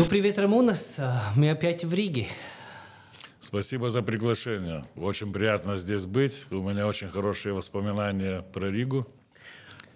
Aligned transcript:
Ну, 0.00 0.06
привет, 0.06 0.38
Рамунас. 0.38 0.96
А, 0.96 1.30
Мы 1.36 1.50
опять 1.50 1.84
в 1.84 1.92
Риге. 1.92 2.26
Спасибо 3.38 3.90
за 3.90 4.00
приглашение. 4.00 4.86
Очень 4.96 5.30
приятно 5.30 5.76
здесь 5.76 6.06
быть. 6.06 6.46
У 6.50 6.54
меня 6.54 6.86
очень 6.86 7.10
хорошие 7.10 7.52
воспоминания 7.52 8.40
про 8.40 8.70
Ригу. 8.70 9.06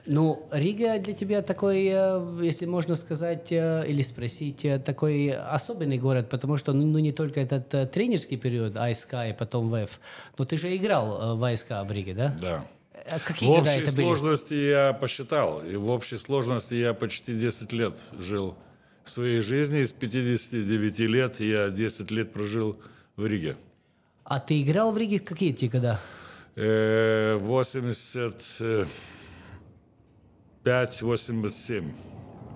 Ну, 0.04 0.46
Рига 0.52 0.98
для 0.98 1.14
тебя 1.14 1.40
такой, 1.40 1.88
э, 1.90 2.38
если 2.42 2.66
можно 2.66 2.96
сказать 2.96 3.50
э, 3.50 3.86
или 3.88 4.02
спросить, 4.02 4.66
э, 4.66 4.78
такой 4.78 5.30
особенный 5.30 5.96
город, 5.96 6.28
потому 6.28 6.58
что 6.58 6.74
ну, 6.74 6.98
не 6.98 7.12
только 7.12 7.40
этот 7.40 7.90
тренерский 7.90 8.36
период 8.36 8.76
АСК 8.76 9.14
и 9.30 9.32
потом 9.32 9.70
ВЭФ, 9.70 10.00
но 10.36 10.44
ты 10.44 10.58
же 10.58 10.76
играл 10.76 11.38
в 11.38 11.44
АСК 11.50 11.82
в 11.82 11.90
Риге, 11.90 12.12
да? 12.12 12.36
Да. 12.42 12.66
А 13.10 13.18
Какие 13.20 13.48
В 13.48 13.52
общей 13.52 13.78
это 13.78 13.92
были? 13.92 14.04
сложности 14.04 14.52
я 14.52 14.92
посчитал. 14.92 15.62
И 15.62 15.76
в 15.76 15.88
общей 15.88 16.18
сложности 16.18 16.74
я 16.74 16.92
почти 16.92 17.32
10 17.32 17.72
лет 17.72 17.98
жил 18.18 18.54
своей 19.08 19.40
жизни. 19.40 19.80
Из 19.80 19.92
59 19.92 20.98
лет 21.00 21.40
я 21.40 21.70
10 21.70 22.10
лет 22.10 22.32
прожил 22.32 22.76
в 23.16 23.26
Риге. 23.26 23.56
А 24.24 24.40
ты 24.40 24.62
играл 24.62 24.92
в 24.92 24.98
Риге 24.98 25.20
в 25.20 25.24
какие 25.24 25.52
те 25.52 25.68
года? 25.68 26.00
Э, 26.56 27.38
85-87. 27.38 28.86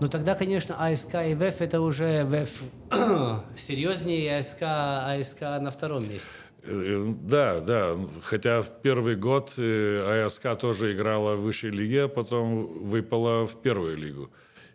Ну, 0.00 0.08
тогда, 0.08 0.34
конечно, 0.34 0.76
АСК 0.78 1.14
и 1.26 1.34
ВЭФ 1.34 1.60
это 1.60 1.80
уже 1.80 2.24
ВЭФ 2.24 2.62
серьезнее, 3.56 4.38
АСК, 4.38 4.62
АСК 4.62 5.40
на 5.60 5.70
втором 5.70 6.08
месте. 6.08 6.30
Э, 6.62 7.14
Да, 7.22 7.60
да. 7.60 7.96
Хотя 8.22 8.62
в 8.62 8.80
первый 8.80 9.16
год 9.16 9.54
э, 9.58 10.24
АСК 10.24 10.56
тоже 10.58 10.92
играла 10.94 11.34
в 11.34 11.42
высшей 11.42 11.70
лиге, 11.70 12.04
а 12.04 12.08
потом 12.08 12.66
выпала 12.84 13.46
в 13.46 13.60
первую 13.60 13.96
лигу. 13.96 14.30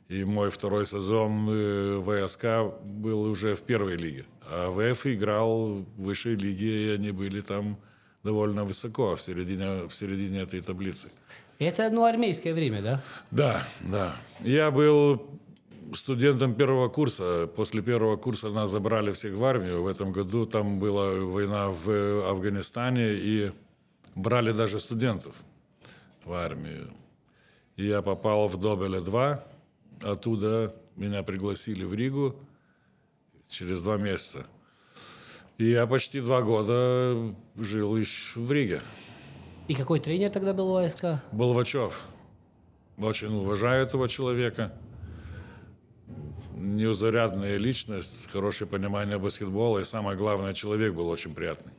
И 0.09 0.23
мой 0.23 0.49
второй 0.49 0.85
сезон 0.85 1.49
э, 1.49 1.97
в 1.97 2.23
АСК 2.23 2.45
был 2.83 3.21
уже 3.21 3.55
в 3.55 3.61
первой 3.61 3.95
лиге. 3.95 4.25
А 4.41 4.69
ВФ 4.71 5.07
играл 5.07 5.85
в 5.97 6.03
высшей 6.03 6.35
лиге, 6.35 6.87
и 6.87 6.89
они 6.95 7.11
были 7.11 7.41
там 7.41 7.77
довольно 8.23 8.63
высоко, 8.63 9.15
в 9.15 9.21
середине, 9.21 9.87
в 9.87 9.93
середине 9.93 10.41
этой 10.41 10.61
таблицы. 10.61 11.09
Это, 11.59 11.89
ну, 11.89 12.05
армейское 12.05 12.53
время, 12.53 12.81
да? 12.81 13.01
Да, 13.31 13.63
да. 13.81 14.15
Я 14.41 14.71
был 14.71 15.21
студентом 15.93 16.55
первого 16.55 16.89
курса. 16.89 17.47
После 17.55 17.81
первого 17.81 18.17
курса 18.17 18.49
нас 18.49 18.69
забрали 18.69 19.11
всех 19.11 19.35
в 19.35 19.43
армию. 19.43 19.83
В 19.83 19.87
этом 19.87 20.11
году 20.11 20.45
там 20.45 20.79
была 20.79 21.13
война 21.13 21.69
в 21.69 22.29
Афганистане, 22.29 23.13
и 23.13 23.51
брали 24.15 24.51
даже 24.51 24.79
студентов 24.79 25.35
в 26.25 26.33
армию. 26.33 26.89
И 27.75 27.85
я 27.87 28.01
попал 28.01 28.47
в 28.47 28.57
Добеле-2. 28.57 29.39
Оттуда 30.03 30.75
меня 30.95 31.23
пригласили 31.23 31.83
в 31.85 31.93
Ригу 31.93 32.35
через 33.47 33.81
два 33.81 33.97
месяца. 33.97 34.45
И 35.57 35.69
я 35.69 35.87
почти 35.87 36.19
два 36.19 36.41
года 36.41 37.33
жил 37.55 37.95
еще 37.95 38.39
в 38.39 38.51
Риге. 38.51 38.81
И 39.67 39.75
какой 39.75 39.99
тренер 39.99 40.29
тогда 40.29 40.53
был 40.53 40.71
у 40.71 40.75
АСК? 40.75 41.21
Болвачев. 41.31 42.01
Очень 42.97 43.33
уважаю 43.33 43.83
этого 43.83 44.09
человека. 44.09 44.73
Неузарядная 46.55 47.55
личность, 47.57 48.29
хорошее 48.31 48.69
понимание 48.69 49.17
баскетбола, 49.17 49.79
и 49.79 49.83
самое 49.83 50.17
главное, 50.17 50.53
человек 50.53 50.93
был 50.93 51.07
очень 51.07 51.33
приятный. 51.33 51.73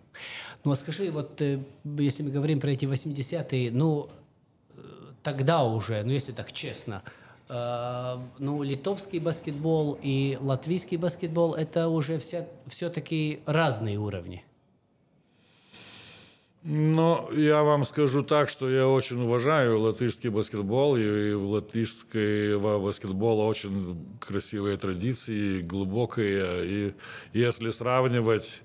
Ну, 0.64 0.72
а 0.72 0.76
скажи, 0.76 1.10
вот 1.10 1.40
э, 1.40 1.58
если 1.84 2.22
мы 2.22 2.30
говорим 2.30 2.60
про 2.60 2.70
эти 2.70 2.84
80-е, 2.84 3.70
ну, 3.70 4.10
э, 4.76 4.80
тогда 5.22 5.64
уже, 5.64 6.02
ну, 6.02 6.12
если 6.12 6.32
так 6.32 6.52
честно, 6.52 7.02
ну, 7.48 8.62
литовский 8.62 9.18
баскетбол 9.18 9.98
и 10.02 10.38
латвийский 10.40 10.96
баскетбол– 10.96 11.54
это 11.56 11.88
уже 11.88 12.18
вся, 12.18 12.46
все-таки 12.66 13.40
разные 13.46 13.98
уровни. 13.98 14.44
Но 16.66 17.28
я 17.30 17.62
вам 17.62 17.84
скажу 17.84 18.22
так, 18.22 18.48
что 18.48 18.70
я 18.70 18.88
очень 18.88 19.20
уважаю 19.20 19.78
латышский 19.80 20.30
баскетбол, 20.30 20.96
и 20.96 21.34
в 21.34 21.44
латышского 21.50 22.80
баскетбола 22.80 23.42
очень 23.42 24.02
красивые 24.18 24.78
традиции, 24.78 25.60
глубокие. 25.60 26.64
И 26.64 26.94
если 27.34 27.68
сравнивать, 27.68 28.62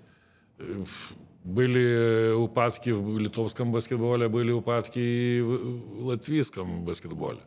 э, 0.60 0.86
были 1.44 2.32
упадки 2.32 2.92
в 2.92 3.20
литовском 3.20 3.74
баскетболе, 3.74 4.30
были 4.30 4.52
упадки 4.52 5.00
и 5.00 5.42
в 5.42 6.06
латвийском 6.06 6.86
баскетболе. 6.86 7.42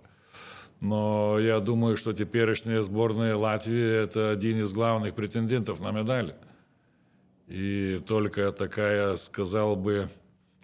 Но 0.82 1.38
я 1.38 1.60
думаю, 1.60 1.96
что 1.96 2.12
теперешняя 2.12 2.82
сборная 2.82 3.36
Латвии– 3.36 4.02
это 4.02 4.30
один 4.32 4.60
из 4.60 4.72
главных 4.72 5.14
претендентов 5.14 5.80
на 5.80 5.92
медали. 5.92 6.34
И 7.46 8.00
только 8.04 8.50
такая, 8.50 9.14
сказал 9.14 9.76
бы, 9.76 10.08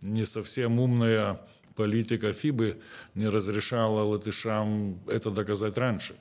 не 0.02 0.24
совсем 0.24 0.80
умная 0.80 1.40
политика 1.76 2.32
ФИБы 2.32 2.80
не 3.14 3.28
разрешала 3.28 4.02
латышам 4.02 4.98
это 5.06 5.30
доказать 5.30 5.78
раньше. 5.78 6.16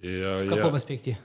И 0.00 0.06
В 0.06 0.44
я- 0.44 0.48
каком 0.48 0.76
аспекте? 0.76 1.18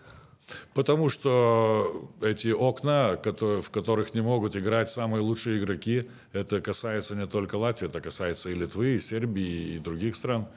Потому 0.73 1.09
что 1.09 2.09
эти 2.21 2.47
окна, 2.47 3.15
которые- 3.15 3.61
в 3.61 3.69
которых 3.69 4.15
не 4.15 4.21
могут 4.21 4.55
играть 4.55 4.89
самые 4.89 5.21
лучшие 5.21 5.59
игроки, 5.59 6.05
это 6.33 6.61
касается 6.61 7.15
не 7.15 7.27
только 7.27 7.57
Латвии, 7.57 7.87
это 7.87 8.01
касается 8.01 8.49
и 8.49 8.53
Литвы, 8.53 8.95
и 8.95 8.99
Сербии, 8.99 9.75
и 9.75 9.77
других 9.77 10.15
стран. 10.15 10.47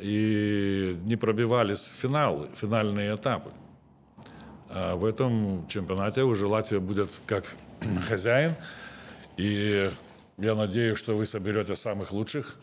И 0.00 0.98
не 1.04 1.16
пробивались 1.16 1.86
финалы, 1.88 2.48
финальные 2.54 3.16
этапы. 3.16 3.50
А 4.68 4.96
в 4.96 5.04
этом 5.04 5.66
чемпионате 5.68 6.22
уже 6.22 6.46
Латвия 6.46 6.80
будет 6.80 7.20
как 7.26 7.44
хозяин. 8.08 8.54
И 9.36 9.90
я 10.38 10.54
надеюсь, 10.54 10.98
что 10.98 11.16
вы 11.16 11.26
соберете 11.26 11.76
самых 11.76 12.12
лучших. 12.12 12.56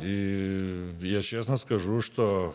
И 0.00 0.94
я 1.00 1.22
честно 1.22 1.56
скажу, 1.56 2.00
что, 2.00 2.54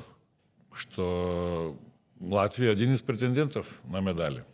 что 0.72 1.76
Латвия 2.20 2.72
один 2.72 2.94
из 2.94 3.02
претендентов 3.02 3.68
на 3.84 4.00
медали. 4.00 4.46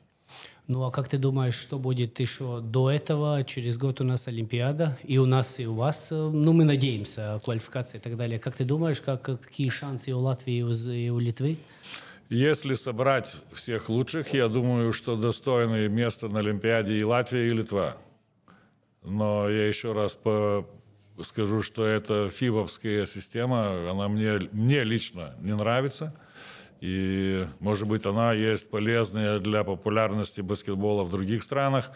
Ну, 0.67 0.83
а 0.83 0.91
как 0.91 1.09
ты 1.09 1.17
думаешь, 1.17 1.55
что 1.55 1.77
будет 1.77 2.19
еще 2.21 2.61
до 2.61 2.89
этого? 2.89 3.43
Через 3.43 3.77
год 3.77 3.99
у 3.99 4.05
нас 4.05 4.29
Олимпиада, 4.29 4.97
и 5.03 5.17
у 5.17 5.25
нас, 5.25 5.59
и 5.59 5.67
у 5.67 5.73
вас, 5.73 6.07
э, 6.11 6.15
ну, 6.15 6.53
мы 6.53 6.63
надеемся, 6.63 7.37
квалификация 7.43 7.99
и 7.99 8.01
так 8.01 8.15
далее. 8.15 8.39
Как 8.39 8.55
ты 8.55 8.63
думаешь, 8.63 9.01
как, 9.01 9.21
какие 9.23 9.67
шансы 9.67 10.13
у 10.13 10.19
Латвии, 10.19 10.59
и 10.59 11.09
у 11.09 11.19
Литвы? 11.19 11.57
Если 12.29 12.75
собрать 12.75 13.41
всех 13.51 13.89
лучших, 13.89 14.33
я 14.33 14.47
думаю, 14.47 14.93
что 14.93 15.17
достойные 15.17 15.89
места 15.89 16.29
на 16.29 16.39
Олимпиаде 16.39 16.97
и 16.97 17.03
Латвия, 17.03 17.47
и 17.47 17.49
Литва. 17.49 17.97
Но 19.03 19.49
я 19.49 19.67
еще 19.67 19.91
раз 19.91 20.15
по- 20.15 20.65
скажу, 21.21 21.61
что 21.61 21.85
эта 21.85 22.29
фибовская 22.29 23.05
система, 23.05 23.91
она 23.91 24.07
мне, 24.07 24.39
мне 24.53 24.79
лично 24.85 25.35
не 25.41 25.53
нравится. 25.53 26.15
И, 26.83 27.45
может 27.61 27.87
быть, 27.87 28.05
она 28.05 28.33
есть 28.33 28.69
полезная 28.69 29.39
для 29.39 29.63
популярности 29.63 30.41
баскетбола 30.41 31.05
в 31.05 31.11
других 31.11 31.41
странах, 31.41 31.91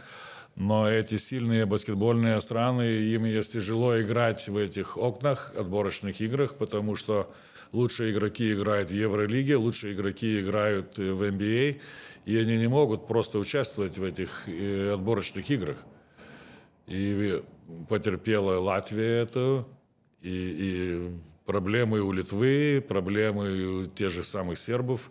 но 0.56 0.90
эти 0.90 1.18
сильные 1.18 1.66
баскетбольные 1.66 2.40
страны, 2.40 2.84
им 2.84 3.26
есть 3.26 3.52
тяжело 3.52 4.00
играть 4.00 4.48
в 4.48 4.56
этих 4.56 4.96
окнах, 4.96 5.52
отборочных 5.58 6.22
играх, 6.22 6.56
потому 6.56 6.96
что 6.96 7.30
лучшие 7.74 8.14
игроки 8.14 8.50
играют 8.54 8.90
в 8.90 8.94
Евролиге, 8.94 9.58
лучшие 9.58 9.94
игроки 9.94 10.40
играют 10.40 10.98
э, 10.98 11.12
в 11.12 11.22
NBA, 11.22 11.82
и 12.24 12.38
они 12.38 12.58
не 12.58 12.70
могут 12.70 13.10
просто 13.10 13.40
участвовать 13.40 13.98
в 13.98 14.04
этих 14.06 14.48
э, 14.48 14.94
отборочных 14.94 15.50
играх. 15.52 15.80
И 16.86 17.44
потерпела 17.90 18.58
Латвия 18.62 19.24
это, 19.24 19.66
и, 20.22 20.32
и 20.32 21.12
проблемы 21.48 22.02
у 22.02 22.12
Литвы, 22.12 22.86
проблемы 22.88 23.80
у 23.80 23.86
тех 23.86 24.12
же 24.12 24.22
самых 24.22 24.60
сербов. 24.60 25.10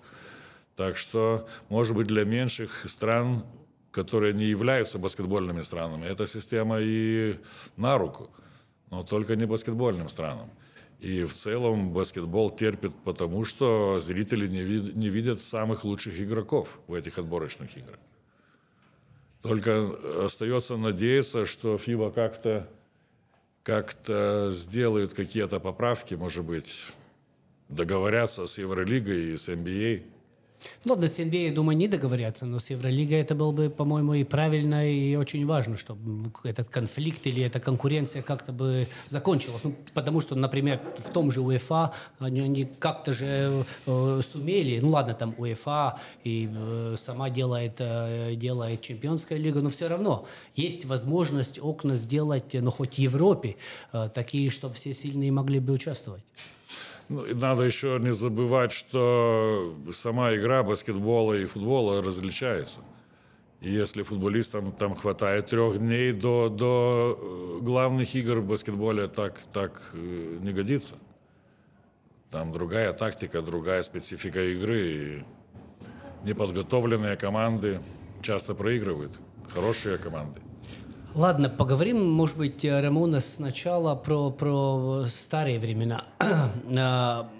Так 0.76 0.96
что, 0.96 1.48
может 1.70 1.96
быть, 1.96 2.06
для 2.06 2.24
меньших 2.24 2.88
стран, 2.88 3.42
которые 3.90 4.34
не 4.34 4.44
являются 4.44 4.98
баскетбольными 4.98 5.62
странами, 5.62 6.06
эта 6.06 6.26
система 6.26 6.78
и 6.80 7.38
на 7.76 7.96
руку, 7.96 8.30
но 8.90 9.02
только 9.02 9.34
не 9.34 9.46
баскетбольным 9.46 10.08
странам. 10.10 10.50
И 11.00 11.24
в 11.24 11.32
целом 11.32 11.92
баскетбол 11.92 12.50
терпит 12.50 12.94
потому, 13.04 13.44
что 13.46 13.98
зрители 13.98 14.46
не, 14.46 14.62
вид- 14.62 14.94
не 14.94 15.08
видят 15.08 15.40
самых 15.40 15.84
лучших 15.84 16.20
игроков 16.20 16.78
в 16.86 16.94
этих 16.94 17.18
отборочных 17.18 17.76
играх. 17.76 17.98
Только 19.40 20.24
остается 20.24 20.76
надеяться, 20.76 21.46
что 21.46 21.78
ФИБА 21.78 22.10
как-то 22.10 22.68
как-то 23.66 24.48
сделают 24.52 25.12
какие-то 25.12 25.58
поправки, 25.58 26.14
может 26.14 26.44
быть, 26.44 26.86
договорятся 27.68 28.46
с 28.46 28.58
Евролигой 28.58 29.32
и 29.32 29.36
с 29.36 29.48
НБА, 29.48 30.04
Ну, 30.84 30.92
ладно, 30.92 31.08
с 31.08 31.18
NBA, 31.18 31.48
я 31.48 31.52
думаю, 31.52 31.76
не 31.76 31.88
договорятся, 31.88 32.46
но 32.46 32.58
с 32.58 32.70
Евролигой 32.70 33.20
это 33.20 33.34
было 33.34 33.52
бы, 33.52 33.70
по-моему, 33.70 34.14
и 34.14 34.24
правильно, 34.24 34.88
и 34.88 35.16
очень 35.16 35.46
важно, 35.46 35.76
чтобы 35.76 36.30
этот 36.44 36.68
конфликт 36.68 37.26
или 37.26 37.42
эта 37.42 37.60
конкуренция 37.60 38.22
как-то 38.22 38.52
бы 38.52 38.86
закончилась. 39.08 39.64
Ну, 39.64 39.74
потому 39.94 40.20
что, 40.20 40.34
например, 40.34 40.80
в 40.96 41.10
том 41.10 41.30
же 41.30 41.40
УЕФА 41.40 41.92
они, 42.18 42.40
они 42.40 42.64
как-то 42.78 43.12
же 43.12 43.64
э, 43.86 44.20
сумели, 44.22 44.80
ну 44.80 44.90
ладно, 44.90 45.14
там 45.14 45.34
УЕФА 45.38 45.98
и 46.24 46.48
э, 46.52 46.94
сама 46.96 47.30
делает, 47.30 47.76
э, 47.78 48.34
делает 48.34 48.80
чемпионская 48.80 49.38
лига, 49.38 49.60
но 49.60 49.70
все 49.70 49.88
равно 49.88 50.26
есть 50.54 50.84
возможность 50.84 51.58
окна 51.60 51.96
сделать, 51.96 52.54
ну, 52.54 52.70
хоть 52.70 52.94
в 52.94 52.98
Европе, 52.98 53.56
э, 53.92 54.08
такие, 54.14 54.50
чтобы 54.50 54.74
все 54.74 54.94
сильные 54.94 55.32
могли 55.32 55.60
бы 55.60 55.72
участвовать. 55.72 56.22
Ну, 57.08 57.24
надо 57.34 57.62
еще 57.62 57.98
не 58.00 58.12
забывать, 58.12 58.72
что 58.72 59.76
сама 59.92 60.34
игра 60.34 60.62
баскетбола 60.62 61.34
и 61.34 61.46
футбола 61.46 62.02
различается. 62.02 62.80
И 63.60 63.70
если 63.70 64.02
футболистам 64.02 64.72
там 64.72 64.96
хватает 64.96 65.46
трех 65.46 65.78
дней 65.78 66.12
до, 66.12 66.48
до 66.48 67.18
э, 67.18 67.64
главных 67.64 68.14
игр 68.14 68.40
в 68.40 68.46
баскетболе, 68.46 69.08
так, 69.08 69.38
так 69.52 69.90
э, 69.94 70.38
не 70.40 70.52
годится. 70.52 70.96
Там 72.30 72.52
другая 72.52 72.92
тактика, 72.92 73.40
другая 73.40 73.82
специфика 73.82 74.42
игры. 74.42 74.80
И 74.80 75.24
неподготовленные 76.24 77.16
команды 77.16 77.80
часто 78.20 78.54
проигрывают. 78.54 79.18
Хорошие 79.54 79.96
команды. 79.96 80.40
Ладно, 81.16 81.48
поговорим, 81.48 82.04
может 82.04 82.36
быть, 82.36 82.62
э, 82.62 82.78
Рамона, 82.78 83.20
сначала 83.20 83.94
про, 83.94 84.30
про 84.30 85.06
старые 85.08 85.58
времена. 85.58 86.04
А, 86.78 87.30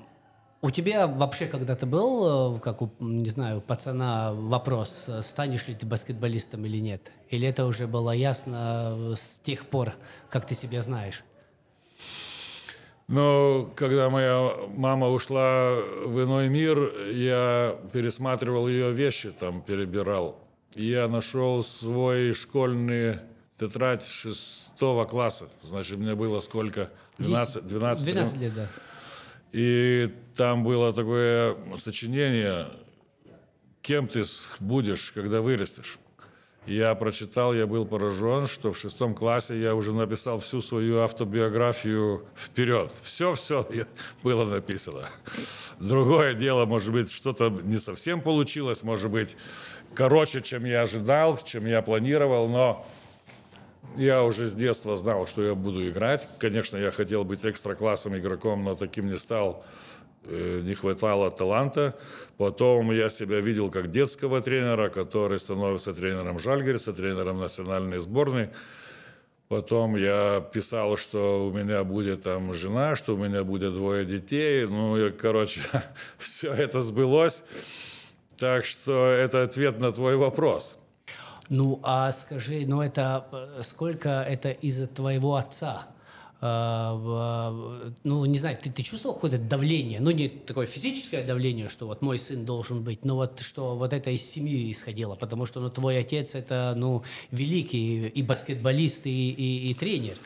у 0.63 0.71
тебя 0.71 1.07
вообще 1.07 1.45
когда-то 1.45 1.85
был, 1.85 2.57
э, 2.57 2.61
как 2.61 2.81
у, 2.81 2.91
не 3.01 3.29
знаю, 3.29 3.61
пацана 3.61 4.33
вопрос, 4.33 5.11
э, 5.11 5.21
станешь 5.21 5.69
ли 5.69 5.75
ты 5.75 5.85
баскетболистом 5.85 6.65
или 6.65 6.79
нет? 6.79 7.13
Или 7.29 7.47
это 7.47 7.67
уже 7.67 7.87
было 7.87 8.13
ясно 8.13 9.15
с 9.15 9.39
тех 9.41 9.67
пор, 9.67 9.93
как 10.31 10.47
ты 10.47 10.55
себя 10.55 10.81
знаешь? 10.81 11.23
Но 13.09 13.71
когда 13.75 14.09
моя 14.09 14.53
мама 14.75 15.09
ушла 15.09 15.75
в 16.07 16.25
иной 16.25 16.49
мир, 16.49 17.11
я 17.13 17.79
пересматривал 17.93 18.69
ее 18.69 18.91
вещи, 18.91 19.33
там 19.33 19.61
перебирал. 19.61 20.39
Я 20.75 21.09
нашел 21.09 21.63
свой 21.63 22.33
школьный 22.33 23.19
тетрадь 23.59 24.05
шестого 24.05 25.05
класса. 25.05 25.49
Значит, 25.63 25.99
мне 25.99 26.15
было 26.15 26.41
сколько? 26.41 26.91
12, 27.19 27.67
12, 27.67 28.05
12 28.05 28.37
лет, 28.39 28.55
да. 28.55 28.69
И 29.53 30.13
там 30.35 30.65
было 30.65 30.93
такое 30.93 31.57
сочинение 31.79 32.69
«Кем 33.81 34.09
ты 34.09 34.25
будешь, 34.61 35.13
когда 35.13 35.41
вырастешь?» 35.41 35.99
Я 36.67 36.97
прочитал, 36.97 37.55
я 37.55 37.69
был 37.69 37.87
поражен, 37.87 38.49
что 38.49 38.73
в 38.73 38.79
шестом 38.79 39.15
классе 39.15 39.59
я 39.61 39.77
уже 39.77 39.95
написал 39.95 40.41
всю 40.41 40.61
свою 40.61 40.99
автобиографию 40.99 42.27
вперед. 42.37 42.93
Все-все 43.03 43.69
было 44.25 44.45
написано. 44.45 45.09
Другое 45.79 46.35
дело, 46.35 46.67
может 46.67 46.93
быть, 46.93 47.13
что-то 47.13 47.51
не 47.51 47.77
совсем 47.77 48.21
получилось, 48.21 48.83
может 48.83 49.13
быть, 49.13 49.37
короче, 49.95 50.41
чем 50.41 50.65
я 50.65 50.83
ожидал, 50.83 51.39
чем 51.39 51.67
я 51.67 51.83
планировал, 51.83 52.49
но 52.49 52.85
я 53.97 54.23
уже 54.23 54.47
с 54.47 54.55
детства 54.55 54.97
знал, 54.97 55.27
что 55.27 55.43
я 55.43 55.55
буду 55.55 55.87
играть. 55.89 56.29
Конечно, 56.39 56.77
я 56.77 56.91
хотел 56.91 57.25
быть 57.25 57.45
экстра-классом 57.45 58.17
игроком, 58.17 58.65
но 58.65 58.75
таким 58.75 59.07
не 59.09 59.19
стал. 59.19 59.65
Э, 60.25 60.61
не 60.63 60.75
хватало 60.75 61.31
таланта. 61.31 61.95
Потом 62.37 62.91
я 62.93 63.09
себя 63.09 63.41
видел 63.41 63.71
как 63.71 63.91
детского 63.91 64.41
тренера, 64.41 64.89
который 64.89 65.39
становится 65.39 65.95
тренером 65.95 66.39
Жальгерса, 66.39 66.93
тренером 66.93 67.41
национальной 67.41 67.99
сборной. 67.99 68.51
Потом 69.49 69.95
я 69.95 70.41
писал, 70.53 70.97
что 70.97 71.47
у 71.47 71.53
меня 71.53 71.85
будет 71.85 72.23
там 72.23 72.53
жена, 72.53 72.97
что 72.97 73.15
у 73.15 73.17
меня 73.17 73.45
будет 73.45 73.75
двое 73.75 74.05
детей. 74.05 74.67
Ну, 74.67 74.97
и, 74.97 75.13
короче, 75.13 75.61
все 76.19 76.53
это 76.53 76.81
сбылось. 76.81 77.45
Так 78.37 78.65
что 78.65 79.07
это 79.07 79.45
ответ 79.45 79.79
на 79.79 79.93
твой 79.93 80.17
вопрос. 80.17 80.79
Ну, 81.51 81.81
а 81.83 82.13
скажи, 82.13 82.65
ну 82.67 82.83
это 82.83 83.27
э, 83.33 83.63
сколько 83.63 84.23
это 84.23 84.51
из-за 84.51 84.87
твоего 84.87 85.37
отца? 85.37 85.87
Uh, 86.43 87.95
ну, 88.05 88.27
не 88.27 88.39
знаю, 88.39 88.59
ты, 88.63 88.71
ты 88.71 88.83
чувствовал 88.83 89.15
какое-то 89.15 89.39
давление? 89.39 90.01
Ну, 90.01 90.11
не 90.11 90.29
такое 90.29 90.67
физическое 90.67 91.25
давление, 91.25 91.71
что 91.71 91.87
вот 91.87 92.03
мой 92.03 92.19
сын 92.19 92.45
должен 92.45 92.85
быть, 92.85 93.07
но 93.07 93.17
вот 93.17 93.41
что 93.41 93.75
вот 93.75 93.95
это 93.95 94.11
из 94.11 94.23
семьи 94.23 94.71
исходило, 94.71 95.15
потому 95.15 95.47
что, 95.47 95.61
ну, 95.61 95.71
твой 95.71 95.99
отец 95.99 96.35
это, 96.35 96.75
ну, 96.77 97.03
великий 97.31 98.09
и 98.09 98.23
баскетболист, 98.23 99.07
и, 99.07 99.31
и, 99.31 99.71
и 99.71 99.75
тренер. 99.75 100.19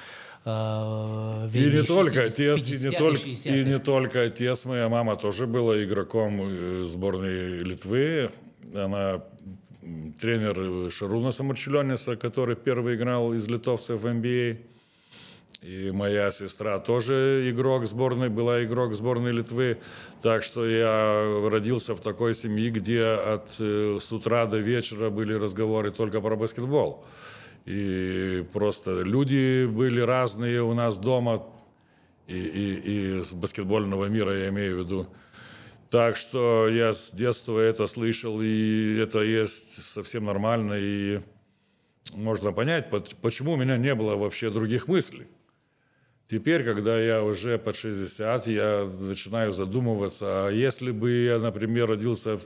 Uh, 0.45 1.49
и 1.55 1.77
не 1.77 1.83
только 1.85 2.23
отец, 2.23 2.69
и 2.69 2.79
не 2.79 2.91
только, 2.91 3.29
и 3.29 3.65
не 3.65 3.79
только 3.79 4.23
отец, 4.23 4.65
моя 4.65 4.89
мама 4.89 5.15
тоже 5.15 5.47
была 5.47 5.83
игроком 5.85 6.41
э, 6.43 6.85
сборной 6.87 7.59
Литвы. 7.59 8.33
Она 8.75 9.23
тренер 10.21 10.91
Шаруна 10.91 11.31
Самарчелениса, 11.31 12.17
который 12.17 12.57
первый 12.57 12.97
играл 12.97 13.33
из 13.33 13.49
литовцев 13.49 14.01
в 14.01 14.07
NBA. 14.07 14.59
И 15.63 15.91
моя 15.91 16.31
сестра 16.31 16.79
тоже 16.79 17.51
игрок 17.51 17.87
сборной, 17.87 18.31
была 18.31 18.65
игрок 18.65 18.95
сборной 18.95 19.33
Литвы. 19.33 19.79
Так 20.23 20.43
что 20.43 20.67
я 20.67 21.49
родился 21.51 21.95
в 21.95 22.01
такой 22.01 22.35
семье, 22.35 22.71
где 22.71 23.05
от, 23.05 23.57
э, 23.61 23.99
с 24.01 24.11
утра 24.11 24.47
до 24.47 24.57
вечера 24.57 25.11
были 25.11 25.35
разговоры 25.35 25.91
только 25.91 26.23
про 26.23 26.35
баскетбол. 26.37 27.05
И 27.67 28.47
просто 28.55 29.03
люди 29.03 29.67
были 29.67 30.01
разные 30.01 30.63
у 30.63 30.73
нас 30.73 30.97
дома. 30.97 31.45
И, 32.27 32.39
и, 32.39 33.19
и 33.19 33.23
с 33.23 33.35
баскетбольного 33.35 34.07
мира 34.07 34.35
я 34.35 34.49
имею 34.49 34.77
в 34.77 34.81
виду. 34.81 35.07
Так 35.91 36.17
что 36.17 36.69
я 36.69 36.93
с 36.93 37.11
детства 37.11 37.59
это 37.59 37.89
слышал, 37.89 38.41
и 38.41 38.97
это 38.99 39.23
есть 39.23 39.83
совсем 39.83 40.25
нормально, 40.25 40.75
и 40.79 41.21
можно 42.13 42.53
понять, 42.53 42.89
почему 43.21 43.55
у 43.55 43.57
меня 43.57 43.77
не 43.77 43.95
было 43.97 44.15
вообще 44.15 44.51
других 44.51 44.87
мыслей. 44.87 45.27
Теперь, 46.29 46.63
когда 46.63 46.97
я 46.97 47.25
уже 47.25 47.59
под 47.59 47.75
60, 47.75 48.47
я 48.47 48.89
начинаю 49.01 49.51
задумываться, 49.51 50.47
а 50.47 50.51
если 50.51 50.93
бы 50.93 51.11
я, 51.11 51.41
например, 51.41 51.89
родился 51.89 52.39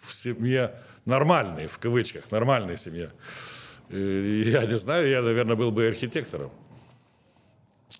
в 0.00 0.14
семье 0.14 0.80
нормальной, 1.04 1.66
в 1.66 1.78
кавычках, 1.78 2.30
нормальной 2.30 2.78
семье, 2.78 3.12
я 3.90 4.64
не 4.64 4.76
знаю, 4.78 5.10
я, 5.10 5.20
наверное, 5.20 5.56
был 5.56 5.72
бы 5.72 5.86
архитектором. 5.86 6.50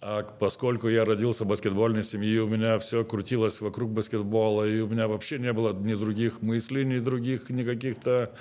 А 0.01 0.23
поскольку 0.23 0.89
я 0.89 1.05
родился 1.05 1.45
в 1.45 1.49
баскетбольной 1.49 2.05
семье, 2.05 2.43
у 2.43 2.47
меня 2.47 2.79
все 2.79 3.05
крутилось 3.05 3.61
вокруг 3.61 3.91
баскетбола, 3.91 4.65
и 4.65 4.81
у 4.81 4.87
меня 4.87 5.09
вообще 5.09 5.39
не 5.39 5.53
было 5.53 5.73
ни 5.73 5.95
других 5.95 6.43
мыслей, 6.43 6.85
ни 6.85 6.99
других, 6.99 7.51
ни 7.51 7.63
каких-то 7.63 8.33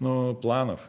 ну, 0.00 0.34
планов. 0.34 0.80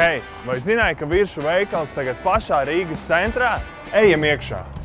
Hei, 0.00 0.22
vai 0.46 0.56
zināji, 0.64 0.96
ka 0.96 1.04
virsmu 1.04 1.44
veikals 1.44 1.92
tagad 1.92 2.22
pašā 2.24 2.62
Rīgas 2.64 3.04
centrā? 3.04 3.58
Ejam 3.92 4.24
iekšā! 4.24 4.79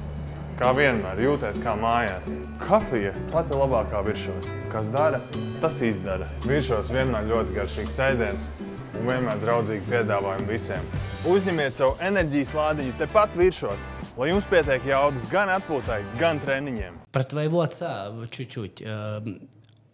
Kā 0.61 0.75
vienmēr, 0.77 1.17
jūties 1.25 1.57
kā 1.65 1.73
mājās. 1.81 2.27
Kafija 2.61 3.15
pati 3.33 3.57
labākā 3.57 4.03
virsmas. 4.05 4.51
Kas 4.73 4.91
dara, 4.93 5.23
tas 5.63 5.79
izdara. 5.81 6.29
Virsmas 6.45 6.91
vienmēr 6.93 7.31
ļoti 7.31 7.57
garšīgs 7.57 7.97
ēdiens 8.11 8.45
un 8.99 9.07
vienmēr 9.09 9.41
draudzīgi 9.41 9.89
piedāvājumi 9.89 10.51
visiem. 10.51 10.85
Uzņemiet 11.31 11.81
savu 11.81 11.97
enerģijas 12.05 12.53
lādiņu 12.57 12.93
tepat 13.01 13.37
virsmas, 13.41 13.89
lai 14.21 14.31
jums 14.31 14.47
pietiek 14.53 14.85
jaudas 14.89 15.25
gan 15.33 15.53
atpūtai, 15.57 16.03
gan 16.21 16.41
трениņiem. 16.45 17.01
Про 17.13 17.25
твоего 17.25 17.61
отца 17.65 18.13
чуть-чуть. 18.31 18.85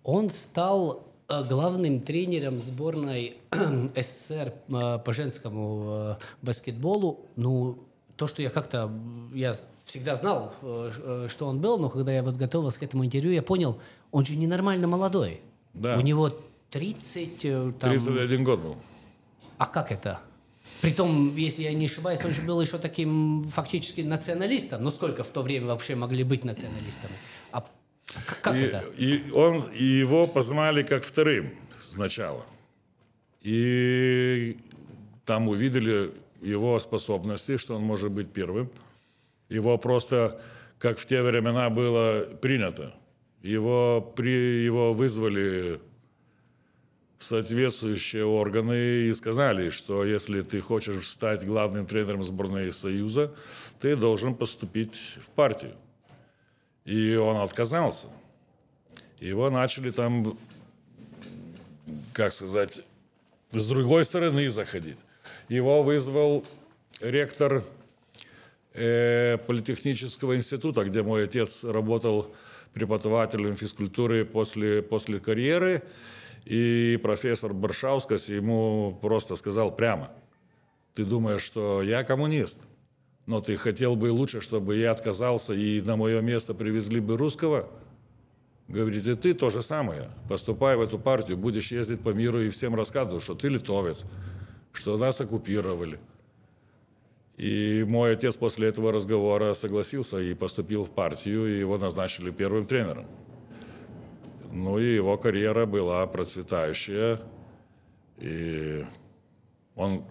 Он 0.03 0.31
стал 0.31 1.07
главным 1.29 2.01
тренером 2.01 2.61
сборной 2.61 3.37
СССР 3.51 4.53
по 4.69 5.13
женскому 5.13 6.17
баскетболу. 6.43 7.27
Ну, 7.37 7.79
то, 8.22 8.28
что 8.28 8.44
я 8.44 8.52
как-то, 8.52 8.92
я 9.34 9.54
всегда 9.84 10.16
знал, 10.16 10.54
э, 10.62 10.92
э, 10.96 11.28
что 11.28 11.48
он 11.48 11.60
был, 11.60 11.80
но 11.80 11.90
когда 11.90 12.14
я 12.14 12.22
вот 12.22 12.36
готовился 12.36 12.80
к 12.80 12.84
этому 12.84 13.04
интервью, 13.04 13.32
я 13.32 13.42
понял, 13.42 13.82
он 14.12 14.26
же 14.26 14.36
ненормально 14.36 14.86
молодой. 14.86 15.42
Да. 15.74 15.98
У 15.98 16.02
него 16.02 16.32
30... 16.70 17.46
Э, 17.46 17.64
там... 17.80 17.90
31 17.90 18.44
год 18.44 18.60
был. 18.60 18.78
А 19.58 19.66
как 19.66 19.92
это? 19.92 20.20
Притом, 20.82 21.36
если 21.36 21.64
я 21.64 21.74
не 21.74 21.88
ошибаюсь, 21.88 22.24
он 22.24 22.30
же 22.30 22.44
был 22.44 22.62
еще 22.62 22.78
таким 22.78 23.42
фактически 23.42 24.02
националистом. 24.02 24.84
Ну, 24.84 24.92
сколько 24.92 25.24
в 25.24 25.30
то 25.30 25.42
время 25.42 25.66
вообще 25.66 25.96
могли 25.96 26.24
быть 26.24 26.46
националистами? 26.46 27.16
А 27.52 27.66
как 28.44 28.56
и, 28.56 28.60
это? 28.60 28.84
И, 29.00 29.32
он, 29.32 29.62
и 29.74 29.84
его 29.84 30.28
познали 30.28 30.84
как 30.84 31.04
вторым 31.04 31.56
сначала. 31.76 32.46
И 33.42 34.60
там 35.26 35.48
увидели 35.48 36.21
его 36.42 36.80
способности, 36.80 37.58
что 37.58 37.76
он 37.76 37.84
может 37.84 38.12
быть 38.12 38.32
первым. 38.32 38.70
Его 39.50 39.78
просто, 39.78 40.42
как 40.80 40.98
в 40.98 41.06
те 41.06 41.22
времена 41.22 41.70
было 41.70 42.26
принято, 42.42 42.94
его, 43.42 44.02
при, 44.16 44.64
его 44.64 44.94
вызвали 44.94 45.80
соответствующие 47.20 48.26
органы 48.26 49.08
и 49.08 49.14
сказали, 49.14 49.70
что 49.70 50.04
если 50.04 50.42
ты 50.42 50.60
хочешь 50.60 51.08
стать 51.08 51.46
главным 51.46 51.86
тренером 51.86 52.24
сборной 52.24 52.72
Союза, 52.72 53.34
ты 53.80 53.96
должен 53.96 54.36
поступить 54.36 55.18
в 55.22 55.30
партию. 55.30 55.76
И 56.86 57.16
он 57.16 57.38
отказался. 57.38 58.08
Его 59.20 59.52
начали 59.52 59.92
там, 59.92 60.36
как 62.14 62.34
сказать, 62.34 62.82
с 63.52 63.68
другой 63.68 64.04
стороны 64.04 64.50
заходить. 64.50 64.98
Его 65.52 65.84
вызвал 65.84 66.46
ректор 67.02 67.66
э, 68.74 69.38
Политехнического 69.46 70.38
института, 70.38 70.86
где 70.86 71.04
мой 71.04 71.26
отец 71.26 71.66
работал 71.66 72.34
преподавателем 72.72 73.58
физкультуры 73.58 74.24
после, 74.24 74.82
после 74.82 75.20
карьеры. 75.20 75.84
И 76.46 76.98
профессор 77.04 77.54
Баршаускас 77.54 78.30
ему 78.30 78.98
просто 79.02 79.36
сказал 79.36 79.76
прямо, 79.76 80.12
ты 80.94 81.04
думаешь, 81.04 81.42
что 81.42 81.82
я 81.82 82.06
коммунист, 82.06 82.60
но 83.26 83.42
ты 83.42 83.58
хотел 83.58 83.98
бы 83.98 84.10
лучше, 84.10 84.40
чтобы 84.40 84.78
я 84.78 84.92
отказался 84.92 85.54
и 85.54 85.82
на 85.82 85.98
мое 85.98 86.22
место 86.22 86.54
привезли 86.54 87.02
бы 87.02 87.18
русского? 87.18 87.70
Говорит, 88.70 89.06
и 89.06 89.16
ты 89.16 89.34
то 89.34 89.50
же 89.50 89.62
самое. 89.62 90.12
Поступай 90.30 90.78
в 90.78 90.82
эту 90.82 90.98
партию, 90.98 91.36
будешь 91.36 91.74
ездить 91.74 92.00
по 92.00 92.12
миру 92.12 92.42
и 92.42 92.50
всем 92.50 92.74
рассказывать, 92.74 93.22
что 93.22 93.36
ты 93.36 93.50
литовец, 93.50 94.06
что 94.74 94.98
нас 94.98 95.22
оккупировали. 95.22 96.00
И 97.38 97.84
мой 97.88 98.14
отец 98.14 98.36
после 98.36 98.68
этого 98.68 98.92
разговора 98.92 99.54
согласился 99.54 100.20
и 100.20 100.34
поступил 100.34 100.84
в 100.86 100.92
партию, 100.92 101.48
и 101.48 101.60
его 101.60 101.78
назначили 101.78 102.30
первым 102.30 102.66
тренером. 102.66 103.08
Ну 104.52 104.78
и 104.80 104.96
его 104.96 105.18
карьера 105.18 105.66
была 105.66 106.06
процветающая. 106.08 107.22
И 108.18 108.86
он, 109.76 110.04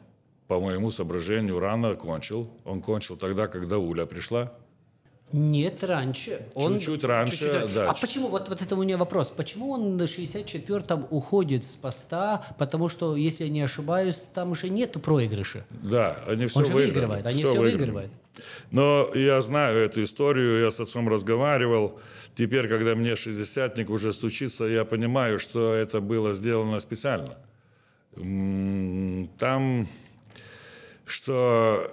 по 0.49 0.59
моему 0.59 0.91
соображению, 0.91 1.61
рано 1.61 1.95
кончил. 1.95 2.51
Он 2.65 2.81
кончил 2.81 3.17
тогда, 3.17 3.47
когда 3.47 3.79
Уля 3.79 4.07
пришла. 4.07 4.53
Нет, 5.33 5.85
раньше. 5.85 6.47
Он 6.55 6.75
Чуть-чуть 6.75 7.05
раньше, 7.05 7.39
чуть-чуть 7.39 7.75
да. 7.75 7.91
А 7.91 7.95
почему, 7.95 8.29
вот, 8.29 8.49
вот 8.49 8.61
это 8.63 8.75
у 8.75 8.83
меня 8.83 8.97
вопрос, 8.97 9.31
почему 9.31 9.71
он 9.71 9.97
на 9.97 10.03
64-м 10.05 11.07
уходит 11.11 11.65
с 11.65 11.77
поста? 11.77 12.43
Потому 12.59 12.89
что, 12.89 13.15
если 13.17 13.45
я 13.45 13.51
не 13.51 13.63
ошибаюсь, 13.63 14.29
там 14.35 14.51
уже 14.51 14.69
нету 14.71 14.99
проигрыша. 14.99 15.65
Да, 15.71 16.19
они 16.27 16.47
все 16.47 16.59
Он 16.61 16.65
же 16.65 16.73
выиграли. 16.73 16.95
выигрывает, 16.95 17.27
они 17.27 17.39
Всё 17.43 17.53
все 17.53 17.61
выиграли. 17.61 17.79
выигрывают. 17.79 18.13
Но 18.71 19.11
я 19.15 19.41
знаю 19.41 19.85
эту 19.85 20.03
историю, 20.03 20.61
я 20.61 20.71
с 20.71 20.81
отцом 20.81 21.09
разговаривал. 21.09 21.99
Теперь, 22.35 22.69
когда 22.69 22.95
мне 22.95 23.15
60 23.15 23.79
уже 23.91 24.13
стучится, 24.13 24.65
я 24.65 24.85
понимаю, 24.85 25.39
что 25.39 25.75
это 25.75 26.01
было 26.01 26.33
сделано 26.33 26.79
специально. 26.81 27.37
Там, 29.39 29.87
что 31.11 31.91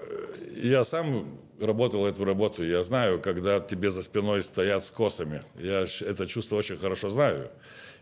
я 0.56 0.84
сам 0.84 1.40
работал 1.60 2.06
эту 2.06 2.24
работу, 2.26 2.64
я 2.64 2.82
знаю, 2.82 3.20
когда 3.20 3.60
тебе 3.60 3.90
за 3.90 4.02
спиной 4.04 4.42
стоят 4.42 4.84
с 4.84 4.92
косами. 4.92 5.44
Я 5.56 5.86
это 6.02 6.28
чувство 6.28 6.58
очень 6.58 6.78
хорошо 6.78 7.10
знаю. 7.10 7.52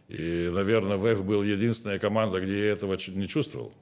И, 0.08 0.50
наверное, 0.54 0.98
ВЭФ 0.98 1.24
был 1.24 1.42
единственная 1.42 2.00
команда, 2.00 2.40
где 2.42 2.66
я 2.68 2.72
этого 2.74 2.98
не 3.08 3.28
чувствовал. 3.28 3.74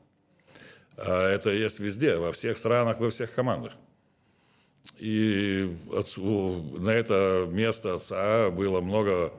А 0.97 1.27
это 1.27 1.49
есть 1.49 1.79
везде, 1.79 2.15
во 2.15 2.31
всех 2.31 2.57
странах, 2.57 2.99
во 2.99 3.09
всех 3.09 3.33
командах. 3.33 3.73
И 4.99 5.75
отцу, 5.91 6.77
на 6.79 6.91
это 6.91 7.47
место 7.49 7.95
отца 7.95 8.49
было 8.51 8.79
много 8.81 9.33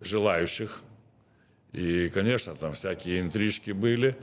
желающих. 0.00 0.80
И, 1.72 2.08
конечно, 2.08 2.54
там 2.54 2.72
всякие 2.72 3.20
интрижки 3.20 3.70
были. 3.70 4.16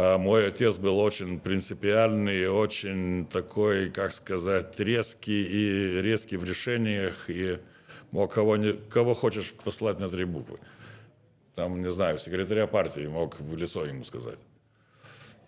А 0.00 0.16
мой 0.16 0.46
отец 0.46 0.78
был 0.78 1.00
очень 1.00 1.40
принципиальный, 1.40 2.48
очень 2.48 3.26
такой, 3.26 3.90
как 3.90 4.12
сказать, 4.12 4.78
резкий 4.78 5.42
и 5.42 6.00
резкий 6.00 6.36
в 6.36 6.44
решениях. 6.44 7.28
И 7.28 7.58
мог 8.12 8.32
кого, 8.32 8.56
не, 8.56 8.74
кого 8.74 9.14
хочешь 9.14 9.52
послать 9.52 9.98
на 9.98 10.08
три 10.08 10.24
буквы. 10.24 10.60
Там, 11.56 11.82
не 11.82 11.90
знаю, 11.90 12.18
секретаря 12.18 12.68
партии 12.68 13.08
мог 13.08 13.40
в 13.40 13.56
лицо 13.56 13.84
ему 13.84 14.04
сказать. 14.04 14.38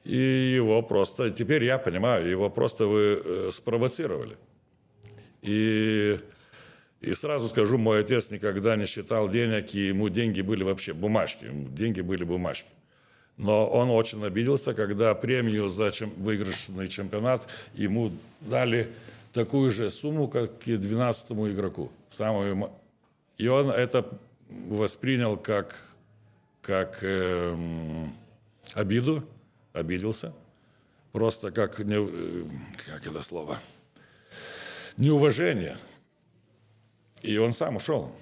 И 0.02 0.16
его 0.16 0.83
просто, 0.83 1.30
теперь 1.30 1.62
я 1.62 1.78
понимаю, 1.78 2.28
его 2.28 2.50
просто 2.50 2.87
вы 2.87 3.23
э, 3.25 3.50
спровоцировали. 3.52 4.37
И, 5.42 6.19
и 7.00 7.14
сразу 7.14 7.49
скажу, 7.50 7.78
мой 7.78 8.00
отец 8.00 8.33
никогда 8.33 8.75
не 8.75 8.87
считал 8.87 9.28
денег, 9.28 9.73
и 9.76 9.87
ему 9.87 10.09
деньги 10.09 10.40
были 10.40 10.64
вообще 10.64 10.92
бумажки, 10.92 11.47
деньги 11.52 12.00
были 12.00 12.25
бумажки. 12.25 12.66
Но 13.41 13.67
он 13.67 13.89
очень 13.89 14.23
обиделся, 14.23 14.75
когда 14.75 15.15
премию 15.15 15.71
за 15.71 15.91
чем, 15.91 16.11
выигрышный 16.19 16.89
чемпионат 16.89 17.49
ему 17.73 18.13
дали 18.43 18.91
такую 19.33 19.71
же 19.71 19.89
сумму, 19.89 20.29
как 20.29 20.69
и 20.69 20.75
12-му 20.75 21.49
игроку. 21.51 21.91
Самую, 22.11 22.71
и 23.39 23.49
он 23.49 23.71
это 23.71 24.07
воспринял 24.69 25.39
как, 25.39 25.83
как 26.61 26.99
эм, 27.03 28.13
обиду, 28.75 29.25
обиделся. 29.73 30.35
Просто 31.13 31.51
как, 31.51 31.79
не, 31.79 31.97
э, 31.97 32.45
как 32.85 33.07
это 33.07 33.23
слово, 33.23 33.59
неуважение. 34.99 35.79
И 37.23 37.39
он 37.39 37.55
сам 37.55 37.77
ушел. 37.77 38.15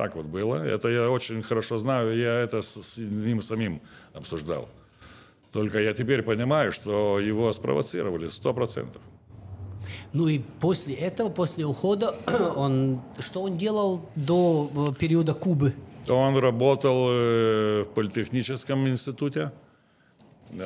Так 0.00 0.16
вот 0.16 0.24
было. 0.24 0.54
Это 0.54 0.88
я 0.88 1.10
очень 1.10 1.42
хорошо 1.42 1.76
знаю, 1.76 2.16
я 2.16 2.40
это 2.40 2.62
с, 2.62 2.96
ним 2.96 3.42
самим 3.42 3.82
обсуждал. 4.14 4.66
Только 5.52 5.78
я 5.78 5.92
теперь 5.92 6.22
понимаю, 6.22 6.72
что 6.72 7.20
его 7.20 7.52
спровоцировали 7.52 8.28
сто 8.28 8.54
процентов. 8.54 9.02
Ну 10.14 10.26
и 10.26 10.38
после 10.58 10.94
этого, 10.94 11.28
после 11.28 11.66
ухода, 11.66 12.14
он 12.56 13.02
что 13.18 13.42
он 13.42 13.58
делал 13.58 14.00
до 14.16 14.70
э, 14.74 14.94
периода 14.98 15.34
Кубы? 15.34 15.74
Он 16.08 16.34
работал 16.38 17.08
э, 17.10 17.82
в 17.82 17.88
политехническом 17.94 18.88
институте. 18.88 19.52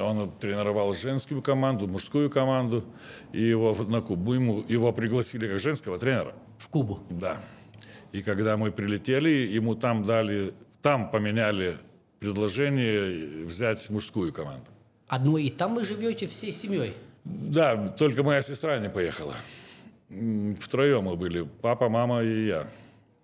Он 0.01 0.31
тренировал 0.39 0.95
женскую 0.95 1.43
команду, 1.43 1.89
мужскую 1.89 2.31
команду. 2.31 2.85
И 3.33 3.43
его 3.43 3.77
на 3.89 4.01
Кубу 4.01 4.35
ему, 4.35 4.65
его 4.69 4.93
пригласили 4.93 5.49
как 5.49 5.59
женского 5.59 5.99
тренера. 5.99 6.35
В 6.57 6.69
Кубу. 6.69 7.01
Да. 7.11 7.41
И 8.15 8.23
когда 8.23 8.57
мы 8.57 8.71
прилетели, 8.71 9.29
ему 9.29 9.75
там 9.75 10.05
дали, 10.05 10.55
там 10.83 11.11
поменяли 11.11 11.79
предложение 12.21 13.45
взять 13.45 13.91
мужскую 13.91 14.33
команду. 14.33 14.67
Одно 15.09 15.37
и 15.37 15.51
там 15.51 15.75
вы 15.75 15.85
живете 15.85 16.29
всей 16.29 16.53
семьей. 16.53 16.95
Да, 17.25 17.89
только 17.89 18.23
моя 18.23 18.41
сестра 18.41 18.79
не 18.79 18.89
поехала. 18.89 19.35
Втроем 20.61 21.03
мы 21.03 21.17
были, 21.17 21.43
папа, 21.61 21.89
мама 21.89 22.23
и 22.23 22.47
я. 22.47 22.69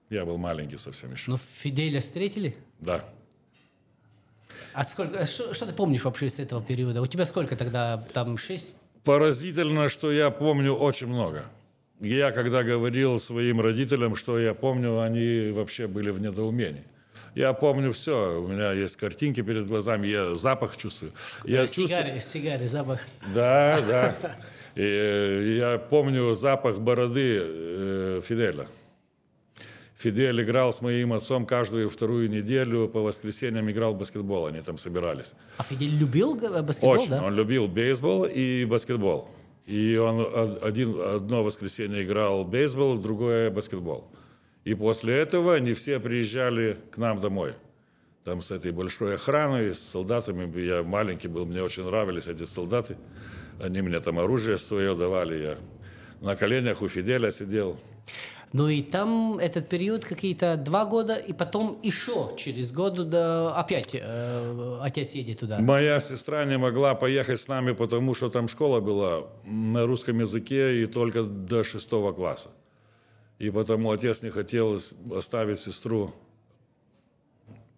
Я 0.08 0.26
был 0.26 0.38
маленький 0.38 0.76
совсем 0.76 1.12
еще. 1.12 1.30
Но 1.30 1.36
Фиделя 1.36 2.00
встретили? 2.00 2.56
Да. 2.80 3.04
А 4.72 4.82
сколько, 4.82 5.20
а 5.20 5.24
что, 5.24 5.54
что 5.54 5.66
ты 5.66 5.72
помнишь 5.72 6.02
вообще 6.02 6.28
с 6.28 6.40
этого 6.40 6.64
периода? 6.64 7.00
У 7.00 7.06
тебя 7.06 7.26
сколько 7.26 7.54
тогда? 7.54 8.04
Там 8.12 8.36
шесть? 8.36 8.76
Поразительно, 9.04 9.88
что 9.88 10.10
я 10.10 10.32
помню 10.32 10.74
очень 10.74 11.06
много. 11.06 11.44
Я, 12.00 12.32
когда 12.32 12.62
говорил 12.62 13.18
своим 13.18 13.60
родителям, 13.60 14.16
что 14.16 14.38
я 14.38 14.54
помню, 14.54 15.00
они 15.00 15.50
вообще 15.50 15.86
были 15.86 16.10
в 16.10 16.20
недоумении. 16.20 16.84
Я 17.34 17.52
помню 17.52 17.92
все. 17.92 18.40
У 18.40 18.48
меня 18.48 18.72
есть 18.72 18.96
картинки 18.96 19.42
перед 19.42 19.66
глазами, 19.66 20.06
я 20.06 20.34
запах 20.34 20.76
чувствую. 20.76 21.12
Я 21.44 21.66
чувствую... 21.66 21.88
сигары, 21.88 22.20
сигары, 22.20 22.68
запах. 22.68 23.00
Да, 23.34 23.78
да. 23.86 24.14
И, 24.74 24.82
э, 24.82 25.56
я 25.58 25.78
помню 25.78 26.32
запах 26.34 26.78
бороды 26.78 27.40
э, 27.42 28.20
Фиделя. 28.24 28.66
Фидель 29.98 30.42
играл 30.42 30.72
с 30.72 30.80
моим 30.80 31.12
отцом 31.12 31.44
каждую 31.44 31.90
вторую 31.90 32.30
неделю, 32.30 32.88
по 32.88 33.00
воскресеньям 33.00 33.70
играл 33.70 33.92
в 33.92 33.98
баскетбол, 33.98 34.46
они 34.46 34.62
там 34.62 34.78
собирались. 34.78 35.34
А 35.58 35.62
Фидель 35.62 35.94
любил 35.94 36.34
баскетбол, 36.34 36.92
Очень. 36.92 37.10
да? 37.10 37.22
Он 37.22 37.34
любил 37.34 37.68
бейсбол 37.68 38.24
и 38.24 38.64
баскетбол. 38.64 39.28
И 39.66 39.96
он 39.96 40.20
од- 40.20 40.62
один, 40.62 41.00
одно 41.00 41.42
воскресенье 41.44 42.02
играл 42.02 42.44
бейсбол, 42.44 42.98
другое 42.98 43.50
баскетбол. 43.50 44.10
И 44.64 44.74
после 44.74 45.16
этого 45.16 45.54
они 45.54 45.74
все 45.74 46.00
приезжали 46.00 46.78
к 46.90 46.98
нам 46.98 47.18
домой. 47.18 47.54
Там 48.24 48.42
с 48.42 48.50
этой 48.50 48.72
большой 48.72 49.14
охраной, 49.14 49.72
с 49.72 49.78
солдатами. 49.80 50.60
Я 50.60 50.82
маленький 50.82 51.28
был, 51.28 51.46
мне 51.46 51.62
очень 51.62 51.84
нравились 51.84 52.28
эти 52.28 52.44
солдаты. 52.44 52.96
Они 53.58 53.80
мне 53.80 53.98
там 54.00 54.18
оружие 54.18 54.58
свое 54.58 54.94
давали. 54.94 55.42
Я 55.42 55.58
на 56.20 56.36
коленях 56.36 56.82
у 56.82 56.88
Фиделя 56.88 57.30
сидел. 57.30 57.78
Ну 58.52 58.68
и 58.68 58.82
там 58.82 59.38
этот 59.38 59.68
период 59.68 60.04
какие-то 60.04 60.56
два 60.56 60.84
года, 60.84 61.14
и 61.14 61.32
потом 61.32 61.78
еще 61.84 62.32
через 62.36 62.72
год 62.72 63.08
да, 63.08 63.54
опять 63.54 63.90
э, 63.92 64.78
отец 64.82 65.12
едет 65.12 65.38
туда. 65.38 65.60
Моя 65.60 66.00
сестра 66.00 66.44
не 66.44 66.58
могла 66.58 66.96
поехать 66.96 67.38
с 67.38 67.46
нами, 67.46 67.72
потому 67.72 68.12
что 68.14 68.28
там 68.28 68.48
школа 68.48 68.80
была 68.80 69.28
на 69.44 69.86
русском 69.86 70.18
языке 70.18 70.82
и 70.82 70.86
только 70.86 71.22
до 71.22 71.62
шестого 71.62 72.12
класса. 72.12 72.50
И 73.38 73.50
потому 73.50 73.92
отец 73.92 74.22
не 74.22 74.30
хотел 74.30 74.80
оставить 75.14 75.60
сестру 75.60 76.12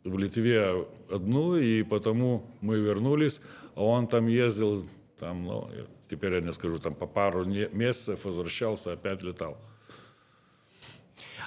в 0.05 0.19
Литве 0.19 0.87
одну, 1.11 1.57
и 1.57 1.83
потому 1.83 2.47
мы 2.62 2.79
вернулись, 2.79 3.43
а 3.75 3.85
он 3.85 4.07
там 4.07 4.26
ездил, 4.26 4.85
там, 5.19 5.45
ну, 5.45 5.69
теперь 6.09 6.33
я 6.33 6.41
не 6.41 6.52
скажу, 6.52 6.79
там 6.79 6.95
по 6.95 7.07
пару 7.07 7.45
месяцев 7.45 8.25
возвращался, 8.25 8.93
опять 8.95 9.23
летал. 9.23 9.59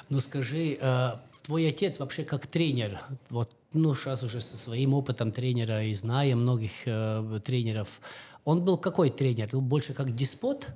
Ну 0.09 0.19
скажи, 0.19 0.77
э, 0.79 1.09
твой 1.43 1.69
отец 1.69 1.99
вообще 1.99 2.23
как 2.23 2.47
тренер, 2.47 2.99
вот, 3.29 3.51
ну 3.73 3.93
сейчас 3.95 4.23
уже 4.23 4.41
со 4.41 4.57
своим 4.57 4.93
опытом 4.93 5.31
тренера 5.31 5.83
и 5.83 5.93
зная 5.93 6.35
многих 6.35 6.71
э, 6.85 7.39
тренеров, 7.43 8.01
он 8.43 8.63
был 8.63 8.77
какой 8.77 9.09
тренер? 9.09 9.49
Ну, 9.51 9.61
больше 9.61 9.93
как 9.93 10.13
деспот 10.13 10.67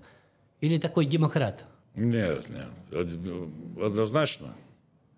или 0.60 0.78
такой 0.78 1.06
демократ? 1.06 1.66
Нет, 1.96 2.48
нет, 2.50 2.70
однозначно. 3.82 4.54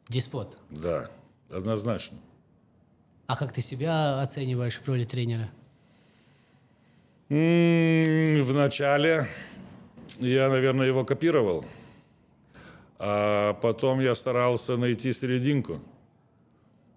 Деспот? 0.10 0.58
Да, 0.70 1.10
однозначно. 1.50 2.18
А 3.28 3.36
как 3.38 3.54
ты 3.54 3.62
себя 3.62 4.22
оцениваешь 4.22 4.78
в 4.78 4.88
роли 4.88 5.06
тренера? 5.06 5.50
В 7.30 8.54
начале 8.54 9.28
я, 10.20 10.50
наверное, 10.50 10.88
его 10.88 11.06
копировал. 11.06 11.64
А 13.04 13.56
потом 13.56 14.00
я 14.00 14.14
старался 14.14 14.78
найти 14.78 15.12
серединку. 15.12 15.80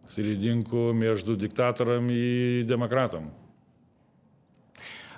Серединку 0.07 0.93
между 0.93 1.35
диктатором 1.35 2.09
и 2.11 2.63
демократом. 2.63 3.33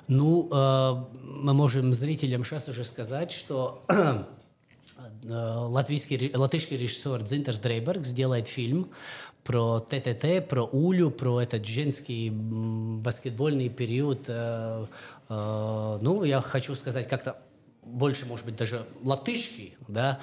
Ну, 0.07 0.49
э, 0.53 1.05
мы 1.25 1.55
можем 1.55 1.93
зрителям 1.93 2.45
сейчас 2.45 2.69
уже 2.69 2.85
сказать, 2.85 3.33
что 3.33 3.83
э, 3.89 4.25
латвийский, 5.25 6.31
латышский 6.33 6.77
режиссер 6.77 7.21
Дзинтерс 7.25 7.59
Дрейберг 7.59 8.07
сделает 8.07 8.47
фильм 8.47 8.93
про 9.43 9.81
ТТТ, 9.81 10.49
про 10.49 10.63
Улю, 10.63 11.11
про 11.11 11.41
этот 11.41 11.67
женский 11.67 12.31
баскетбольный 12.31 13.71
период. 13.71 14.27
Э, 14.29 14.87
э, 15.29 15.99
ну, 16.01 16.23
я 16.23 16.41
хочу 16.41 16.77
сказать 16.77 17.09
как-то 17.09 17.43
больше, 17.83 18.27
может 18.27 18.47
быть, 18.47 18.57
даже 18.57 18.87
латышский, 19.03 19.77
да, 19.89 20.21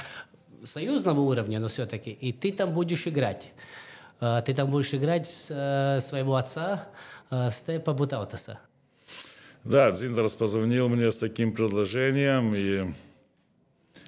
союзного 0.63 1.19
уровня, 1.19 1.59
но 1.59 1.67
все-таки, 1.67 2.11
и 2.11 2.31
ты 2.31 2.51
там 2.51 2.73
будешь 2.73 3.07
играть. 3.07 3.51
А, 4.19 4.41
ты 4.41 4.53
там 4.53 4.71
будешь 4.71 4.93
играть 4.93 5.27
с 5.27 5.47
э, 5.49 5.99
своего 6.01 6.35
отца 6.35 6.87
э, 7.29 7.49
Степа 7.51 7.93
Бутаутаса. 7.93 8.59
Да, 9.63 9.91
Дзиндерс 9.91 10.35
позвонил 10.35 10.89
мне 10.89 11.11
с 11.11 11.17
таким 11.17 11.53
предложением, 11.53 12.55
и 12.55 12.93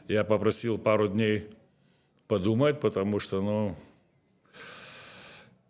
я 0.07 0.23
попросил 0.23 0.77
пару 0.77 1.07
дней 1.07 1.49
подумать, 2.27 2.79
потому 2.79 3.19
что, 3.19 3.41
ну, 3.41 3.75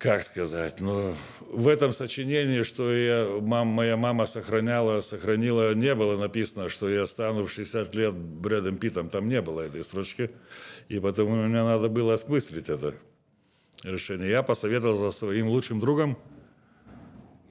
как 0.06 0.22
сказать, 0.22 0.82
ну, 0.82 1.16
в 1.50 1.68
этом 1.68 1.92
сочинении, 1.92 2.62
что 2.62 2.96
я, 2.96 3.40
мам, 3.42 3.70
моя 3.70 3.98
мама 3.98 4.28
сохраняла, 4.28 5.02
сохранила, 5.02 5.74
не 5.74 5.96
было 5.96 6.16
написано, 6.16 6.70
что 6.70 6.88
я 6.88 7.08
стану 7.08 7.48
в 7.48 7.52
60 7.52 7.96
лет 7.96 8.14
Брэдом 8.14 8.78
Питом, 8.78 9.10
там 9.10 9.28
не 9.28 9.42
было 9.42 9.62
этой 9.62 9.82
строчки, 9.82 10.30
и 10.90 11.00
потому 11.00 11.32
мне 11.36 11.64
надо 11.64 11.90
было 11.90 12.14
осмыслить 12.14 12.70
это 12.70 12.94
решение. 13.82 14.30
Я 14.30 14.44
посоветовал 14.44 14.96
за 14.96 15.10
своим 15.10 15.48
лучшим 15.48 15.80
другом, 15.80 16.20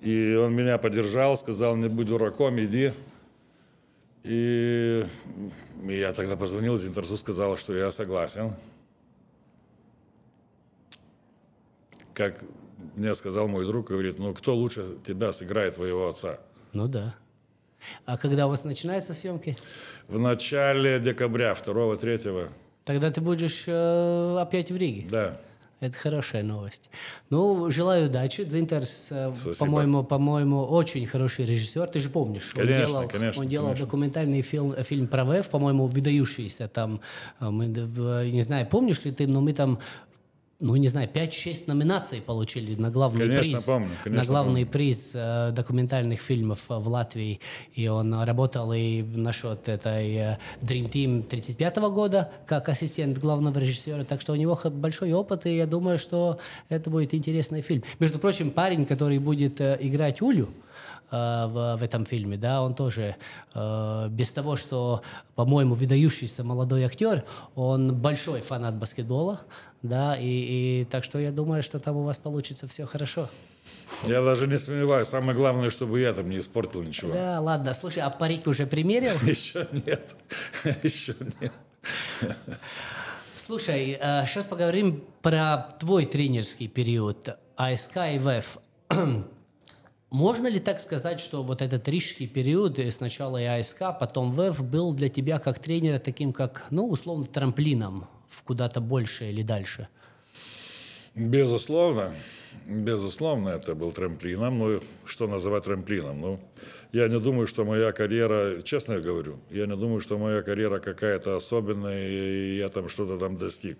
и 0.00 0.36
он 0.36 0.54
меня 0.54 0.78
поддержал, 0.78 1.36
сказал, 1.36 1.74
не 1.74 1.88
будь 1.88 2.06
дураком, 2.06 2.60
иди. 2.60 2.92
И 4.22 5.04
я 5.88 6.12
тогда 6.12 6.36
позвонил 6.36 6.78
Зинтерсу, 6.78 7.16
сказал, 7.16 7.56
что 7.56 7.74
я 7.74 7.90
согласен. 7.90 8.52
Как 12.14 12.42
мне 12.96 13.14
сказал 13.14 13.48
мой 13.48 13.66
друг, 13.66 13.88
говорит, 13.88 14.18
ну 14.18 14.32
кто 14.34 14.54
лучше 14.54 14.86
тебя 15.04 15.32
сыграет 15.32 15.74
твоего 15.74 16.08
отца? 16.08 16.38
Ну 16.72 16.88
да. 16.88 17.14
А 18.06 18.16
когда 18.16 18.46
у 18.46 18.50
вас 18.50 18.64
начинаются 18.64 19.12
съемки? 19.12 19.56
В 20.08 20.18
начале 20.18 20.98
декабря, 20.98 21.52
2-3. 21.52 22.50
Тогда 22.84 23.10
ты 23.10 23.20
будешь 23.20 23.64
э, 23.66 24.38
опять 24.40 24.70
в 24.70 24.76
Риге? 24.76 25.06
Да. 25.10 25.38
Это 25.80 25.96
хорошая 25.96 26.42
новость. 26.42 26.88
Ну, 27.28 27.70
желаю 27.70 28.06
удачи. 28.06 28.44
Дзинтерс, 28.44 29.08
э, 29.10 29.32
по-моему, 29.58 30.02
по-моему, 30.02 30.62
очень 30.62 31.06
хороший 31.06 31.44
режиссер. 31.44 31.88
Ты 31.88 32.00
же 32.00 32.08
помнишь, 32.08 32.52
конечно, 32.54 32.82
он 32.82 32.86
делал, 32.86 33.08
конечно, 33.08 33.42
он 33.42 33.48
делал 33.48 33.66
конечно. 33.66 33.86
документальный 33.86 34.42
фильм, 34.42 34.74
фильм 34.82 35.08
про 35.08 35.24
ВЭФ, 35.24 35.50
по-моему, 35.50 35.86
выдающийся 35.86 36.68
там. 36.68 37.00
Э, 37.40 37.50
мы, 37.50 37.66
не 37.66 38.42
знаю, 38.42 38.66
помнишь 38.66 39.04
ли 39.04 39.12
ты, 39.12 39.26
но 39.26 39.40
мы 39.40 39.52
там 39.52 39.78
ну, 40.60 40.76
не 40.76 40.88
знаю, 40.88 41.08
5-6 41.12 41.64
номинаций 41.66 42.20
получили 42.20 42.74
на 42.74 42.90
главный 42.90 43.28
конечно, 43.28 43.54
приз. 43.54 43.64
Помню, 43.64 43.88
конечно, 44.02 44.22
на 44.22 44.28
главный 44.28 44.64
помню. 44.64 44.72
приз 44.72 45.10
э, 45.14 45.50
документальных 45.52 46.20
фильмов 46.20 46.64
в 46.68 46.88
Латвии. 46.88 47.40
И 47.74 47.88
он 47.88 48.14
работал 48.14 48.72
и 48.72 49.02
насчет 49.02 49.68
этой 49.68 50.14
э, 50.14 50.38
Dream 50.62 50.90
Team 50.90 51.22
35 51.22 51.76
года 51.76 52.30
как 52.46 52.68
ассистент 52.68 53.18
главного 53.18 53.58
режиссера. 53.58 54.04
Так 54.04 54.20
что 54.20 54.32
у 54.32 54.36
него 54.36 54.58
большой 54.70 55.12
опыт, 55.12 55.46
и 55.46 55.56
я 55.56 55.66
думаю, 55.66 55.98
что 55.98 56.38
это 56.68 56.90
будет 56.90 57.14
интересный 57.14 57.60
фильм. 57.60 57.82
Между 57.98 58.18
прочим, 58.18 58.50
парень, 58.50 58.84
который 58.84 59.18
будет 59.18 59.60
э, 59.60 59.76
играть 59.80 60.22
Улю, 60.22 60.48
Э, 60.48 60.63
в, 61.16 61.76
в 61.78 61.82
этом 61.82 62.06
фильме, 62.06 62.36
да, 62.36 62.62
он 62.62 62.74
тоже 62.74 63.16
э, 63.54 64.08
без 64.10 64.32
того, 64.32 64.56
что, 64.56 65.02
по-моему, 65.34 65.74
выдающийся 65.74 66.44
молодой 66.44 66.84
актер, 66.84 67.24
он 67.54 67.94
большой 67.94 68.40
фанат 68.40 68.76
баскетбола, 68.76 69.40
да, 69.82 70.16
и, 70.16 70.80
и 70.82 70.84
так 70.90 71.04
что 71.04 71.18
я 71.18 71.30
думаю, 71.30 71.62
что 71.62 71.78
там 71.78 71.96
у 71.96 72.04
вас 72.04 72.18
получится 72.18 72.66
все 72.68 72.86
хорошо. 72.86 73.28
Я 74.06 74.22
даже 74.22 74.46
не 74.46 74.58
сомневаюсь. 74.58 75.08
Самое 75.08 75.36
главное, 75.36 75.70
чтобы 75.70 76.00
я 76.00 76.12
там 76.12 76.28
не 76.28 76.38
испортил 76.38 76.82
ничего. 76.82 77.12
Да, 77.12 77.40
ладно. 77.40 77.74
Слушай, 77.74 78.02
а 78.02 78.10
парик 78.10 78.46
уже 78.46 78.66
примерил? 78.66 79.14
Еще 79.22 79.66
нет. 79.72 80.16
Еще 80.82 81.14
нет. 81.40 81.52
Слушай, 83.36 83.98
сейчас 84.26 84.46
э, 84.46 84.48
поговорим 84.48 85.04
про 85.22 85.68
твой 85.78 86.06
тренерский 86.06 86.68
период. 86.68 87.36
АСК 87.56 87.98
и 88.14 88.18
ВЭФ. 88.18 88.58
Можно 90.14 90.46
ли 90.46 90.60
так 90.60 90.80
сказать, 90.80 91.18
что 91.18 91.42
вот 91.42 91.60
этот 91.60 91.88
рижский 91.88 92.28
период, 92.28 92.78
э, 92.78 92.92
сначала 92.92 93.36
и 93.42 93.46
АСК, 93.46 93.98
потом 93.98 94.30
ВЭФ, 94.30 94.62
был 94.62 94.94
для 94.94 95.08
тебя 95.08 95.40
как 95.40 95.58
тренера 95.58 95.98
таким, 95.98 96.32
как, 96.32 96.66
ну, 96.70 96.88
условно, 96.88 97.24
трамплином 97.24 98.06
в 98.28 98.44
куда-то 98.44 98.80
больше 98.80 99.24
или 99.24 99.42
дальше? 99.42 99.88
Безусловно. 101.16 102.14
Безусловно, 102.64 103.48
это 103.48 103.74
был 103.74 103.90
трамплином. 103.90 104.56
Ну, 104.56 104.80
что 105.04 105.26
называть 105.26 105.64
трамплином? 105.64 106.20
Ну, 106.20 106.40
я 106.92 107.08
не 107.08 107.18
думаю, 107.18 107.48
что 107.48 107.64
моя 107.64 107.90
карьера, 107.90 108.62
честно 108.62 109.00
говорю, 109.00 109.40
я 109.50 109.66
не 109.66 109.76
думаю, 109.76 109.98
что 109.98 110.16
моя 110.16 110.42
карьера 110.42 110.78
какая-то 110.78 111.34
особенная, 111.34 112.08
и 112.08 112.58
я 112.58 112.68
там 112.68 112.88
что-то 112.88 113.18
там 113.18 113.36
достиг. 113.36 113.78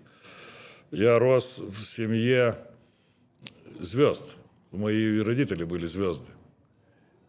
Я 0.91 1.17
рос 1.17 1.59
в 1.59 1.81
семье 1.85 2.57
звезд 3.79 4.37
мои 4.75 5.19
родители 5.21 5.63
были 5.63 5.85
звезды. 5.85 6.31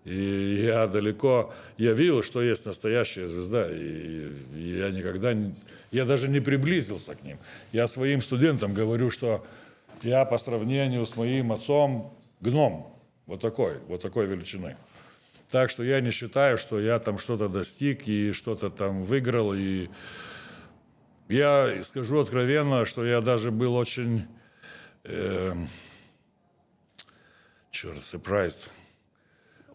И 0.04 0.62
я 0.64 0.86
далеко, 0.86 1.52
я 1.78 1.92
видел, 1.92 2.22
что 2.22 2.40
есть 2.40 2.64
настоящая 2.64 3.26
звезда, 3.26 3.68
и 3.68 4.28
я 4.54 4.90
никогда, 4.90 5.34
я 5.90 6.04
даже 6.04 6.28
не 6.28 6.38
приблизился 6.38 7.16
к 7.16 7.24
ним. 7.24 7.38
Я 7.72 7.88
своим 7.88 8.22
студентам 8.22 8.72
говорю, 8.72 9.10
что 9.10 9.44
я 10.02 10.24
по 10.24 10.38
сравнению 10.38 11.04
с 11.06 11.16
моим 11.16 11.50
отцом 11.50 12.16
гном, 12.40 12.96
вот 13.26 13.40
такой, 13.40 13.78
вот 13.88 14.00
такой 14.00 14.26
величины. 14.26 14.76
Так 15.48 15.70
что 15.70 15.82
я 15.82 16.00
не 16.00 16.10
считаю, 16.10 16.58
что 16.58 16.80
я 16.80 16.98
там 16.98 17.18
что-то 17.18 17.48
достиг 17.48 18.06
и 18.06 18.32
что-то 18.32 18.70
там 18.70 19.04
выиграл. 19.04 19.54
И 19.54 19.88
я 21.28 21.82
скажу 21.82 22.20
откровенно, 22.20 22.84
что 22.84 23.04
я 23.04 23.20
даже 23.20 23.50
был 23.50 23.74
очень... 23.74 24.26
Э, 25.04 25.54
черт, 27.76 27.98
surprised. 27.98 28.70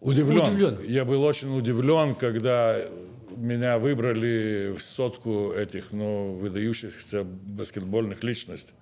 Удивлен. 0.00 0.42
удивлен. 0.42 0.82
Я 0.82 1.04
был 1.04 1.22
очень 1.22 1.56
удивлен, 1.56 2.14
когда 2.16 2.88
меня 3.36 3.78
выбрали 3.78 4.74
в 4.76 4.82
сотку 4.82 5.52
этих, 5.52 5.92
ну, 5.92 6.32
выдающихся 6.32 7.22
баскетбольных 7.22 8.24
личностей. 8.24 8.74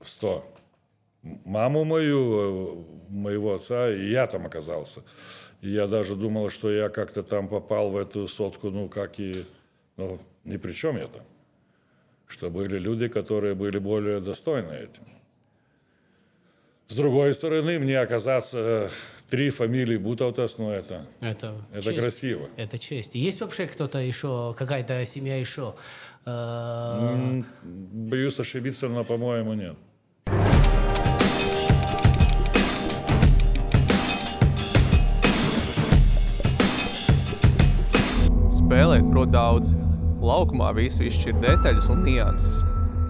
В 0.00 0.08
сто. 0.08 0.50
Маму 1.44 1.84
мою, 1.84 2.86
моего 3.08 3.54
отца, 3.54 3.90
и 3.90 4.10
я 4.10 4.26
там 4.26 4.46
оказался. 4.46 5.02
И 5.60 5.70
я 5.70 5.86
даже 5.86 6.16
думал, 6.16 6.48
что 6.48 6.72
я 6.72 6.88
как-то 6.88 7.22
там 7.22 7.48
попал 7.48 7.90
в 7.90 7.96
эту 7.96 8.26
сотку, 8.26 8.70
ну, 8.70 8.88
как 8.88 9.20
и... 9.20 9.44
Ну, 9.98 10.18
ни 10.44 10.56
при 10.56 10.72
чем 10.72 10.96
я 10.96 11.06
там. 11.06 11.22
что 12.26 12.50
были 12.50 12.78
люди, 12.78 13.08
которые 13.08 13.54
были 13.54 13.78
более 13.78 14.20
достойны 14.20 14.72
этим. 14.72 15.04
С 16.92 16.94
другой 16.94 17.32
стороны, 17.32 17.78
мне 17.78 17.98
оказаться 18.00 18.58
э, 18.58 18.88
три 19.30 19.48
фамилии 19.48 19.96
Бутаутас, 19.96 20.58
ну 20.58 20.70
это, 20.70 21.06
Это, 21.22 21.54
это 21.72 21.84
честь. 21.84 21.98
красиво. 21.98 22.48
Это 22.58 22.78
честь. 22.78 23.14
Есть 23.14 23.40
вообще 23.40 23.66
кто-то 23.66 23.98
еще, 23.98 24.54
какая-то 24.58 25.02
семья 25.06 25.38
еще? 25.40 25.72
э, 26.26 27.42
Боюсь 27.64 28.38
ошибиться, 28.38 28.88
но, 28.88 29.04
по-моему, 29.04 29.54
нет. 29.54 29.76
Spēlēt 38.52 39.08
prot 39.12 39.32
daudz. 39.32 39.72
Laukumā 40.22 40.70
visu 40.76 41.06
izšķir 41.08 41.40
detaļas 41.42 41.88
un 41.90 42.04
nianses. 42.06 42.60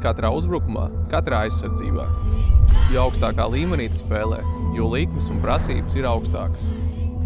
Katrā 0.02 0.30
uzbrukumā, 0.34 0.86
katrā 1.12 1.42
aizsardzībā. 1.46 2.06
Jo 2.93 3.07
augstākā 3.07 3.47
līmenī 3.51 3.89
tu 3.91 3.99
spēlē, 3.99 4.39
jo 4.77 4.87
likmes 4.91 5.27
un 5.33 5.41
prasības 5.43 5.97
ir 5.99 6.07
augstākas. 6.07 6.69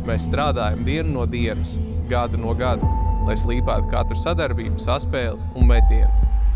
Mēs 0.07 0.25
strādājam 0.29 0.85
dienu 0.87 1.13
no 1.19 1.25
dienas, 1.29 1.75
gadu 2.09 2.39
no 2.41 2.55
gada, 2.57 2.87
lai 3.27 3.35
slīpētu 3.37 3.91
katru 3.91 4.17
sadarbību, 4.17 4.79
saspēli 4.81 5.51
un 5.59 5.69
metienu. 5.69 6.09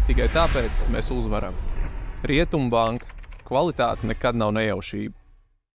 Tikai 0.10 0.30
tāpēc 0.34 0.86
mēs 0.93 1.12
uzvaram. 1.13 1.54
Rietumbanka 2.26 3.10
kvalitāte 3.45 4.10
nekad 4.10 4.38
nav 4.38 4.54
nejaušība. 4.58 5.26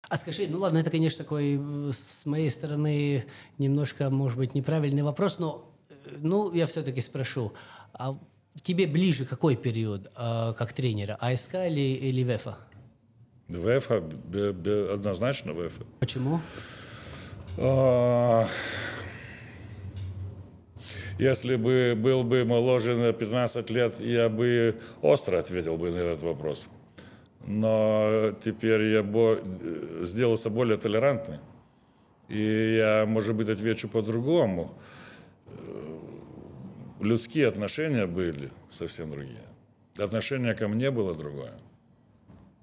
А 0.09 0.17
скажи, 0.17 0.47
ну 0.49 0.57
ладно, 0.59 0.79
это, 0.79 0.89
конечно, 0.89 1.23
такой 1.23 1.59
э, 1.59 1.91
с 1.93 2.25
моей 2.25 2.49
стороны 2.49 3.25
немножко, 3.59 4.09
может 4.09 4.39
быть, 4.39 4.55
неправильный 4.55 5.03
вопрос, 5.03 5.37
но 5.37 5.69
э, 5.89 5.93
ну, 6.21 6.51
я 6.51 6.65
все-таки 6.65 6.99
спрошу, 6.99 7.53
а 7.93 8.15
тебе 8.63 8.87
ближе 8.87 9.25
какой 9.25 9.55
период 9.55 10.09
э, 10.17 10.53
как 10.57 10.73
тренера, 10.73 11.15
АСК 11.19 11.55
или, 11.67 11.95
или 12.09 12.23
ВЭФа? 12.23 12.57
ВФ, 13.48 13.90
однозначно 13.90 15.52
ВФ. 15.54 15.72
Почему? 16.00 16.40
А, 17.58 18.46
Если 21.18 21.56
бы 21.56 21.94
был 21.96 22.24
бы 22.24 22.44
моложе 22.44 22.96
на 22.96 23.12
15 23.12 23.70
лет, 23.70 24.00
я 24.00 24.28
бы 24.28 24.80
остро 25.02 25.38
ответил 25.38 25.76
бы 25.76 25.90
на 25.90 25.98
этот 25.98 26.22
вопрос. 26.22 26.68
Но 27.46 28.32
теперь 28.42 28.82
я 28.86 29.02
бо- 29.02 29.38
сделался 30.02 30.50
более 30.50 30.76
толерантный. 30.76 31.38
И 32.28 32.76
я, 32.78 33.04
может 33.06 33.34
быть, 33.36 33.48
отвечу 33.50 33.88
по-другому. 33.88 34.72
Людские 37.00 37.48
отношения 37.48 38.06
были 38.06 38.50
совсем 38.68 39.10
другие. 39.10 39.44
Отношение 39.98 40.54
ко 40.54 40.66
мне 40.68 40.90
было 40.90 41.14
другое. 41.14 41.52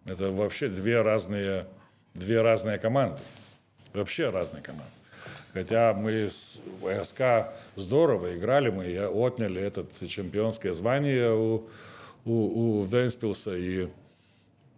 Это 0.05 0.31
вообще 0.31 0.69
две 0.69 1.01
разные, 1.01 1.67
две 2.13 2.41
разные 2.41 2.77
команды. 2.79 3.21
Вообще 3.93 4.29
разные 4.29 4.63
команды. 4.63 4.91
Хотя 5.53 5.93
мы 5.93 6.29
с 6.29 6.61
ВСК 6.81 7.53
здорово 7.75 8.37
играли, 8.37 8.69
мы 8.69 9.05
отняли 9.05 9.61
это 9.61 9.85
чемпионское 10.07 10.71
звание 10.71 11.33
у, 11.33 11.67
у, 12.25 12.79
у 12.79 12.85
Венспилса, 12.85 13.53
и, 13.53 13.89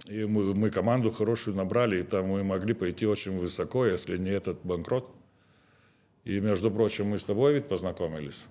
и 0.07 0.25
мы, 0.25 0.55
мы 0.55 0.71
команду 0.71 1.12
хорошую 1.12 1.55
набрали, 1.55 1.99
и 1.99 2.03
там 2.03 2.27
мы 2.27 2.43
могли 2.43 2.73
пойти 2.73 3.05
очень 3.05 3.38
высоко, 3.38 3.86
если 3.86 4.17
не 4.17 4.31
этот 4.31 4.59
банкрот. 4.63 5.13
И, 6.23 6.39
между 6.39 6.71
прочим, 6.71 7.09
мы 7.09 7.19
с 7.19 7.23
тобой 7.23 7.53
ведь 7.53 7.67
познакомились. 7.67 8.47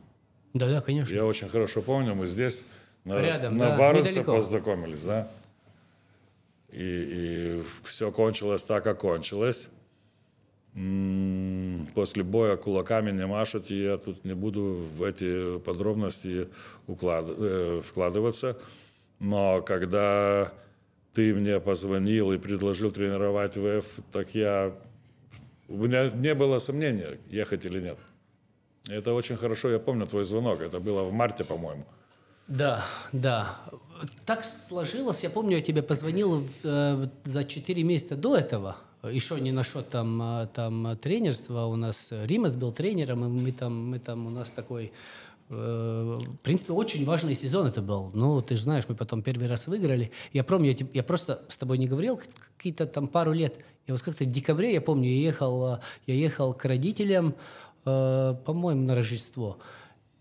Да-да, 0.54 0.80
конечно. 0.80 1.14
Я 1.14 1.24
очень 1.24 1.48
хорошо 1.48 1.82
помню, 1.82 2.14
мы 2.14 2.26
здесь 2.26 2.66
на, 3.04 3.20
Рядом, 3.20 3.56
на 3.56 3.70
да, 3.70 3.76
Барусе 3.78 4.10
недалеко. 4.10 4.36
познакомились, 4.36 5.02
да. 5.02 5.28
И, 6.72 7.56
и 7.58 7.62
все 7.84 8.10
кончилось 8.10 8.64
так, 8.64 8.84
как 8.84 8.98
кончилось. 9.00 9.70
М, 10.74 11.86
После 11.94 12.22
боя 12.22 12.56
кулаками 12.56 13.10
не 13.10 13.26
машут, 13.26 13.70
и 13.70 13.82
я 13.82 13.98
тут 13.98 14.24
не 14.24 14.34
буду 14.34 14.86
в 14.96 15.02
эти 15.02 15.58
подробности 15.58 16.48
уклад- 16.86 17.34
э, 17.38 17.82
вкладываться. 17.84 18.58
Но 19.18 19.60
когда 19.62 20.50
ты 21.12 21.34
мне 21.34 21.60
позвонил 21.60 22.32
и 22.32 22.38
предложил 22.38 22.90
тренировать 22.90 23.54
ВФ, 23.56 23.86
так 24.10 24.34
я... 24.34 24.74
У 25.68 25.76
меня 25.76 26.10
не 26.10 26.34
было 26.34 26.58
сомнения, 26.58 27.18
ехать 27.28 27.66
или 27.66 27.80
нет. 27.80 27.98
Это 28.90 29.12
очень 29.12 29.36
хорошо, 29.36 29.70
я 29.70 29.78
помню 29.78 30.06
твой 30.06 30.24
звонок. 30.24 30.60
Это 30.60 30.80
было 30.80 31.02
в 31.04 31.12
марте, 31.12 31.44
по-моему. 31.44 31.84
Да, 32.48 32.84
да. 33.12 33.56
Так 34.26 34.44
сложилось, 34.44 35.22
я 35.22 35.30
помню, 35.30 35.56
я 35.56 35.62
тебе 35.62 35.82
позвонил 35.82 36.44
э, 36.64 37.08
за 37.24 37.44
4 37.44 37.82
месяца 37.84 38.16
до 38.16 38.36
этого, 38.36 38.76
еще 39.08 39.40
не 39.40 39.52
насчет 39.52 39.88
там, 39.90 40.20
э, 40.20 40.48
там 40.52 40.96
тренерства, 40.96 41.66
у 41.66 41.76
нас 41.76 42.08
Римас 42.10 42.56
был 42.56 42.72
тренером, 42.72 43.24
и 43.24 43.28
мы 43.28 43.52
там, 43.52 43.90
мы 43.90 43.98
там 44.00 44.26
у 44.26 44.30
нас 44.30 44.50
такой, 44.50 44.92
э, 45.50 46.18
в 46.20 46.36
принципе, 46.38 46.72
очень 46.72 47.04
важный 47.04 47.34
сезон 47.34 47.68
это 47.68 47.80
был. 47.80 48.10
Ну, 48.12 48.42
ты 48.42 48.56
же 48.56 48.64
знаешь, 48.64 48.84
мы 48.88 48.96
потом 48.96 49.22
первый 49.22 49.46
раз 49.46 49.68
выиграли. 49.68 50.10
Я 50.32 50.42
помню, 50.42 50.76
я, 50.76 50.86
я 50.94 51.02
просто 51.04 51.42
с 51.48 51.58
тобой 51.58 51.78
не 51.78 51.86
говорил 51.86 52.20
какие-то 52.56 52.86
там 52.86 53.06
пару 53.06 53.32
лет. 53.32 53.56
И 53.86 53.92
вот 53.92 54.02
как-то 54.02 54.24
в 54.24 54.30
декабре, 54.30 54.72
я 54.72 54.80
помню, 54.80 55.08
я 55.08 55.20
ехал, 55.20 55.74
э, 55.74 55.80
я 56.06 56.14
ехал 56.14 56.54
к 56.54 56.64
родителям, 56.64 57.34
э, 57.84 58.34
по-моему, 58.44 58.82
на 58.82 58.96
Рождество. 58.96 59.58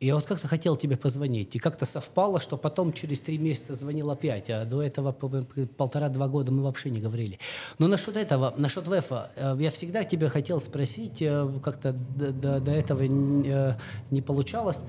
Я 0.01 0.15
вот 0.15 0.25
как-то 0.25 0.47
хотел 0.47 0.75
тебе 0.75 0.97
позвонить. 0.97 1.55
И 1.55 1.59
как-то 1.59 1.85
совпало, 1.85 2.39
что 2.39 2.57
потом 2.57 2.91
через 2.91 3.21
три 3.21 3.37
месяца 3.37 3.75
звонил 3.75 4.09
опять. 4.09 4.49
А 4.49 4.65
до 4.65 4.81
этого 4.81 5.11
по- 5.11 5.29
по- 5.29 5.43
полтора-два 5.77 6.27
года 6.27 6.51
мы 6.51 6.63
вообще 6.63 6.89
не 6.89 6.99
говорили. 6.99 7.37
Но 7.77 7.87
насчет 7.87 8.17
этого, 8.17 8.51
насчет 8.57 8.87
ВЭФа, 8.87 9.29
э, 9.35 9.55
я 9.59 9.69
всегда 9.69 10.03
тебя 10.03 10.27
хотел 10.29 10.59
спросить, 10.59 11.21
э, 11.21 11.47
как-то 11.63 11.93
до, 11.93 12.31
до- 12.31 12.59
до 12.59 12.71
этого 12.71 13.03
н- 13.03 13.43
э, 13.45 13.77
не 14.09 14.23
получалось. 14.23 14.81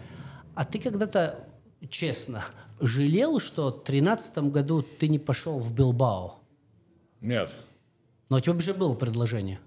А 0.55 0.65
ты 0.65 0.79
когда-то, 0.79 1.45
честно, 1.91 2.43
жалел, 2.81 3.39
что 3.39 3.69
в 3.71 3.85
тринадцатом 3.85 4.51
году 4.51 4.83
ты 4.83 5.09
не 5.09 5.19
пошел 5.19 5.59
в 5.59 5.75
Билбао? 5.75 6.37
Нет. 7.21 7.51
Но 8.31 8.39
у 8.39 8.41
тебя 8.41 8.59
же 8.61 8.73
было 8.73 8.95
предложение. 8.95 9.61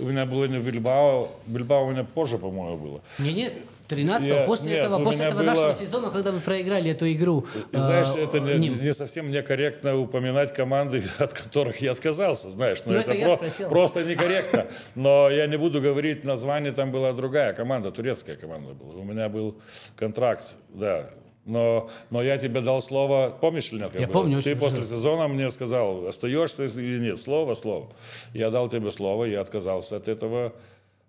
У 0.00 0.06
меня 0.06 0.26
было 0.26 0.46
не 0.46 0.58
в 0.58 0.64
Бильбао. 0.66 1.28
Бильбао 1.46 1.86
у 1.86 1.90
меня 1.92 2.02
позже, 2.02 2.38
по-моему, 2.38 2.76
было. 2.76 3.00
Не, 3.20 3.32
нет, 3.32 3.52
13 3.88 4.28
Я- 4.28 4.44
после 4.46 4.70
нет, 4.70 4.84
этого, 4.84 5.04
после 5.04 5.24
этого 5.26 5.38
было- 5.40 5.46
нашего 5.46 5.72
сезона, 5.72 6.10
когда 6.10 6.32
мы 6.32 6.40
проиграли 6.40 6.90
эту 6.90 7.10
игру. 7.12 7.44
И 7.72 7.76
знаешь, 7.76 8.08
э, 8.16 8.24
это 8.24 8.40
не, 8.40 8.54
ним. 8.58 8.78
не 8.78 8.94
совсем 8.94 9.30
некорректно 9.30 9.96
упоминать 9.98 10.54
команды, 10.54 11.02
от 11.18 11.32
которых 11.34 11.80
я 11.82 11.92
отказался, 11.92 12.50
знаешь. 12.50 12.82
Но 12.86 12.92
Ну, 12.92 12.98
это 12.98 13.12
это 13.12 13.26
про- 13.26 13.36
спросил. 13.36 13.68
просто 13.68 14.02
некорректно. 14.04 14.66
Но 14.94 15.28
я 15.30 15.46
не 15.46 15.58
буду 15.58 15.80
говорить 15.80 16.24
название, 16.24 16.72
там 16.72 16.90
была 16.92 17.12
другая 17.12 17.52
команда, 17.52 17.90
турецкая 17.90 18.36
команда 18.36 18.72
была. 18.74 19.00
У 19.00 19.04
меня 19.04 19.28
был 19.28 19.56
контракт, 19.96 20.56
да. 20.74 21.10
Но, 21.44 21.90
но 22.10 22.22
я 22.22 22.38
тебе 22.38 22.60
дал 22.60 22.80
слово, 22.80 23.36
помнишь 23.40 23.72
или 23.72 23.80
нет? 23.80 23.94
Я 23.98 24.06
было? 24.06 24.12
помню, 24.12 24.40
Ты 24.40 24.54
после 24.54 24.78
хорошо. 24.78 24.94
сезона 24.96 25.26
мне 25.26 25.50
сказал, 25.50 26.06
остаешься 26.06 26.64
или 26.64 27.00
нет, 27.00 27.18
слово, 27.18 27.54
слово. 27.54 27.90
Я 28.32 28.50
дал 28.50 28.68
тебе 28.68 28.92
слово, 28.92 29.24
я 29.24 29.40
отказался 29.40 29.96
от 29.96 30.06
этого, 30.06 30.46
э, 30.46 30.50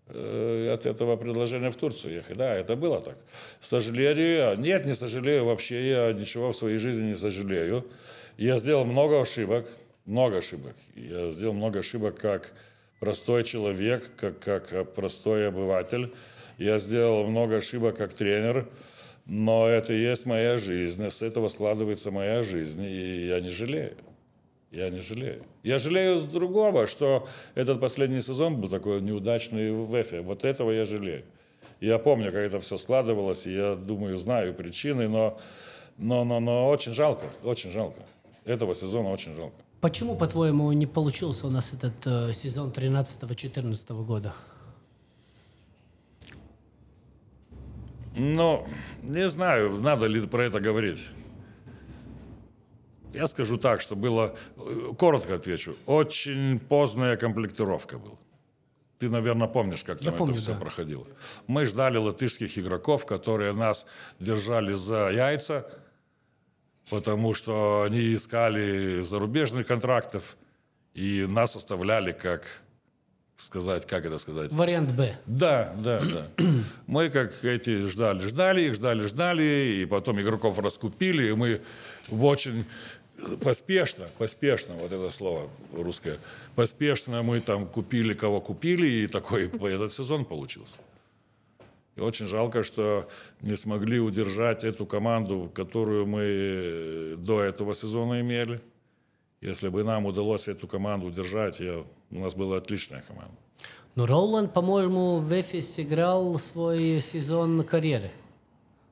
от 0.07 0.85
этого 0.85 1.15
предложения 1.15 1.69
в 1.69 1.75
Турцию 1.75 2.15
ехать. 2.15 2.37
Да, 2.37 2.55
это 2.55 2.75
было 2.75 3.01
так. 3.01 3.17
Сожалею, 3.59 4.57
нет, 4.57 4.85
не 4.85 4.95
сожалею 4.95 5.45
вообще, 5.45 5.89
я 5.89 6.13
ничего 6.13 6.51
в 6.51 6.55
своей 6.55 6.77
жизни 6.77 7.09
не 7.09 7.15
сожалею. 7.15 7.85
Я 8.37 8.57
сделал 8.57 8.85
много 8.85 9.21
ошибок, 9.21 9.67
много 10.05 10.37
ошибок. 10.37 10.75
Я 10.95 11.29
сделал 11.31 11.53
много 11.53 11.79
ошибок 11.79 12.19
как 12.19 12.53
простой 12.99 13.43
человек, 13.43 14.11
как, 14.15 14.39
как 14.39 14.93
простой 14.93 15.47
обыватель. 15.47 16.11
Я 16.57 16.77
сделал 16.77 17.25
много 17.25 17.57
ошибок 17.57 17.97
как 17.97 18.13
тренер, 18.13 18.67
но 19.25 19.67
это 19.67 19.93
и 19.93 20.01
есть 20.01 20.25
моя 20.25 20.57
жизнь, 20.57 21.09
с 21.09 21.21
этого 21.21 21.47
складывается 21.47 22.11
моя 22.11 22.43
жизнь, 22.43 22.83
и 22.83 23.27
я 23.27 23.39
не 23.39 23.49
жалею. 23.49 23.95
Я 24.73 24.89
не 24.89 25.01
жалею. 25.01 25.43
Я 25.61 25.77
жалею 25.77 26.17
с 26.17 26.25
другого, 26.25 26.87
что 26.87 27.27
этот 27.53 27.79
последний 27.79 28.21
сезон 28.21 28.59
был 28.59 28.69
такой 28.69 29.01
неудачный 29.01 29.71
в 29.71 29.85
ВЭФе. 29.85 30.21
Вот 30.21 30.43
этого 30.43 30.71
я 30.71 30.83
жалею. 30.83 31.23
Я 31.79 31.99
помню, 31.99 32.31
как 32.31 32.41
это 32.41 32.59
все 32.59 32.77
складывалось, 32.77 33.45
и 33.45 33.53
я 33.53 33.75
думаю, 33.75 34.17
знаю 34.17 34.55
причины, 34.55 35.07
но, 35.07 35.39
но, 35.99 36.23
но, 36.23 36.39
но 36.39 36.69
очень 36.69 36.91
жалко, 36.91 37.25
очень 37.43 37.71
жалко. 37.71 38.01
Этого 38.45 38.73
сезона 38.73 39.11
очень 39.11 39.35
жалко. 39.35 39.55
Почему, 39.79 40.15
по-твоему, 40.15 40.71
не 40.71 40.87
получился 40.87 41.45
у 41.45 41.51
нас 41.51 41.71
этот 41.73 42.07
э, 42.07 42.33
сезон 42.33 42.71
13-14 42.71 44.03
года? 44.03 44.33
Ну, 48.15 48.65
не 49.03 49.27
знаю, 49.29 49.79
надо 49.79 50.07
ли 50.07 50.19
про 50.21 50.45
это 50.45 50.59
говорить. 50.59 51.11
Я 53.13 53.27
скажу 53.27 53.57
так, 53.57 53.81
что 53.81 53.95
было, 53.95 54.35
э, 54.57 54.93
коротко 54.97 55.35
отвечу, 55.35 55.75
очень 55.85 56.59
поздняя 56.59 57.15
комплектировка 57.15 57.97
была. 57.97 58.17
Ты, 58.99 59.09
наверное, 59.09 59.47
помнишь, 59.47 59.83
как 59.83 60.01
Я 60.01 60.11
там 60.11 60.19
помню, 60.19 60.35
это 60.35 60.43
все 60.43 60.53
да. 60.53 60.59
проходило. 60.59 61.05
Мы 61.47 61.65
ждали 61.65 61.97
латышских 61.97 62.57
игроков, 62.57 63.05
которые 63.05 63.53
нас 63.53 63.85
держали 64.19 64.73
за 64.73 65.09
яйца, 65.09 65.69
потому 66.89 67.33
что 67.33 67.83
они 67.83 68.13
искали 68.13 69.01
зарубежных 69.01 69.67
контрактов, 69.67 70.37
и 70.93 71.25
нас 71.27 71.55
оставляли 71.55 72.11
как 72.11 72.45
сказать, 73.35 73.85
как 73.85 74.05
это 74.05 74.17
сказать? 74.17 74.51
Вариант 74.51 74.91
Б. 74.91 75.15
Да, 75.25 75.73
да, 75.77 76.01
да. 76.01 76.27
Мы 76.87 77.09
как 77.09 77.43
эти 77.43 77.87
ждали, 77.87 78.25
ждали 78.25 78.61
их, 78.61 78.75
ждали, 78.75 79.05
ждали, 79.07 79.81
и 79.81 79.85
потом 79.85 80.21
игроков 80.21 80.59
раскупили, 80.59 81.29
и 81.29 81.33
мы 81.33 81.61
в 82.07 82.23
очень 82.25 82.65
поспешно, 83.41 84.07
поспешно, 84.17 84.75
вот 84.75 84.91
это 84.91 85.09
слово 85.11 85.49
русское, 85.73 86.17
поспешно 86.55 87.23
мы 87.23 87.39
там 87.39 87.67
купили, 87.67 88.13
кого 88.13 88.41
купили, 88.41 88.87
и 88.87 89.07
такой 89.07 89.45
этот 89.73 89.91
сезон 89.91 90.25
получился. 90.25 90.79
И 91.95 92.01
очень 92.01 92.25
жалко, 92.25 92.63
что 92.63 93.07
не 93.41 93.55
смогли 93.55 93.99
удержать 93.99 94.63
эту 94.63 94.85
команду, 94.85 95.51
которую 95.53 96.07
мы 96.07 97.15
до 97.17 97.41
этого 97.41 97.75
сезона 97.75 98.21
имели. 98.21 98.59
Если 99.41 99.67
бы 99.67 99.83
нам 99.83 100.05
удалось 100.05 100.47
эту 100.47 100.67
команду 100.67 101.07
удержать, 101.07 101.59
я, 101.59 101.83
у 102.11 102.19
нас 102.19 102.33
была 102.33 102.57
отличная 102.57 103.03
команда. 103.07 103.35
Но 103.95 104.07
Роланд, 104.07 104.53
по-моему, 104.53 105.19
в 105.19 105.31
Эфес 105.39 105.79
играл 105.79 106.39
свой 106.39 106.99
сезон 106.99 107.63
карьеры. 107.63 108.09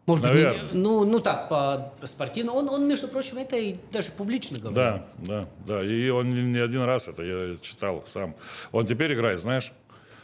Может 0.07 0.25
быть, 0.25 0.33
Наверное. 0.33 0.71
не- 0.71 0.79
ну, 0.79 1.05
ну 1.05 1.19
так, 1.19 1.47
по 1.47 1.93
спортивно. 2.03 2.53
Он, 2.53 2.67
он, 2.69 2.87
между 2.87 3.07
прочим, 3.07 3.37
это 3.37 3.55
и 3.55 3.75
даже 3.91 4.11
публично 4.11 4.57
говорил. 4.59 4.75
Да, 4.75 5.05
да, 5.19 5.47
да. 5.67 5.83
И 5.83 6.09
он 6.09 6.31
не, 6.31 6.57
один 6.59 6.81
раз 6.81 7.07
это 7.07 7.21
я 7.23 7.55
читал 7.55 8.03
сам. 8.07 8.35
Он 8.71 8.85
теперь 8.85 9.13
играет, 9.13 9.39
знаешь? 9.39 9.71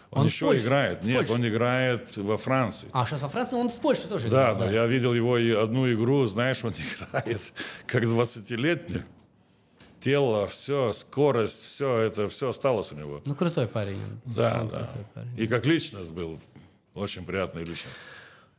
Он, 0.10 0.22
Он 0.22 0.26
еще 0.28 0.46
Польше, 0.46 0.66
играет. 0.66 1.04
в 1.04 1.08
Нет, 1.08 1.18
Польше. 1.18 1.34
он 1.34 1.48
играет 1.48 2.18
во 2.18 2.38
Франции. 2.38 2.90
А 2.94 3.06
сейчас 3.06 3.22
во 3.22 3.28
Франции, 3.28 3.54
ну, 3.56 3.60
он 3.62 3.70
в 3.70 3.80
Польше 3.80 4.08
тоже 4.08 4.30
Да, 4.30 4.54
играл, 4.54 4.56
да, 4.68 4.72
я 4.72 4.86
видел 4.88 5.14
его 5.14 5.38
и 5.38 5.52
одну 5.52 5.92
игру, 5.94 6.26
знаешь, 6.26 6.64
он 6.64 6.72
играет 7.12 7.54
как 7.86 8.04
20-летний. 8.04 9.04
Тело, 10.00 10.48
все, 10.48 10.94
скорость, 10.94 11.62
все 11.66 11.98
это, 11.98 12.30
все 12.30 12.50
осталось 12.50 12.92
у 12.94 12.96
него. 12.96 13.22
Ну, 13.26 13.36
крутой 13.36 13.68
парень. 13.68 14.00
Да, 14.26 14.60
Он 14.62 14.68
да. 14.70 14.90
парень. 15.14 15.28
И 15.38 15.48
как 15.48 15.66
личность 15.66 16.12
был, 16.14 16.40
очень 16.94 17.26
приятная 17.26 17.64
личность. 17.66 18.02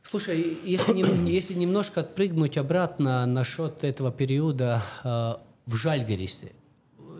Слушай, 0.03 0.57
если, 0.63 1.29
если 1.29 1.53
немножко 1.53 2.01
отпрыгнуть 2.01 2.57
обратно 2.57 3.25
насчет 3.25 3.83
этого 3.83 4.11
периода 4.11 4.83
э, 5.03 5.33
в 5.65 5.75
Жальгарисе, 5.75 6.51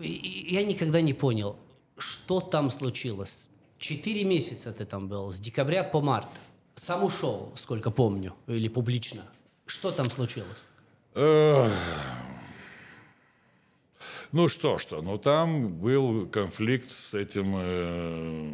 я 0.02 0.64
никогда 0.64 1.00
не 1.00 1.12
понял, 1.12 1.56
что 1.98 2.40
там 2.40 2.70
случилось. 2.70 3.50
Четыре 3.78 4.24
месяца 4.24 4.72
ты 4.72 4.84
там 4.84 5.08
был, 5.08 5.32
с 5.32 5.38
декабря 5.38 5.84
по 5.84 6.00
март. 6.00 6.28
Сам 6.74 7.04
ушел, 7.04 7.52
сколько 7.56 7.90
помню, 7.90 8.34
или 8.46 8.68
публично. 8.68 9.22
Что 9.66 9.90
там 9.90 10.10
случилось? 10.10 10.64
Ну 14.32 14.48
что, 14.48 14.78
что, 14.78 15.02
ну 15.02 15.18
там 15.18 15.74
был 15.74 16.26
конфликт 16.28 16.88
с 16.88 17.14
этим 17.14 17.54
э, 17.58 18.52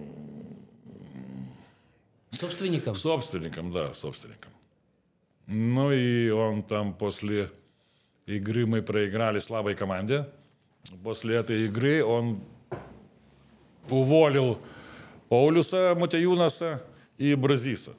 Собственником? 2.36 2.94
собственником, 2.94 3.70
да, 3.70 3.92
собственником. 3.92 4.52
Ну 5.46 5.92
и 5.92 6.30
он 6.30 6.62
там 6.62 6.94
после 6.94 7.50
игры 8.26 8.66
мы 8.66 8.82
проиграли 8.82 9.38
слабой 9.38 9.74
команде. 9.74 10.28
После 11.02 11.36
этой 11.36 11.66
игры 11.66 12.04
он 12.04 12.40
уволил 13.90 14.58
Паулюса 15.28 15.94
Матеюнаса 15.96 16.82
и 17.18 17.34
Бразиса. 17.34 17.94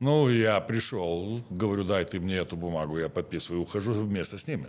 Ну, 0.00 0.28
я 0.28 0.60
пришел, 0.60 1.40
говорю, 1.50 1.82
дай 1.84 2.04
ты 2.04 2.20
мне 2.20 2.36
эту 2.36 2.56
бумагу, 2.56 2.98
я 2.98 3.08
подписываю, 3.08 3.62
ухожу 3.62 3.92
вместе 3.92 4.38
с 4.38 4.46
ними. 4.46 4.68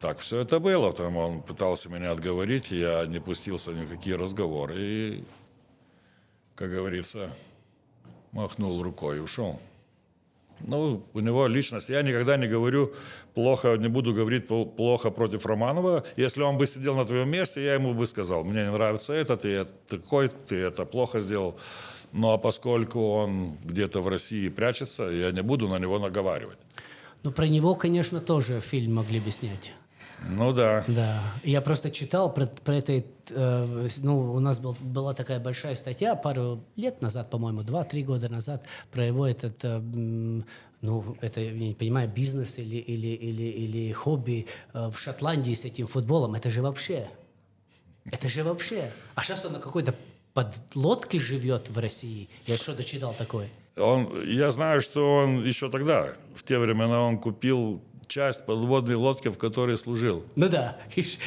Так 0.00 0.18
все 0.18 0.40
это 0.40 0.58
было. 0.58 0.92
Там 0.92 1.16
он 1.16 1.42
пытался 1.42 1.88
меня 1.88 2.10
отговорить, 2.10 2.70
я 2.70 3.06
не 3.06 3.20
пустился 3.20 3.72
ни 3.72 3.84
в 3.84 3.90
какие 3.90 4.14
разговоры. 4.14 4.74
И, 4.78 5.24
как 6.60 6.70
говорится, 6.70 7.30
махнул 8.32 8.82
рукой 8.82 9.16
и 9.16 9.20
ушел. 9.20 9.58
Ну, 10.60 11.02
у 11.14 11.20
него 11.20 11.46
личность. 11.46 11.88
Я 11.88 12.02
никогда 12.02 12.36
не 12.36 12.46
говорю 12.46 12.92
плохо, 13.32 13.76
не 13.78 13.88
буду 13.88 14.12
говорить 14.12 14.44
пл- 14.44 14.66
плохо 14.66 15.10
против 15.10 15.46
Романова. 15.46 16.04
Если 16.16 16.42
он 16.42 16.58
бы 16.58 16.66
сидел 16.66 16.96
на 16.96 17.06
твоем 17.06 17.30
месте, 17.30 17.64
я 17.64 17.74
ему 17.74 17.94
бы 17.94 18.06
сказал, 18.06 18.44
мне 18.44 18.64
не 18.64 18.70
нравится 18.72 19.14
это, 19.14 19.38
ты 19.38 19.66
такой, 19.88 20.28
ты 20.28 20.56
это 20.56 20.84
плохо 20.84 21.22
сделал. 21.22 21.58
Но 22.12 22.36
поскольку 22.36 23.00
он 23.00 23.56
где-то 23.64 24.02
в 24.02 24.08
России 24.08 24.50
прячется, 24.50 25.04
я 25.04 25.32
не 25.32 25.42
буду 25.42 25.66
на 25.66 25.78
него 25.78 25.98
наговаривать. 25.98 26.58
Ну, 27.22 27.32
про 27.32 27.48
него, 27.48 27.74
конечно, 27.74 28.20
тоже 28.20 28.60
фильм 28.60 28.96
могли 28.96 29.18
бы 29.20 29.30
снять. 29.30 29.72
Ну 30.28 30.52
да. 30.52 30.84
Да, 30.86 31.20
я 31.44 31.60
просто 31.60 31.90
читал 31.90 32.32
про, 32.32 32.46
про 32.46 32.76
это, 32.76 33.02
э, 33.30 33.88
ну, 33.98 34.32
у 34.32 34.40
нас 34.40 34.58
был, 34.58 34.76
была 34.80 35.14
такая 35.14 35.40
большая 35.40 35.74
статья 35.74 36.14
пару 36.14 36.62
лет 36.76 37.00
назад, 37.00 37.30
по-моему, 37.30 37.62
два-три 37.62 38.04
года 38.04 38.30
назад, 38.30 38.64
про 38.92 39.04
его 39.04 39.26
этот, 39.26 39.64
э, 39.64 39.80
ну, 39.80 41.16
это, 41.20 41.40
я 41.40 41.52
не 41.52 41.74
понимаю, 41.74 42.08
бизнес 42.08 42.58
или, 42.58 42.76
или, 42.76 43.08
или, 43.08 43.42
или 43.42 43.92
хобби 43.92 44.46
э, 44.72 44.90
в 44.90 44.98
Шотландии 44.98 45.54
с 45.54 45.64
этим 45.64 45.86
футболом, 45.86 46.34
это 46.34 46.50
же 46.50 46.62
вообще, 46.62 47.08
это 48.04 48.28
же 48.28 48.44
вообще. 48.44 48.92
А 49.14 49.22
сейчас 49.22 49.44
он 49.44 49.54
на 49.54 49.58
какой-то 49.58 49.94
подлодке 50.34 51.18
живет 51.18 51.70
в 51.70 51.78
России, 51.78 52.28
я 52.46 52.56
что-то 52.56 52.84
читал 52.84 53.14
такое. 53.14 53.48
Он, 53.76 54.22
я 54.24 54.50
знаю, 54.50 54.82
что 54.82 55.16
он 55.16 55.42
еще 55.42 55.70
тогда, 55.70 56.12
в 56.34 56.42
те 56.42 56.58
времена, 56.58 57.00
он 57.00 57.18
купил 57.18 57.80
часть 58.10 58.44
подводной 58.44 58.96
лодки, 58.96 59.28
в 59.28 59.38
которой 59.38 59.76
служил. 59.76 60.24
Ну 60.36 60.48
да, 60.48 60.76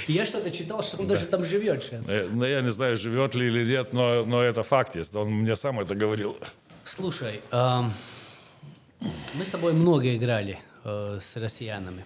я 0.08 0.26
что-то 0.26 0.52
читал, 0.52 0.84
что 0.84 0.98
он 0.98 1.08
даже 1.08 1.26
там 1.26 1.46
живет 1.46 1.84
сейчас. 1.84 2.10
Э, 2.10 2.28
ну, 2.32 2.46
Я 2.46 2.62
не 2.62 2.72
знаю, 2.72 2.98
живет 2.98 3.36
ли 3.36 3.48
или 3.48 3.66
нет, 3.66 3.94
но, 3.94 4.26
но 4.26 4.42
это 4.42 4.64
факт 4.64 4.96
есть. 4.96 5.16
Он 5.16 5.30
мне 5.30 5.56
сам 5.56 5.80
это 5.80 5.96
говорил. 5.96 6.36
Слушай, 6.84 7.42
мы 7.52 9.46
с 9.46 9.50
тобой 9.50 9.74
много 9.74 10.14
играли 10.16 10.60
э, 10.84 11.18
с 11.22 11.38
россиянами. 11.38 12.04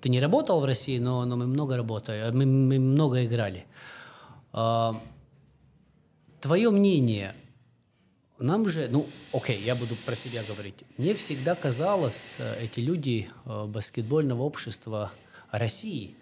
Ты 0.00 0.08
не 0.08 0.20
работал 0.20 0.60
в 0.60 0.64
России, 0.64 0.98
но, 0.98 1.24
но 1.24 1.36
мы 1.36 1.46
много 1.46 1.76
работали, 1.76 2.30
мы, 2.30 2.46
мы 2.46 2.78
много 2.78 3.24
играли. 3.24 3.64
Твое 6.40 6.70
мнение, 6.70 7.34
нам 8.44 8.68
же, 8.68 8.88
ну, 8.90 9.06
окей, 9.32 9.60
я 9.64 9.74
буду 9.74 9.96
про 10.06 10.14
себя 10.14 10.42
говорить. 10.46 10.84
Мне 10.98 11.14
всегда 11.14 11.54
казалось, 11.54 12.36
э, 12.38 12.64
эти 12.64 12.80
люди 12.80 13.28
э, 13.46 13.66
баскетбольного 13.66 14.42
общества 14.42 15.10
России, 15.50 16.14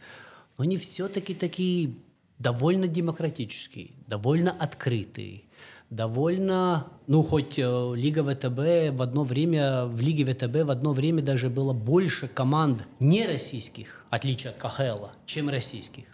они 0.56 0.76
все-таки 0.76 1.34
такие 1.34 1.94
довольно 2.38 2.86
демократические, 2.86 3.90
довольно 4.06 4.52
открытые, 4.52 5.42
довольно, 5.90 6.86
ну, 7.06 7.22
хоть 7.22 7.58
э, 7.58 7.92
Лига 7.96 8.22
ВТБ 8.22 8.96
в 8.96 9.02
одно 9.02 9.24
время, 9.24 9.86
в 9.86 10.00
Лиге 10.00 10.24
ВТБ 10.24 10.64
в 10.64 10.70
одно 10.70 10.92
время 10.92 11.22
даже 11.22 11.50
было 11.50 11.72
больше 11.72 12.28
команд 12.28 12.86
не 13.00 13.26
российских, 13.26 14.04
в 14.10 14.14
отличие 14.14 14.52
от 14.52 14.58
КХЛ, 14.58 15.06
чем 15.26 15.48
российских. 15.48 16.04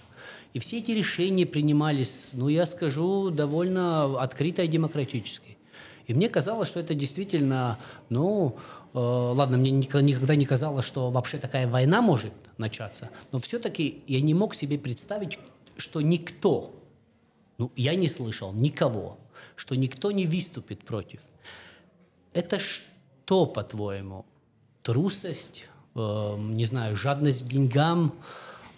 И 0.55 0.59
все 0.59 0.79
эти 0.79 0.93
решения 0.93 1.47
принимались, 1.47 2.31
ну, 2.33 2.49
я 2.49 2.67
скажу, 2.67 3.31
довольно 3.31 4.21
открыто 4.21 4.63
и 4.63 4.69
демократически. 4.69 5.48
И 6.09 6.15
мне 6.15 6.31
казалось, 6.31 6.69
что 6.69 6.81
это 6.81 6.95
действительно, 6.95 7.79
ну, 8.09 8.57
э, 8.95 8.99
ладно, 8.99 9.59
мне 9.59 9.71
никогда, 9.71 10.35
не 10.35 10.47
казалось, 10.47 10.87
что 10.87 11.11
вообще 11.11 11.37
такая 11.37 11.69
война 11.69 12.01
может 12.01 12.33
начаться, 12.57 13.11
но 13.31 13.39
все-таки 13.39 14.03
я 14.07 14.23
не 14.23 14.33
мог 14.33 14.55
себе 14.55 14.79
представить, 14.79 15.39
что 15.77 16.01
никто, 16.01 16.75
ну, 17.59 17.71
я 17.77 17.95
не 17.95 18.09
слышал 18.09 18.55
никого, 18.55 19.19
что 19.55 19.77
никто 19.77 20.11
не 20.11 20.27
выступит 20.27 20.83
против. 20.83 21.21
Это 22.33 22.59
что, 22.59 23.45
по-твоему? 23.45 24.25
Трусость, 24.83 25.65
э, 25.95 26.37
не 26.39 26.65
знаю, 26.65 26.97
жадность 26.97 27.45
к 27.45 27.49
деньгам, 27.49 28.15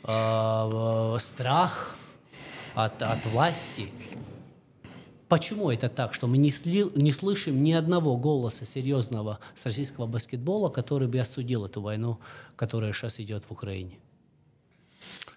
э, 0.02 0.10
э, 0.10 1.16
страх 1.20 1.94
от, 2.74 3.00
от 3.00 3.24
власти? 3.26 3.88
Почему 5.30 5.70
это 5.70 5.88
так, 5.88 6.12
что 6.12 6.26
мы 6.26 6.38
не, 6.38 6.50
сли- 6.50 6.90
не 6.96 7.12
слышим 7.12 7.62
ни 7.62 7.70
одного 7.70 8.16
голоса 8.16 8.64
серьезного 8.64 9.38
с 9.54 9.64
российского 9.64 10.06
баскетбола, 10.06 10.70
который 10.70 11.06
бы 11.06 11.20
осудил 11.20 11.64
эту 11.66 11.80
войну, 11.80 12.18
которая 12.56 12.92
сейчас 12.92 13.20
идет 13.20 13.44
в 13.44 13.52
Украине? 13.52 14.00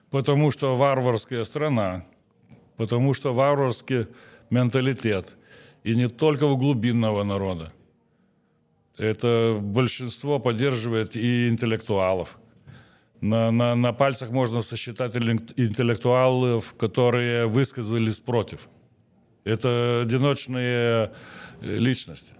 Потому 0.09 0.49
что 0.49 0.75
варварская 0.75 1.43
страна, 1.43 2.05
потому 2.75 3.13
что 3.13 3.33
варварский 3.33 4.07
менталитет. 4.49 5.37
И 5.83 5.93
не 5.93 6.07
только 6.07 6.45
у 6.45 6.57
глубинного 6.57 7.23
народа. 7.23 7.71
Это 8.97 9.59
большинство 9.61 10.39
поддерживает 10.39 11.15
и 11.15 11.47
интеллектуалов. 11.49 12.39
На, 13.21 13.51
на, 13.51 13.75
на 13.75 13.93
пальцах 13.93 14.31
можно 14.31 14.61
сосчитать 14.61 15.15
интеллект- 15.15 15.53
интеллектуалов, 15.55 16.73
которые 16.79 17.45
высказались 17.45 18.19
против. 18.19 18.67
Это 19.43 20.01
одиночные 20.01 21.11
э, 21.61 21.75
личности. 21.75 22.35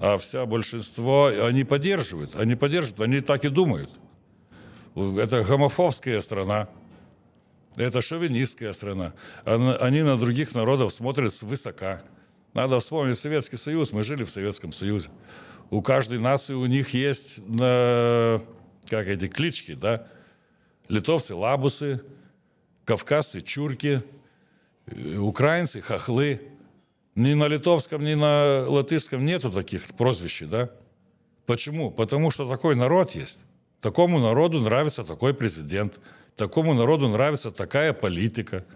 А 0.00 0.18
вся 0.18 0.46
большинство, 0.46 1.26
они 1.26 1.64
поддерживают, 1.64 2.36
они 2.36 2.54
поддерживают, 2.54 3.00
они 3.00 3.20
так 3.20 3.44
и 3.44 3.48
думают. 3.48 3.90
Это 4.94 5.42
гомофобская 5.42 6.20
страна. 6.20 6.68
Это 7.76 8.00
шовинистская 8.00 8.72
страна. 8.72 9.12
Они 9.44 10.02
на 10.02 10.16
других 10.16 10.54
народов 10.54 10.92
смотрят 10.94 11.32
свысока. 11.34 12.02
Надо 12.54 12.78
вспомнить 12.80 13.18
Советский 13.18 13.58
Союз. 13.58 13.92
Мы 13.92 14.02
жили 14.02 14.24
в 14.24 14.30
Советском 14.30 14.72
Союзе. 14.72 15.10
У 15.68 15.82
каждой 15.82 16.18
нации 16.18 16.54
у 16.54 16.64
них 16.64 16.94
есть, 16.94 17.42
как 17.46 19.08
эти 19.08 19.28
клички, 19.28 19.74
да? 19.74 20.06
Литовцы– 20.88 21.34
лабусы, 21.36 22.00
кавказцы– 22.86 23.40
чурки, 23.42 24.02
украинцы– 25.18 25.80
хохлы. 25.82 26.40
Ни 27.14 27.32
на 27.32 27.48
литовском, 27.48 28.04
ни 28.04 28.14
на 28.14 28.68
латышском 28.68 29.24
нету 29.24 29.50
таких 29.50 29.82
прозвищ, 29.94 30.42
да? 30.42 30.70
Почему? 31.46 31.90
Потому 31.90 32.30
что 32.30 32.46
такой 32.46 32.76
народ 32.76 33.14
есть. 33.14 33.42
Такому 33.80 34.18
народу 34.18 34.60
нравится 34.60 35.02
такой 35.02 35.32
президент. 35.32 35.98
Такому 36.34 36.74
народу 36.74 37.08
нравится 37.08 37.50
такая 37.50 37.94
политика. 37.94 38.66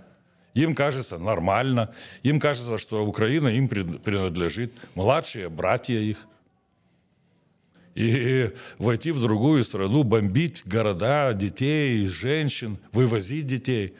Им 0.54 0.74
кажется 0.74 1.18
нормально. 1.18 1.94
Им 2.22 2.40
кажется, 2.40 2.78
что 2.78 3.04
Украина 3.04 3.48
им 3.48 3.68
принадлежит. 3.68 4.72
Младшие 4.94 5.50
братья 5.50 5.98
их. 5.98 6.16
И 7.94 8.50
войти 8.78 9.10
в 9.10 9.20
другую 9.20 9.64
страну, 9.64 10.02
бомбить 10.04 10.62
города, 10.64 11.34
детей, 11.34 12.06
женщин, 12.06 12.78
вывозить 12.92 13.46
детей. 13.46 13.94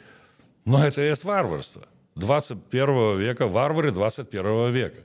Но 0.65 0.83
это 0.83 1.01
есть 1.03 1.23
варварство. 1.25 1.87
21 2.15 3.19
века, 3.19 3.47
варвары 3.47 3.91
21 3.91 4.69
века. 4.71 5.01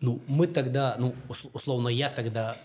Ну, 0.00 0.20
мы 0.28 0.46
тогда, 0.46 0.96
ну, 0.98 1.14
условно, 1.52 1.88
я 1.88 2.10
тогда 2.10 2.56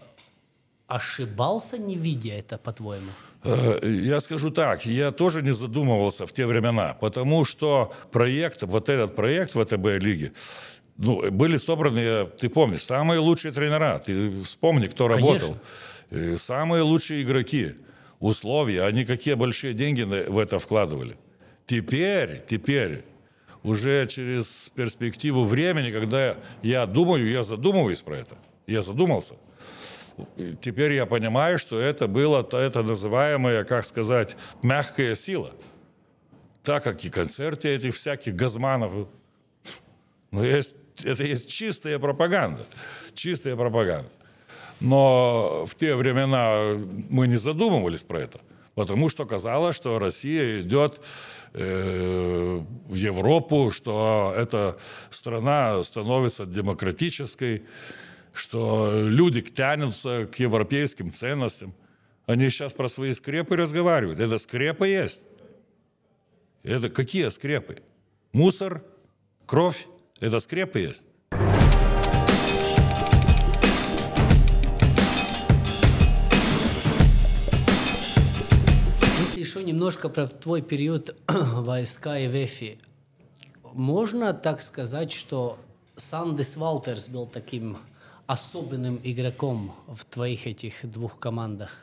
ошибался, 0.88 1.78
не 1.78 1.96
видя 1.96 2.34
это, 2.34 2.58
по-твоему? 2.58 3.12
Э, 3.44 3.80
я 3.84 4.20
скажу 4.20 4.50
так, 4.52 4.86
я 4.86 5.12
тоже 5.12 5.42
не 5.42 5.54
задумывался 5.54 6.26
в 6.26 6.34
те 6.34 6.46
времена, 6.46 6.94
потому 7.00 7.46
что 7.46 7.94
проект, 8.12 8.64
вот 8.64 8.90
этот 8.90 9.16
проект 9.16 9.56
ВТБ-лиги, 9.56 10.34
ну, 10.98 11.32
были 11.32 11.58
собраны, 11.58 12.26
ты 12.26 12.50
помнишь, 12.50 12.84
самые 12.84 13.20
лучшие 13.20 13.52
тренера, 13.52 14.00
ты 14.00 14.44
вспомни, 14.44 14.88
кто 14.88 15.08
работал. 15.08 15.58
Конечно. 16.10 16.38
Самые 16.38 16.84
лучшие 16.84 17.24
игроки, 17.24 17.76
условия, 18.20 18.84
они 18.84 19.06
какие 19.06 19.36
большие 19.36 19.74
деньги 19.74 20.04
в 20.04 20.38
это 20.38 20.60
вкладывали. 20.60 21.18
Теперь, 21.66 22.42
теперь 22.46 23.06
уже 23.64 24.08
через 24.08 24.72
перспективу 24.76 25.46
времени, 25.46 25.90
когда 25.90 26.38
я 26.62 26.86
думаю, 26.86 27.30
я 27.30 27.44
задумываюсь 27.44 28.02
про 28.02 28.18
это, 28.18 28.38
я 28.68 28.82
задумался. 28.82 29.36
Теперь 30.62 30.94
я 30.94 31.06
понимаю, 31.06 31.58
что 31.58 31.80
это 31.80 32.08
было 32.08 32.48
это 32.52 32.84
называемая, 32.84 33.64
как 33.64 33.86
сказать, 33.86 34.36
мягкая 34.62 35.16
сила. 35.16 35.52
Так 36.64 36.84
как 36.84 37.04
и 37.04 37.10
концерты 37.10 37.70
этих 37.70 37.96
всяких 37.96 38.36
газманов. 38.36 39.08
Но 40.30 40.44
есть, 40.44 40.76
это 41.04 41.24
есть 41.24 41.50
чистая 41.50 41.98
пропаганда. 41.98 42.66
Чистая 43.16 43.56
пропаганда. 43.56 44.10
Но 44.80 45.66
в 45.66 45.76
те 45.76 45.96
времена 45.96 46.76
мы 47.10 47.28
не 47.28 47.38
задумывались 47.38 48.04
про 48.04 48.22
это. 48.22 48.40
Потому 48.76 49.10
что 49.10 49.26
казалось, 49.26 49.76
что 49.76 50.00
Россия 50.00 50.62
идет 50.62 51.02
э, 51.54 52.62
в 52.88 52.96
Европу, 52.96 53.72
что 53.72 54.34
эта 54.36 54.78
страна 55.10 55.84
становится 55.84 56.46
демократической, 56.46 57.66
что 58.34 58.94
люди 58.94 59.42
тянутся 59.42 60.26
к 60.26 60.40
европейским 60.40 61.12
ценностям. 61.12 61.74
Они 62.26 62.50
сейчас 62.50 62.72
про 62.72 62.88
свои 62.88 63.12
скрепы 63.14 63.58
разговаривают. 63.58 64.20
Это 64.20 64.38
скрепы 64.38 64.88
есть. 64.88 65.24
Это 66.64 66.90
какие 66.90 67.28
скрепы? 67.28 67.82
Мусор, 68.32 68.84
кровь. 69.46 69.86
Это 70.22 70.40
скрепы 70.40 70.80
есть. 70.80 71.06
Еще 79.42 79.64
немножко 79.64 80.08
про 80.08 80.28
твой 80.28 80.62
период 80.62 81.16
войска 81.28 82.18
и 82.20 82.28
ВЭФИ. 82.28 82.78
Можно 83.74 84.34
так 84.34 84.62
сказать, 84.62 85.12
что 85.12 85.58
Сандис 85.96 86.58
Валтерс 86.58 87.10
был 87.10 87.26
таким 87.26 87.78
особенным 88.28 89.00
игроком 89.04 89.74
в 89.88 90.06
твоих 90.06 90.48
этих 90.48 90.74
двух 90.84 91.20
командах? 91.20 91.78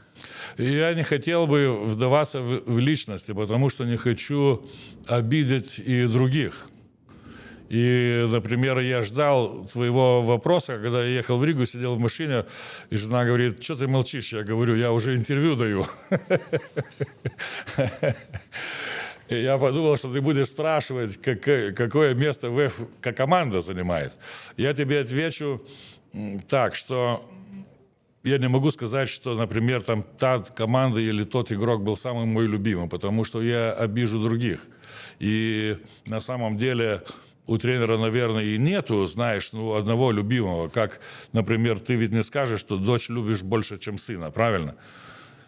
Я 0.57 0.94
не 0.94 1.03
хотел 1.03 1.47
бы 1.47 1.85
вдаваться 1.85 2.40
в, 2.40 2.62
в 2.64 2.79
личности, 2.79 3.33
потому 3.33 3.71
что 3.71 3.85
не 3.85 3.97
хочу 3.97 4.62
обидеть 5.07 5.79
и 5.79 6.07
других. 6.07 6.68
И, 7.68 8.26
например, 8.31 8.78
я 8.78 9.02
ждал 9.02 9.66
твоего 9.70 10.22
вопроса, 10.22 10.78
когда 10.78 11.04
я 11.04 11.16
ехал 11.16 11.38
в 11.38 11.44
Ригу, 11.44 11.66
сидел 11.66 11.96
в 11.96 11.98
машине, 12.00 12.46
и 12.90 12.96
жена 12.96 13.24
говорит, 13.24 13.62
что 13.62 13.76
ты 13.76 13.87
молчишь? 13.87 14.33
Я 14.33 14.42
говорю, 14.42 14.74
я 14.74 14.90
уже 14.90 15.14
интервью 15.14 15.54
даю. 15.54 15.87
И 19.28 19.37
я 19.37 19.59
подумал, 19.59 19.98
что 19.98 20.11
ты 20.11 20.22
будешь 20.22 20.46
спрашивать, 20.46 21.20
как, 21.20 21.42
какое 21.76 22.14
место 22.14 22.50
ВФ 22.50 22.81
как 23.02 23.16
команда 23.16 23.61
занимает. 23.61 24.12
Я 24.57 24.72
тебе 24.72 25.00
отвечу 25.00 25.62
так, 26.48 26.74
что 26.74 27.28
я 28.24 28.38
не 28.38 28.48
могу 28.48 28.70
сказать, 28.70 29.11
что, 29.11 29.35
например, 29.35 29.83
там 29.83 30.02
та 30.02 30.38
команда 30.38 31.00
или 31.00 31.24
тот 31.24 31.52
игрок 31.52 31.83
был 31.83 31.96
самым 31.96 32.28
мой 32.28 32.46
любимым, 32.46 32.88
потому 32.88 33.24
что 33.24 33.42
я 33.42 33.72
обижу 33.72 34.18
других. 34.18 34.66
И 35.18 35.76
на 36.07 36.20
самом 36.20 36.57
деле 36.57 37.02
у 37.49 37.57
тренера, 37.57 37.97
наверное, 37.97 38.45
и 38.45 38.59
нету, 38.59 39.05
знаешь, 39.07 39.53
ну, 39.53 39.75
одного 39.75 40.13
любимого. 40.13 40.69
Как, 40.69 41.01
например, 41.33 41.81
ты 41.81 41.95
ведь 41.95 42.13
не 42.13 42.23
скажешь, 42.23 42.61
что 42.61 42.77
дочь 42.77 43.09
любишь 43.09 43.43
больше, 43.43 43.79
чем 43.79 43.99
сына, 43.99 44.31
правильно? 44.31 44.77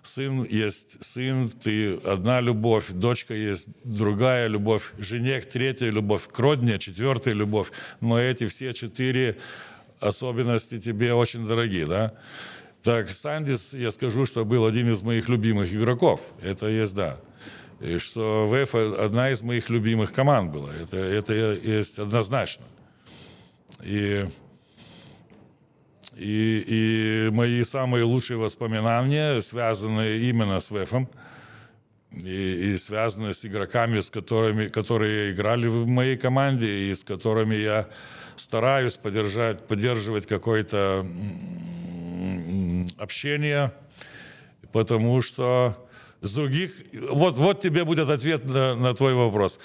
Сын 0.02 0.44
есть 0.44 1.04
сын, 1.04 1.50
ты 1.50 1.94
одна 1.96 2.40
любовь, 2.40 2.86
дочка 2.88 3.34
есть 3.34 3.68
другая 3.84 4.46
любовь, 4.46 4.94
жене 4.98 5.42
третья 5.42 5.90
любовь, 5.90 6.26
к 6.26 6.38
родне 6.38 6.78
четвертая 6.78 7.34
любовь. 7.34 7.70
Но 8.00 8.18
эти 8.18 8.46
все 8.46 8.72
четыре 8.72 9.36
особенности 10.00 10.78
тебе 10.78 11.12
очень 11.12 11.46
дороги, 11.46 11.84
да? 11.84 12.14
Так, 12.82 13.10
Сандис, 13.10 13.74
я 13.74 13.90
скажу, 13.90 14.24
что 14.24 14.46
был 14.46 14.64
один 14.64 14.90
из 14.90 15.02
моих 15.02 15.28
любимых 15.28 15.70
игроков. 15.70 16.22
Это 16.40 16.66
есть, 16.66 16.94
да. 16.94 17.20
И 17.80 17.96
что 17.96 18.46
ВФ 18.46 18.74
одна 18.74 19.30
из 19.30 19.42
моих 19.42 19.70
любимых 19.70 20.12
команд 20.12 20.52
была. 20.52 20.74
Это, 20.74 20.98
это 20.98 21.32
есть 21.32 21.98
однозначно. 21.98 22.64
И, 23.82 24.20
и, 26.14 26.64
и 26.66 27.30
мои 27.30 27.62
самые 27.64 28.04
лучшие 28.04 28.36
воспоминания 28.36 29.40
связаны 29.40 30.18
именно 30.18 30.60
с 30.60 30.68
ВФом 30.68 31.08
и, 32.12 32.72
и 32.72 32.76
связаны 32.76 33.32
с 33.32 33.46
игроками, 33.46 34.00
с 34.00 34.10
которыми, 34.10 34.68
которые 34.68 35.32
играли 35.32 35.66
в 35.66 35.86
моей 35.86 36.18
команде 36.18 36.90
и 36.90 36.94
с 36.94 37.02
которыми 37.02 37.54
я 37.54 37.88
стараюсь 38.36 38.98
поддержать, 38.98 39.66
поддерживать 39.66 40.26
какое-то 40.26 41.06
общение, 42.98 43.72
потому 44.70 45.22
что 45.22 45.88
с 46.22 46.32
других, 46.32 46.72
вот, 47.10 47.36
вот 47.36 47.60
тебе 47.60 47.84
будет 47.84 48.08
ответ 48.08 48.44
на, 48.44 48.74
на 48.74 48.92
твой 48.92 49.14
вопрос. 49.14 49.58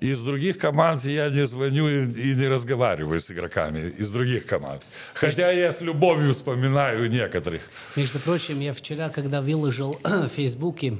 Из 0.00 0.20
других 0.22 0.58
команд 0.58 1.04
я 1.04 1.30
не 1.30 1.46
звоню 1.46 1.88
и, 1.88 2.04
и 2.04 2.34
не 2.34 2.48
разговариваю 2.48 3.18
с 3.18 3.30
игроками 3.30 3.90
из 3.90 4.10
других 4.10 4.46
команд. 4.46 4.82
Хотя 5.14 5.50
я 5.50 5.72
с 5.72 5.80
любовью 5.80 6.34
вспоминаю 6.34 7.10
некоторых. 7.10 7.62
Между 7.96 8.18
прочим, 8.18 8.60
я 8.60 8.72
вчера, 8.72 9.08
когда 9.08 9.40
выложил 9.40 9.98
в 10.04 10.28
Фейсбуке 10.28 10.98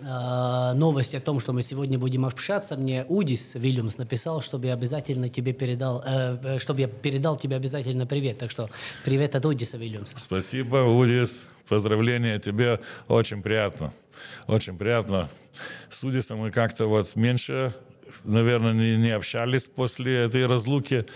новость 0.00 1.14
о 1.14 1.20
том, 1.20 1.40
что 1.40 1.52
мы 1.52 1.62
сегодня 1.62 1.98
будем 1.98 2.24
общаться, 2.24 2.76
мне 2.76 3.04
Удис 3.08 3.54
Вильямс 3.54 3.98
написал, 3.98 4.40
чтобы 4.42 4.66
я 4.66 4.74
обязательно 4.74 5.28
тебе 5.28 5.52
передал, 5.52 6.02
э, 6.06 6.38
э, 6.42 6.58
чтобы 6.58 6.80
я 6.80 6.88
передал 6.88 7.36
тебе 7.36 7.56
обязательно 7.56 8.06
привет. 8.06 8.38
Так 8.38 8.50
что 8.50 8.70
привет 9.04 9.34
от 9.34 9.44
Удиса 9.44 9.76
Вильямса. 9.76 10.18
Спасибо, 10.18 10.76
Удис. 10.76 11.48
Поздравления 11.68 12.38
тебе. 12.38 12.80
Очень 13.08 13.42
приятно. 13.42 13.92
Очень 14.46 14.78
приятно. 14.78 15.28
С 15.90 16.04
Удисом 16.04 16.38
мы 16.38 16.50
как-то 16.50 16.86
вот 16.86 17.16
меньше 17.16 17.74
наверное, 18.24 18.72
не, 18.72 18.96
не 18.96 19.10
общались 19.10 19.66
после 19.66 20.24
этой 20.24 20.46
разлуки, 20.46 21.06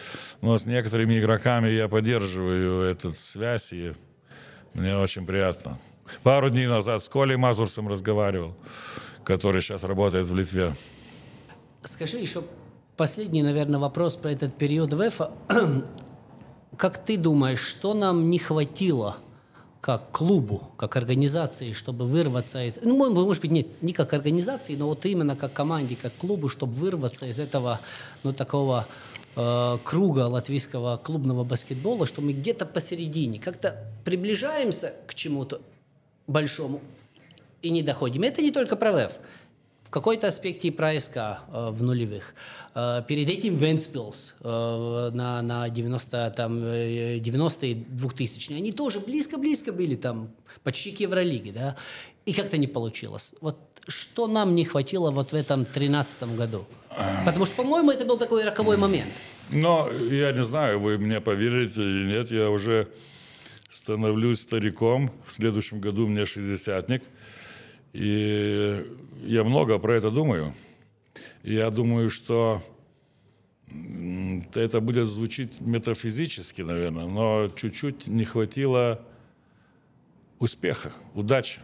но 0.41 0.57
с 0.57 0.67
некоторыми 0.67 1.19
игроками 1.19 1.71
я 1.71 1.89
поддерживаю 1.89 2.83
эту 2.83 3.13
связь, 3.13 3.73
и 3.73 3.93
мне 4.75 4.97
очень 4.97 5.27
приятно. 5.27 5.79
Пару 6.23 6.51
дней 6.51 6.67
назад 6.67 7.03
с 7.03 7.09
Колей 7.09 7.37
Мазурсом 7.37 7.89
разговаривал, 7.89 8.55
который 9.25 9.61
сейчас 9.63 9.85
работает 9.85 10.27
в 10.27 10.35
Литве. 10.35 10.75
Скажи 11.83 12.19
еще 12.19 12.43
последний, 12.97 13.43
наверное, 13.43 13.81
вопрос 13.81 14.17
про 14.17 14.31
этот 14.31 14.55
период 14.55 14.93
ВЭФа. 14.93 15.33
Как 16.77 17.05
ты 17.05 17.17
думаешь, 17.17 17.61
что 17.61 17.95
нам 17.95 18.31
не 18.31 18.39
хватило 18.39 19.17
как 19.83 20.13
клубу, 20.13 20.63
как 20.77 20.97
организации, 20.97 21.73
чтобы 21.73 22.07
вырваться 22.07 22.65
из... 22.65 22.79
Ну, 22.83 22.97
может 23.13 23.43
быть, 23.43 23.51
нет, 23.51 23.83
не 23.83 23.93
как 23.93 24.13
организации, 24.13 24.77
но 24.77 24.87
вот 24.87 25.05
именно 25.07 25.35
как 25.35 25.53
команде, 25.53 25.97
как 26.01 26.15
клубу, 26.15 26.49
чтобы 26.49 26.73
вырваться 26.75 27.27
из 27.27 27.41
этого, 27.41 27.81
ну, 28.23 28.33
такого 28.33 28.87
э, 29.35 29.79
круга 29.83 30.29
латвийского 30.29 30.95
клубного 30.97 31.43
баскетбола, 31.43 32.07
что 32.07 32.23
мы 32.23 32.33
где-то 32.33 32.65
посередине, 32.65 33.41
как-то 33.41 33.85
приближаемся 34.05 34.95
к 35.09 35.17
чему-то 35.17 35.61
большому 36.33 36.81
и 37.63 37.71
не 37.71 37.83
доходим. 37.83 38.23
Это 38.23 38.43
не 38.43 38.51
только 38.51 38.77
про 38.77 38.93
ВЭФ 38.93 39.13
какой-то 39.93 40.29
аспекте 40.29 40.69
и 40.69 40.71
про 40.71 40.99
СК 40.99 41.17
э, 41.17 41.71
в 41.71 41.83
нулевых. 41.83 42.35
Э, 42.75 43.03
перед 43.07 43.29
этим 43.29 43.57
Венспилс 43.57 44.35
э, 44.41 45.11
на, 45.13 45.43
на 45.43 45.69
90, 45.69 46.33
там, 46.35 46.59
90-е, 46.59 47.75
2000-е, 47.75 48.57
они 48.57 48.73
тоже 48.73 49.01
близко-близко 49.01 49.71
были 49.71 49.95
там, 49.95 50.31
почти 50.65 50.93
к 50.93 51.01
Евролиге, 51.01 51.53
да, 51.53 51.77
и 52.25 52.33
как-то 52.33 52.57
не 52.57 52.67
получилось. 52.67 53.35
Вот 53.41 53.59
что 53.87 54.27
нам 54.27 54.55
не 54.55 54.65
хватило 54.65 55.11
вот 55.11 55.33
в 55.33 55.35
этом 55.35 55.65
13 55.65 56.37
году? 56.37 56.65
Потому 57.25 57.47
что, 57.47 57.57
по-моему, 57.57 57.91
это 57.91 58.05
был 58.05 58.19
такой 58.19 58.45
роковой 58.45 58.77
момент. 58.77 59.11
Но 59.51 59.91
я 60.11 60.33
не 60.33 60.43
знаю, 60.43 60.81
вы 60.81 60.99
мне 60.99 61.21
поверите 61.21 61.83
или 61.83 62.07
нет, 62.07 62.31
я 62.31 62.49
уже 62.49 62.89
становлюсь 63.73 64.43
стариком. 64.43 65.11
В 65.25 65.33
следующем 65.33 65.81
году 65.81 66.07
мне 66.07 66.27
шестидесятник. 66.27 67.03
И 67.95 68.85
я 69.25 69.45
много 69.45 69.79
про 69.79 69.97
это 69.97 70.11
думаю. 70.11 70.55
И 71.43 71.55
я 71.55 71.71
думаю, 71.71 72.11
что 72.11 72.63
это 74.55 74.81
будет 74.81 75.07
звучить 75.07 75.63
метафизически, 75.63 76.61
наверное, 76.61 77.07
но 77.07 77.49
чуть-чуть 77.49 78.09
не 78.09 78.25
хватило 78.25 79.03
успеха, 80.39 80.93
удачи. 81.15 81.61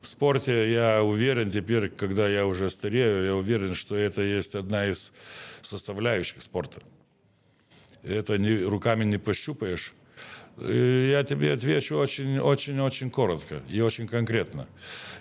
В 0.00 0.06
спорте 0.06 0.72
я 0.72 1.02
уверен 1.02 1.50
теперь, 1.50 1.88
когда 1.88 2.28
я 2.28 2.46
уже 2.46 2.70
старею, 2.70 3.24
я 3.24 3.34
уверен, 3.34 3.74
что 3.74 3.96
это 3.96 4.22
есть 4.22 4.54
одна 4.54 4.88
из 4.88 5.12
составляющих 5.62 6.42
спорта. 6.42 6.80
Это 8.04 8.38
не, 8.38 8.58
руками 8.58 9.04
не 9.04 9.18
пощупаешь. 9.18 9.92
Я 10.58 11.22
тебе 11.22 11.52
отвечу 11.52 11.96
очень-очень-очень 11.96 13.10
коротко 13.10 13.62
и 13.68 13.80
очень 13.80 14.08
конкретно. 14.08 14.66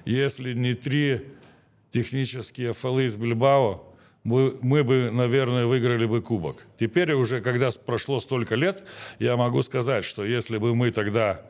Если 0.05 0.53
не 0.53 0.73
три 0.73 1.25
технические 1.91 2.73
фолы 2.73 3.05
из 3.05 3.17
Бильбао, 3.17 3.83
мы, 4.23 4.83
бы, 4.83 5.11
наверное, 5.11 5.65
выиграли 5.65 6.05
бы 6.05 6.21
кубок. 6.21 6.65
Теперь 6.79 7.13
уже, 7.13 7.41
когда 7.41 7.69
прошло 7.85 8.19
столько 8.19 8.55
лет, 8.55 8.85
я 9.19 9.37
могу 9.37 9.61
сказать, 9.61 10.03
что 10.03 10.25
если 10.25 10.57
бы 10.57 10.73
мы 10.73 10.89
тогда 10.89 11.41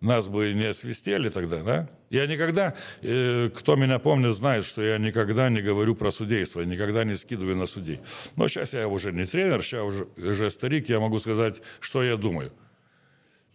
нас 0.00 0.28
бы 0.28 0.52
не 0.54 0.72
свистели 0.72 1.28
тогда, 1.28 1.62
да? 1.62 1.90
Я 2.08 2.26
никогда, 2.26 2.74
э, 3.02 3.50
кто 3.54 3.76
меня 3.76 3.98
помнит, 3.98 4.32
знает, 4.32 4.64
что 4.64 4.82
я 4.82 4.98
никогда 4.98 5.48
не 5.48 5.60
говорю 5.60 5.94
про 5.94 6.10
судейство, 6.10 6.62
никогда 6.62 7.04
не 7.04 7.14
скидываю 7.14 7.56
на 7.56 7.66
судей. 7.66 8.00
Но 8.36 8.48
сейчас 8.48 8.74
я 8.74 8.88
уже 8.88 9.12
не 9.12 9.24
тренер, 9.24 9.62
сейчас 9.62 9.82
уже, 9.82 10.08
уже 10.16 10.50
старик, 10.50 10.88
я 10.88 10.98
могу 10.98 11.18
сказать, 11.18 11.62
что 11.80 12.02
я 12.02 12.16
думаю 12.16 12.52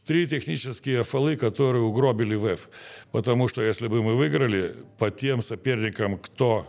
три 0.07 0.25
технические 0.25 1.03
фолы, 1.03 1.35
которые 1.35 1.83
угробили 1.83 2.35
ВЭФ. 2.35 2.69
Потому 3.11 3.49
что 3.49 3.61
если 3.61 3.87
бы 3.87 4.01
мы 4.01 4.15
выиграли 4.15 4.75
по 4.97 5.11
тем 5.11 5.41
соперникам, 5.41 6.17
кто 6.17 6.65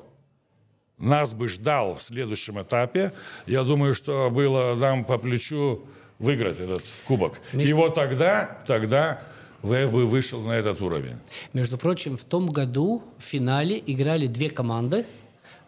нас 0.98 1.34
бы 1.34 1.48
ждал 1.48 1.94
в 1.94 2.02
следующем 2.02 2.60
этапе, 2.60 3.12
я 3.46 3.62
думаю, 3.62 3.94
что 3.94 4.28
было 4.30 4.74
нам 4.74 5.04
по 5.04 5.16
плечу 5.18 5.86
выиграть 6.18 6.58
этот 6.58 6.82
кубок. 7.06 7.40
Между... 7.52 7.70
И 7.70 7.72
вот 7.72 7.94
тогда, 7.94 8.58
тогда 8.66 9.22
ВЭФ 9.62 9.92
бы 9.92 10.06
вышел 10.06 10.40
на 10.42 10.52
этот 10.52 10.80
уровень. 10.80 11.16
Между 11.52 11.78
прочим, 11.78 12.16
в 12.16 12.24
том 12.24 12.48
году 12.48 13.04
в 13.18 13.22
финале 13.22 13.80
играли 13.86 14.26
две 14.26 14.50
команды, 14.50 15.06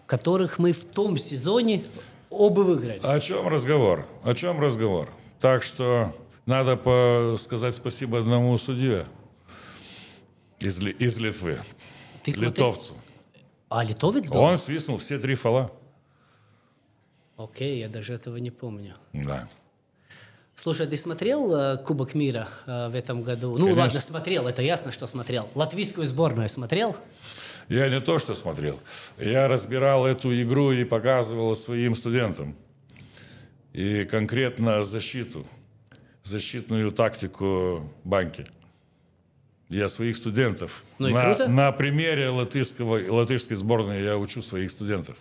которых 0.06 0.58
мы 0.58 0.72
в 0.72 0.84
том 0.84 1.16
сезоне 1.16 1.84
оба 2.30 2.62
выиграли. 2.62 2.98
О 3.00 3.20
чем 3.20 3.46
разговор? 3.46 4.06
О 4.24 4.34
чем 4.34 4.60
разговор? 4.60 5.08
Так 5.38 5.62
что 5.62 6.12
надо 6.50 6.76
по 6.76 7.36
сказать 7.38 7.76
спасибо 7.76 8.18
одному 8.18 8.58
судье 8.58 9.06
из, 10.58 10.78
из 10.80 11.18
Литвы, 11.18 11.60
Ты 12.24 12.32
литовцу. 12.32 12.94
А, 13.68 13.84
литовец 13.84 14.28
был? 14.28 14.38
Он 14.38 14.58
свистнул 14.58 14.98
все 14.98 15.20
три 15.20 15.36
фола. 15.36 15.70
Окей, 17.36 17.78
я 17.78 17.88
даже 17.88 18.12
этого 18.14 18.36
не 18.36 18.50
помню. 18.50 18.96
Да. 19.12 19.48
Слушай, 20.56 20.88
ты 20.88 20.96
смотрел 20.96 21.54
э, 21.54 21.78
Кубок 21.78 22.14
мира 22.14 22.48
э, 22.66 22.88
в 22.88 22.96
этом 22.96 23.22
году? 23.22 23.52
Ну 23.52 23.66
Конечно. 23.66 23.82
ладно, 23.82 24.00
смотрел, 24.00 24.48
это 24.48 24.60
ясно, 24.60 24.90
что 24.90 25.06
смотрел. 25.06 25.48
Латвийскую 25.54 26.06
сборную 26.06 26.48
смотрел? 26.48 26.96
Я 27.68 27.88
не 27.88 28.00
то, 28.00 28.18
что 28.18 28.34
смотрел. 28.34 28.78
Я 29.18 29.46
разбирал 29.46 30.04
эту 30.04 30.34
игру 30.42 30.72
и 30.72 30.84
показывал 30.84 31.54
своим 31.54 31.94
студентам. 31.94 32.56
И 33.72 34.02
конкретно 34.02 34.82
защиту 34.82 35.46
защитную 36.30 36.90
тактику 36.92 37.90
банки. 38.04 38.46
Я 39.68 39.88
своих 39.88 40.16
студентов. 40.16 40.82
Ну 40.98 41.08
и 41.08 41.12
на, 41.12 41.24
круто. 41.24 41.48
на 41.48 41.70
примере 41.70 42.28
латышского, 42.28 43.00
латышской 43.12 43.56
сборной 43.56 44.02
я 44.02 44.16
учу 44.18 44.42
своих 44.42 44.70
студентов. 44.70 45.16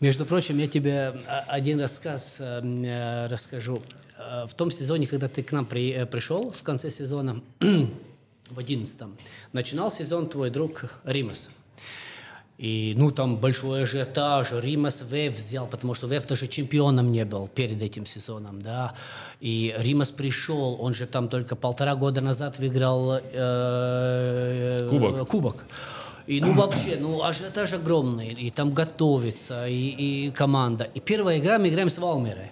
Между 0.00 0.24
прочим, 0.24 0.58
я 0.58 0.68
тебе 0.68 1.14
а, 1.26 1.44
один 1.48 1.80
рассказ 1.80 2.36
э, 2.38 3.26
расскажу. 3.28 3.82
Э, 4.16 4.46
в 4.46 4.54
том 4.54 4.70
сезоне, 4.70 5.08
когда 5.08 5.26
ты 5.26 5.42
к 5.42 5.50
нам 5.50 5.66
при, 5.66 5.90
э, 5.90 6.06
пришел, 6.06 6.52
в 6.52 6.62
конце 6.62 6.90
сезона, 6.90 7.42
в 8.50 8.58
одиннадцатом, 8.58 9.16
начинал 9.52 9.90
сезон 9.90 10.28
твой 10.28 10.50
друг 10.50 10.84
Римас. 11.04 11.50
И, 12.58 12.94
ну, 12.96 13.12
там 13.12 13.36
большой 13.36 13.84
ажиотаж, 13.84 14.50
Римас 14.52 15.04
Вев 15.08 15.34
взял, 15.34 15.68
потому 15.68 15.94
что 15.94 16.08
Вев 16.08 16.26
даже 16.26 16.48
чемпионом 16.48 17.12
не 17.12 17.24
был 17.24 17.46
перед 17.46 17.80
этим 17.80 18.04
сезоном, 18.04 18.60
да. 18.60 18.94
И 19.40 19.72
Римас 19.78 20.10
пришел, 20.10 20.76
он 20.80 20.92
же 20.92 21.06
там 21.06 21.28
только 21.28 21.54
полтора 21.54 21.94
года 21.94 22.20
назад 22.20 22.58
выиграл 22.58 23.20
э, 23.32 24.88
кубок. 24.90 25.28
кубок. 25.28 25.64
И, 26.26 26.40
ну, 26.40 26.52
вообще, 26.54 26.98
ну, 27.00 27.22
ажиотаж 27.22 27.74
огромный, 27.74 28.32
и 28.32 28.50
там 28.50 28.74
готовится, 28.74 29.68
и, 29.68 30.26
и 30.26 30.30
команда. 30.32 30.88
И 30.94 31.00
первая 31.00 31.38
игра 31.38 31.58
мы 31.58 31.68
играем 31.68 31.88
с 31.88 31.98
Валмерой 31.98 32.50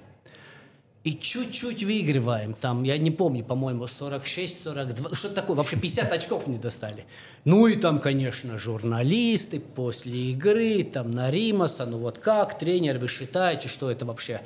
и 1.07 1.17
чуть-чуть 1.17 1.85
выигрываем. 1.85 2.53
Там, 2.53 2.83
я 2.83 2.99
не 2.99 3.13
помню, 3.13 3.45
по-моему, 3.45 3.85
46-42, 3.85 5.15
что 5.15 5.29
такое, 5.29 5.57
вообще 5.57 5.77
50 5.77 6.11
очков 6.11 6.49
не 6.49 6.59
достали. 6.59 7.07
Ну 7.45 7.69
и 7.69 7.77
там, 7.77 8.01
конечно, 8.01 8.59
журналисты 8.59 9.61
после 9.61 10.33
игры, 10.33 10.83
там 10.83 11.13
на 11.13 11.31
Римаса, 11.31 11.87
ну 11.87 11.99
вот 11.99 12.19
как, 12.19 12.59
тренер, 12.59 12.99
вы 12.99 13.07
считаете, 13.07 13.69
что 13.69 13.89
это 13.89 14.05
вообще 14.05 14.43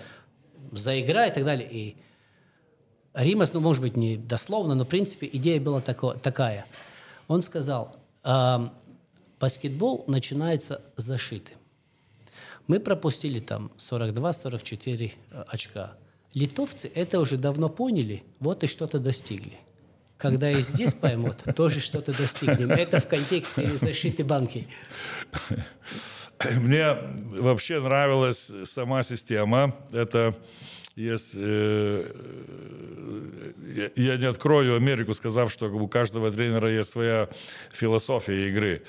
за 0.70 1.00
игра 1.00 1.28
и 1.28 1.32
так 1.32 1.46
далее. 1.46 1.66
И 1.72 1.96
Римас, 3.14 3.54
ну, 3.54 3.60
может 3.60 3.82
быть, 3.82 3.96
не 3.96 4.18
дословно, 4.18 4.74
но, 4.74 4.84
в 4.84 4.88
принципе, 4.88 5.30
идея 5.32 5.62
была 5.62 5.80
тако, 5.80 6.12
такая. 6.12 6.66
Он 7.26 7.40
сказал, 7.40 7.96
э, 8.22 8.68
баскетбол 9.40 10.04
начинается 10.08 10.82
зашитым. 10.98 11.56
Мы 12.66 12.80
пропустили 12.80 13.38
там 13.38 13.72
42-44 13.78 15.12
э, 15.30 15.44
очка. 15.48 15.94
Литовцы 16.34 16.90
это 16.94 17.20
уже 17.20 17.36
давно 17.36 17.68
поняли, 17.68 18.22
вот 18.38 18.62
и 18.64 18.66
что-то 18.66 18.98
достигли. 18.98 19.58
Когда 20.16 20.50
и 20.50 20.62
здесь 20.62 20.94
поймут, 20.94 21.38
тоже 21.56 21.80
что-то 21.80 22.16
достигнем. 22.16 22.70
Это 22.70 23.00
в 23.00 23.08
контексте 23.08 23.70
защиты 23.72 24.22
банки. 24.22 24.68
Мне 26.56 26.96
вообще 27.38 27.80
нравилась 27.80 28.52
сама 28.64 29.02
система. 29.02 29.74
Это 29.92 30.34
есть... 30.94 31.34
Э, 31.36 32.04
я 33.96 34.16
не 34.16 34.26
открою 34.26 34.76
Америку, 34.76 35.14
сказав, 35.14 35.50
что 35.52 35.66
у 35.66 35.88
каждого 35.88 36.30
тренера 36.30 36.70
есть 36.70 36.90
своя 36.90 37.28
философия 37.72 38.48
игры. 38.48 38.82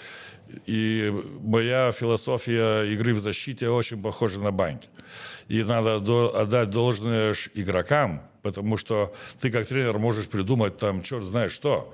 И 0.66 1.14
моя 1.41 1.91
философия 1.91 2.84
игры 2.84 3.14
в 3.14 3.20
защите 3.20 3.70
очень 3.70 4.02
похожа 4.02 4.39
на 4.39 4.52
банки. 4.52 4.89
И 5.47 5.64
надо 5.64 5.99
до, 5.99 6.36
отдать 6.38 6.70
должное 6.70 7.34
игрокам, 7.54 8.22
потому 8.41 8.78
что 8.78 9.14
ты 9.39 9.52
как 9.52 9.68
тренер 9.68 9.97
можешь 9.97 10.28
придумать 10.28 10.78
там 10.78 11.02
черт 11.02 11.24
знает 11.24 11.52
что. 11.52 11.93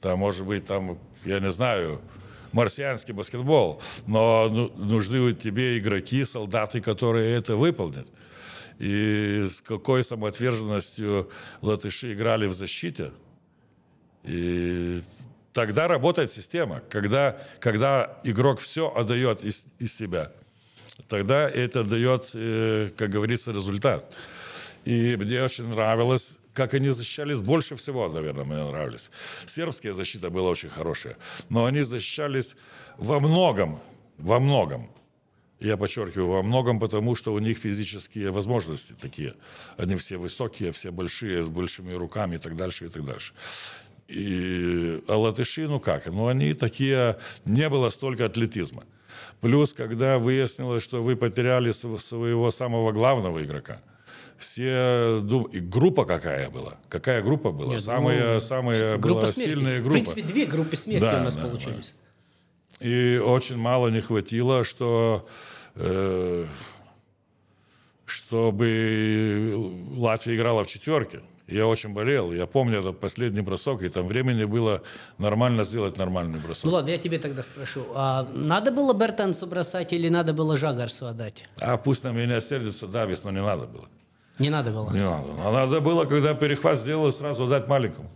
Там 0.00 0.18
может 0.18 0.44
быть 0.44 0.66
там, 0.66 0.98
я 1.24 1.40
не 1.40 1.50
знаю, 1.50 2.00
марсианский 2.52 3.14
баскетбол, 3.14 3.80
но 4.06 4.48
ну, 4.50 4.72
нужны 4.76 5.32
тебе 5.32 5.78
игроки, 5.78 6.24
солдаты, 6.24 6.80
которые 6.80 7.36
это 7.36 7.56
выполнят. 7.56 8.06
И 8.78 9.44
с 9.48 9.60
какой 9.60 10.02
самоотверженностью 10.02 11.30
латыши 11.62 12.12
играли 12.12 12.46
в 12.46 12.54
защите. 12.54 13.12
И 14.24 15.00
тогда 15.54 15.88
работает 15.88 16.30
система. 16.30 16.82
Когда, 16.90 17.38
когда 17.60 18.18
игрок 18.24 18.60
все 18.60 18.92
отдает 18.94 19.44
из, 19.44 19.66
из 19.78 19.96
себя, 19.96 20.32
тогда 21.08 21.48
это 21.48 21.84
дает, 21.84 22.32
э, 22.34 22.90
как 22.94 23.08
говорится, 23.08 23.52
результат. 23.52 24.12
И 24.84 25.16
мне 25.16 25.42
очень 25.42 25.68
нравилось, 25.68 26.38
как 26.52 26.74
они 26.74 26.90
защищались 26.90 27.40
больше 27.40 27.76
всего, 27.76 28.08
наверное, 28.08 28.44
мне 28.44 28.64
нравились. 28.64 29.10
Сербская 29.46 29.94
защита 29.94 30.28
была 30.28 30.50
очень 30.50 30.68
хорошая, 30.68 31.16
но 31.48 31.64
они 31.64 31.82
защищались 31.82 32.56
во 32.98 33.18
многом, 33.20 33.80
во 34.18 34.40
многом. 34.40 34.90
Я 35.60 35.76
подчеркиваю, 35.76 36.28
во 36.28 36.42
многом 36.42 36.78
потому, 36.78 37.14
что 37.14 37.32
у 37.32 37.38
них 37.38 37.56
физические 37.56 38.30
возможности 38.30 38.92
такие. 39.00 39.34
Они 39.78 39.96
все 39.96 40.18
высокие, 40.18 40.72
все 40.72 40.90
большие, 40.90 41.42
с 41.42 41.48
большими 41.48 41.94
руками 41.94 42.34
и 42.34 42.38
так 42.38 42.56
дальше, 42.56 42.86
и 42.86 42.88
так 42.88 43.04
дальше. 43.04 43.32
И, 44.08 45.02
а 45.08 45.16
латыши, 45.16 45.66
ну 45.66 45.80
как, 45.80 46.06
ну 46.06 46.28
они 46.28 46.54
такие, 46.54 47.16
не 47.44 47.68
было 47.68 47.90
столько 47.90 48.26
атлетизма. 48.26 48.84
Плюс, 49.40 49.72
когда 49.72 50.18
выяснилось, 50.18 50.82
что 50.82 51.02
вы 51.02 51.16
потеряли 51.16 51.70
своего 51.70 52.50
самого 52.50 52.92
главного 52.92 53.42
игрока, 53.44 53.80
все 54.36 55.20
дум... 55.22 55.44
и 55.44 55.60
группа 55.60 56.04
какая 56.04 56.50
была? 56.50 56.78
Какая 56.88 57.22
группа 57.22 57.50
была? 57.50 57.72
Нет, 57.72 57.82
самая 57.82 58.34
ну, 58.34 58.40
самая 58.40 58.98
группа 58.98 59.22
была 59.22 59.32
смерти. 59.32 59.50
сильная 59.50 59.80
группа. 59.80 59.90
В 59.90 59.92
принципе, 59.92 60.22
две 60.22 60.46
группы 60.46 60.76
смерти 60.76 61.04
Да, 61.04 61.20
у 61.20 61.24
нас 61.24 61.36
да, 61.36 61.42
получились. 61.42 61.94
И 62.80 63.20
очень 63.24 63.56
мало 63.56 63.88
не 63.88 64.00
хватило, 64.00 64.64
что 64.64 65.26
э, 65.76 66.46
чтобы 68.04 69.52
Латвия 69.96 70.36
играла 70.36 70.64
в 70.64 70.66
четверке. 70.66 71.20
Я 71.46 71.66
очень 71.66 71.90
болел. 71.90 72.32
Я 72.32 72.46
помню 72.46 72.78
этот 72.78 73.00
последний 73.00 73.42
бросок, 73.42 73.82
и 73.82 73.88
там 73.88 74.06
времени 74.06 74.44
было 74.44 74.82
нормально 75.18 75.64
сделать 75.64 75.98
нормальный 75.98 76.40
бросок. 76.40 76.64
Ну 76.64 76.70
ладно, 76.70 76.88
я 76.90 76.96
тебе 76.98 77.18
тогда 77.18 77.42
спрошу. 77.42 77.84
А 77.94 78.26
надо 78.32 78.70
было 78.70 78.94
Бертансу 78.94 79.46
бросать 79.46 79.92
или 79.92 80.08
надо 80.08 80.32
было 80.32 80.56
Жагарсу 80.56 81.06
отдать? 81.06 81.44
А 81.60 81.76
пусть 81.76 82.02
на 82.04 82.12
меня 82.12 82.40
сердится 82.40 82.86
Давис, 82.86 83.24
но 83.24 83.30
не 83.30 83.42
надо 83.42 83.66
было. 83.66 83.84
Не 84.38 84.48
надо 84.48 84.70
было. 84.70 84.90
Не 84.90 85.04
надо. 85.04 85.28
А 85.38 85.52
надо 85.52 85.80
было, 85.80 86.06
когда 86.06 86.34
перехват 86.34 86.78
сделал, 86.78 87.12
сразу 87.12 87.46
дать 87.46 87.68
маленькому. 87.68 88.10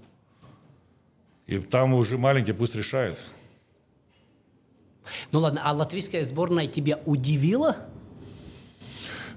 И 1.46 1.58
там 1.58 1.94
уже 1.94 2.16
маленький 2.16 2.52
пусть 2.52 2.74
решает. 2.74 3.26
Ну 5.32 5.40
ладно, 5.40 5.60
а 5.64 5.72
латвийская 5.72 6.24
сборная 6.24 6.66
тебя 6.66 6.98
удивила? 7.04 7.76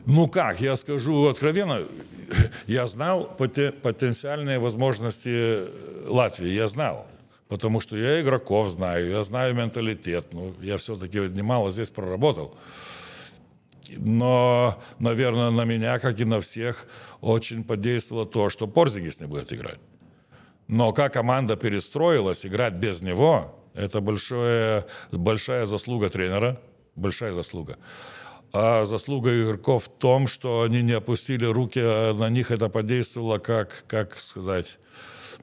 Ну 0.06 0.28
как, 0.28 0.62
я 0.62 0.76
скажу 0.78 1.28
откровенно, 1.28 1.86
я 2.68 2.86
знал 2.88 3.34
поте- 3.38 3.72
потенциальные 3.72 4.60
возможности 4.60 5.68
Латвии, 6.08 6.50
я 6.50 6.68
знал. 6.68 7.08
Потому 7.48 7.82
что 7.82 7.98
я 7.98 8.22
игроков 8.22 8.70
знаю, 8.70 9.10
я 9.10 9.24
знаю 9.24 9.54
менталитет. 9.54 10.28
Ну, 10.32 10.56
я 10.62 10.78
все-таки 10.78 11.20
немало 11.20 11.70
здесь 11.70 11.90
проработал. 11.90 12.56
Но, 13.98 14.82
наверное, 15.00 15.52
на 15.52 15.66
меня, 15.66 16.00
как 16.00 16.18
и 16.22 16.24
на 16.24 16.40
всех, 16.40 16.88
очень 17.20 17.66
подействовало 17.66 18.26
то, 18.26 18.50
что 18.50 18.68
Порзигис 18.68 19.20
не 19.20 19.28
будет 19.28 19.52
играть. 19.52 19.80
Но 20.68 20.94
как 20.94 21.12
команда 21.14 21.58
перестроилась, 21.58 22.46
играть 22.46 22.76
без 22.76 23.02
него, 23.02 23.54
это 23.74 24.00
большое, 24.00 24.86
большая 25.12 25.66
заслуга 25.66 26.10
тренера, 26.10 26.58
большая 26.96 27.34
заслуга. 27.34 27.78
А 28.54 28.86
заслуга 28.86 29.42
игроков 29.42 29.86
в 29.86 29.90
том, 29.90 30.28
что 30.28 30.64
они 30.64 30.82
не 30.82 30.92
опустили 30.92 31.46
руки, 31.46 31.80
а 31.82 32.14
на 32.14 32.30
них 32.30 32.52
это 32.52 32.68
подействовало, 32.68 33.38
как, 33.38 33.86
как 33.88 34.20
сказать, 34.20 34.80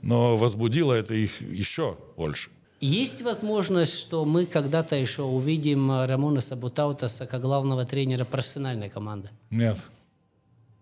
но 0.02 0.36
возбудило 0.36 0.92
это 0.92 1.14
их 1.14 1.40
еще 1.40 1.96
больше. 2.16 2.50
Есть 2.80 3.22
возможность, 3.22 3.98
что 3.98 4.24
мы 4.24 4.46
когда-то 4.46 4.94
еще 4.94 5.22
увидим 5.22 5.90
э, 5.90 6.06
Рамона 6.06 6.40
Сабутаутаса 6.40 7.26
как 7.26 7.40
главного 7.40 7.84
тренера 7.84 8.24
профессиональной 8.24 8.88
команды? 8.88 9.30
Нет. 9.50 9.78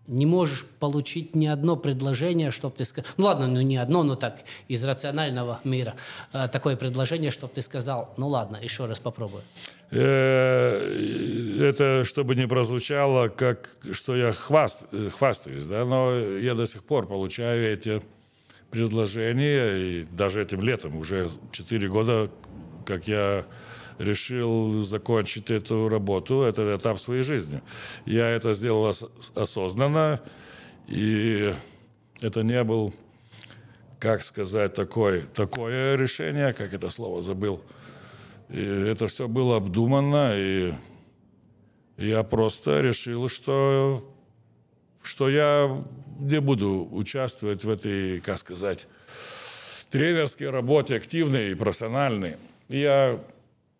Не 0.05 0.27
можешь 0.27 0.65
получить 0.79 1.35
ни 1.35 1.47
одно 1.47 1.75
предложение, 1.75 2.51
чтобы 2.51 2.75
ты 2.77 2.85
сказал... 2.85 3.11
Ну 3.17 3.25
ладно, 3.25 3.47
ну 3.47 3.61
не 3.61 3.77
одно, 3.77 4.03
но 4.03 4.15
так, 4.15 4.41
из 4.67 4.83
рационального 4.83 5.59
мира. 5.63 5.95
э, 6.33 6.47
Такое 6.49 6.75
предложение, 6.75 7.31
чтобы 7.31 7.53
ты 7.55 7.63
сказал, 7.63 8.13
ну 8.15 8.27
ладно, 8.27 8.59
еще 8.61 8.85
раз 8.85 8.99
попробую. 8.99 9.41
Это 11.57 12.03
чтобы 12.03 12.35
не 12.35 12.47
прозвучало, 12.47 13.29
как 13.29 13.75
что 13.91 14.15
я 14.15 14.31
хваст, 14.31 14.85
хвастаюсь, 15.17 15.65
да, 15.65 15.85
но 15.85 16.15
я 16.15 16.53
до 16.53 16.65
сих 16.65 16.83
пор 16.83 17.07
получаю 17.07 17.71
эти 17.71 18.01
предложения, 18.69 19.77
и 19.77 20.03
даже 20.11 20.41
этим 20.41 20.61
летом, 20.61 20.97
уже 20.97 21.29
4 21.51 21.87
года, 21.87 22.29
как 22.85 23.07
я 23.07 23.45
решил 23.97 24.81
закончить 24.81 25.49
эту 25.49 25.89
работу, 25.89 26.43
этот 26.43 26.79
этап 26.79 26.99
своей 26.99 27.23
жизни. 27.23 27.61
Я 28.05 28.29
это 28.29 28.53
сделал 28.53 28.83
ос- 28.83 29.09
осознанно, 29.35 30.21
и 30.87 31.55
это 32.21 32.43
не 32.43 32.63
был, 32.63 32.93
как 33.99 34.21
сказать, 34.21 34.75
такой, 34.75 35.21
такое 35.33 35.95
решение, 35.95 36.53
как 36.53 36.73
это 36.73 36.89
слово 36.89 37.21
забыл, 37.21 37.63
и 38.49 38.61
это 38.61 39.07
все 39.07 39.27
было 39.27 39.57
обдуманно, 39.57 40.33
и 40.35 40.73
я 41.97 42.23
просто 42.23 42.81
решил, 42.81 43.27
что, 43.27 44.13
что 45.01 45.29
я 45.29 45.85
не 46.19 46.39
буду 46.39 46.87
участвовать 46.91 47.63
в 47.63 47.69
этой, 47.69 48.19
как 48.19 48.37
сказать, 48.37 48.87
тренерской 49.89 50.49
работе, 50.49 50.95
активной 50.95 51.51
и 51.51 51.55
профессиональной. 51.55 52.37
Я, 52.69 53.19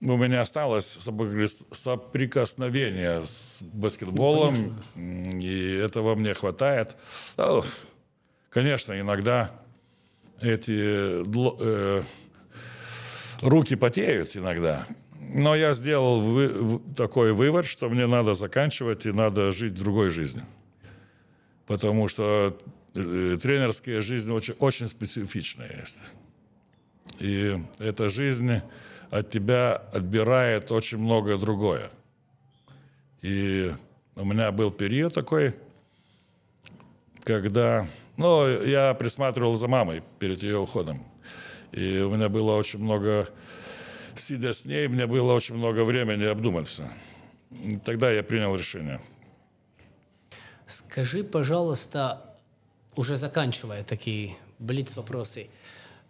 у 0.01 0.17
меня 0.17 0.41
осталось 0.41 0.97
соприкос- 1.05 1.65
соприкосновение 1.71 3.23
с 3.25 3.59
баскетболом, 3.61 4.79
и 4.95 5.75
этого 5.83 6.15
мне 6.15 6.33
хватает. 6.33 6.95
Ну, 7.37 7.63
Конечно, 8.49 8.99
иногда 8.99 9.51
эти 10.41 11.23
э, 11.23 12.03
руки 13.41 13.75
потеют 13.75 14.35
иногда. 14.35 14.87
Но 15.29 15.55
я 15.55 15.73
сделал 15.73 16.19
вы- 16.19 16.79
такой 16.95 17.33
вывод, 17.33 17.65
что 17.65 17.89
мне 17.89 18.07
надо 18.07 18.33
заканчивать 18.33 19.05
и 19.05 19.11
надо 19.11 19.51
жить 19.51 19.73
другой 19.73 20.09
жизнью. 20.09 20.45
Потому 21.65 22.07
что 22.07 22.57
э, 22.95 23.37
тренерская 23.41 24.01
жизнь 24.01 24.31
очень, 24.31 24.55
очень 24.59 24.87
специфичная 24.87 25.79
есть. 25.79 25.99
И 27.19 27.61
эта 27.79 28.09
жизнь 28.09 28.61
от 29.09 29.29
тебя 29.29 29.75
отбирает 29.75 30.71
очень 30.71 30.97
многое 30.97 31.37
другое. 31.37 31.89
И 33.21 33.73
у 34.15 34.25
меня 34.25 34.51
был 34.51 34.71
период 34.71 35.13
такой, 35.13 35.55
когда, 37.23 37.85
ну, 38.15 38.47
я 38.47 38.93
присматривал 38.93 39.55
за 39.55 39.67
мамой 39.67 40.03
перед 40.19 40.41
ее 40.43 40.59
уходом. 40.59 41.03
И 41.71 41.99
у 41.99 42.15
меня 42.15 42.29
было 42.29 42.53
очень 42.53 42.79
много, 42.79 43.27
сидя 44.19 44.53
с 44.53 44.65
ней, 44.65 44.87
мне 44.87 45.07
было 45.07 45.33
очень 45.33 45.55
много 45.55 45.83
времени 45.83 46.25
обдумать 46.25 46.67
все. 46.67 46.89
И 47.63 47.77
тогда 47.77 48.11
я 48.11 48.23
принял 48.23 48.55
решение. 48.55 49.01
Скажи, 50.67 51.23
пожалуйста, 51.23 52.21
уже 52.95 53.15
заканчивая 53.15 53.83
такие 53.83 54.35
блиц-вопросы, 54.59 55.49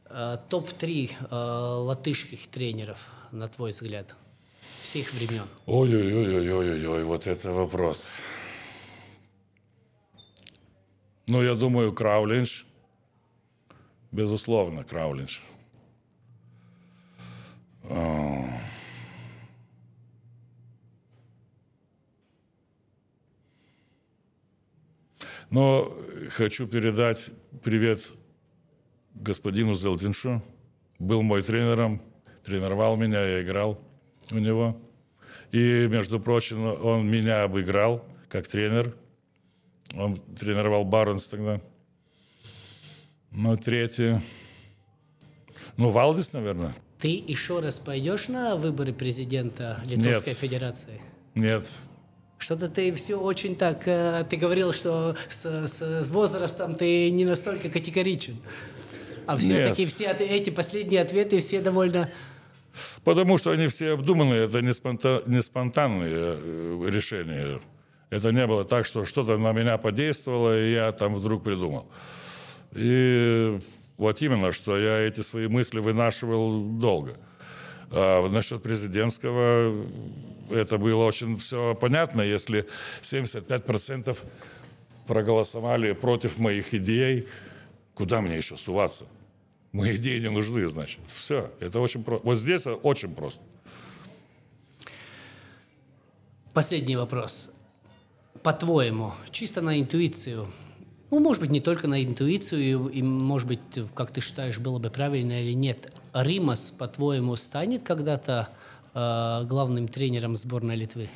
э, 0.06 0.38
топ-3 0.50 1.12
э, 1.12 1.36
латышских 1.36 2.48
тренеров, 2.48 3.08
на 3.32 3.48
твой 3.48 3.72
взгляд, 3.72 4.16
всех 4.82 5.14
времен? 5.14 5.46
Ой-ой-ой-ой-ой-ой, 5.66 7.04
вот 7.04 7.28
это 7.28 7.52
вопрос. 7.52 8.08
Ну, 11.28 11.44
я 11.44 11.56
думаю, 11.56 11.94
Краулинш. 11.94 12.66
Безусловно, 14.12 14.84
Краулинш. 14.86 15.44
Но 25.50 25.94
хочу 26.30 26.68
передать 26.68 27.32
привет 27.64 28.14
господину 29.14 29.76
Зелдиншу. 29.76 30.44
Был 31.00 31.22
мой 31.22 31.42
тренером, 31.42 32.02
тренировал 32.44 32.98
меня, 32.98 33.22
я 33.26 33.42
играл 33.42 33.82
у 34.32 34.38
него. 34.38 34.80
И, 35.52 35.88
между 35.88 36.20
прочим, 36.20 36.66
он 36.66 37.10
меня 37.10 37.44
обыграл 37.44 38.06
как 38.30 38.48
тренер. 38.48 38.96
Он 39.96 40.18
тренировал 40.18 40.84
Барнс 40.84 41.30
тогда. 41.30 41.62
Ну, 43.32 43.56
третье. 43.56 44.22
Ну, 45.78 45.90
Валдис, 45.90 46.34
наверное. 46.34 46.74
Ты 47.00 47.24
еще 47.28 47.60
раз 47.60 47.80
пойдешь 47.80 48.28
на 48.28 48.56
выборы 48.56 48.92
президента 48.94 49.82
Литовской 49.86 50.32
Нет. 50.34 50.38
Федерации? 50.38 51.02
Нет. 51.36 51.64
Что-то 52.40 52.70
ты 52.70 52.92
все 52.94 53.16
очень 53.20 53.56
так... 53.56 53.82
э, 53.88 54.26
Ты 54.30 54.38
говорил, 54.38 54.74
что 54.74 55.16
с, 55.30 55.46
с- 55.68 56.04
с 56.06 56.10
возрастом 56.10 56.76
ты 56.76 57.10
не 57.12 57.26
настолько 57.26 57.70
категоричен. 57.70 58.38
А 59.26 59.38
все-таки 59.38 59.86
все 59.86 60.06
эти 60.20 60.50
последние 60.50 61.02
ответы 61.02 61.40
все 61.40 61.62
довольно... 61.62 62.10
Потому 63.04 63.38
что 63.40 63.52
они 63.52 63.68
все 63.68 63.92
обдуманные, 63.94 64.44
это 64.44 64.62
не, 64.62 64.70
спонта- 64.72 65.24
не 65.26 65.42
спонтанные 65.42 66.14
э, 66.16 66.90
решения. 66.90 67.60
Это 68.12 68.32
не 68.32 68.46
было 68.48 68.64
так, 68.66 68.86
что 68.86 69.04
что-то 69.04 69.38
на 69.38 69.52
меня 69.52 69.78
подействовало, 69.78 70.60
и 70.64 70.74
я 70.74 70.92
там 70.92 71.14
вдруг 71.16 71.44
придумал. 71.44 71.88
И 72.74 73.60
вот 73.98 74.22
именно, 74.22 74.52
что 74.52 74.78
я 74.78 75.00
эти 75.00 75.22
свои 75.22 75.48
мысли 75.48 75.80
вынашивал 75.80 76.62
долго. 76.62 77.18
А 77.92 78.28
насчет 78.30 78.62
президентского 78.64 79.86
это 80.50 80.78
было 80.78 81.04
очень 81.06 81.38
все 81.38 81.74
понятно. 81.76 82.22
Если 82.22 82.68
75% 83.02 84.18
проголосовали 85.08 85.94
против 85.94 86.38
моих 86.38 86.74
идей, 86.74 87.28
куда 87.94 88.22
мне 88.22 88.38
еще 88.38 88.58
суваться? 88.58 89.06
Мои 89.72 89.96
идеи 89.96 90.20
не 90.20 90.30
нужны, 90.30 90.68
значит. 90.68 91.00
Все, 91.08 91.52
это 91.60 91.80
очень 91.80 92.04
просто. 92.04 92.26
Вот 92.26 92.38
здесь 92.38 92.68
очень 92.68 93.14
просто. 93.16 93.46
Последний 96.54 96.96
вопрос. 96.96 97.52
По-твоему, 98.44 99.12
чисто 99.32 99.62
на 99.62 99.80
интуицию, 99.80 100.48
ну, 101.10 101.20
может 101.20 101.42
быть, 101.42 101.52
не 101.52 101.62
только 101.62 101.88
на 101.88 102.04
интуицию, 102.04 102.90
и, 102.90 103.02
может 103.02 103.48
быть, 103.48 103.60
как 103.96 104.12
ты 104.12 104.22
считаешь, 104.22 104.60
было 104.60 104.78
бы 104.78 104.90
правильно 104.90 105.42
или 105.42 105.54
нет, 105.54 105.94
Римас, 106.14 106.72
по-твоему, 106.72 107.36
станет 107.36 107.84
когда-то 107.84 108.50
э, 108.94 109.46
главным 109.46 109.88
тренером 109.88 110.36
сборной 110.36 110.76
Литвы? 110.76 111.08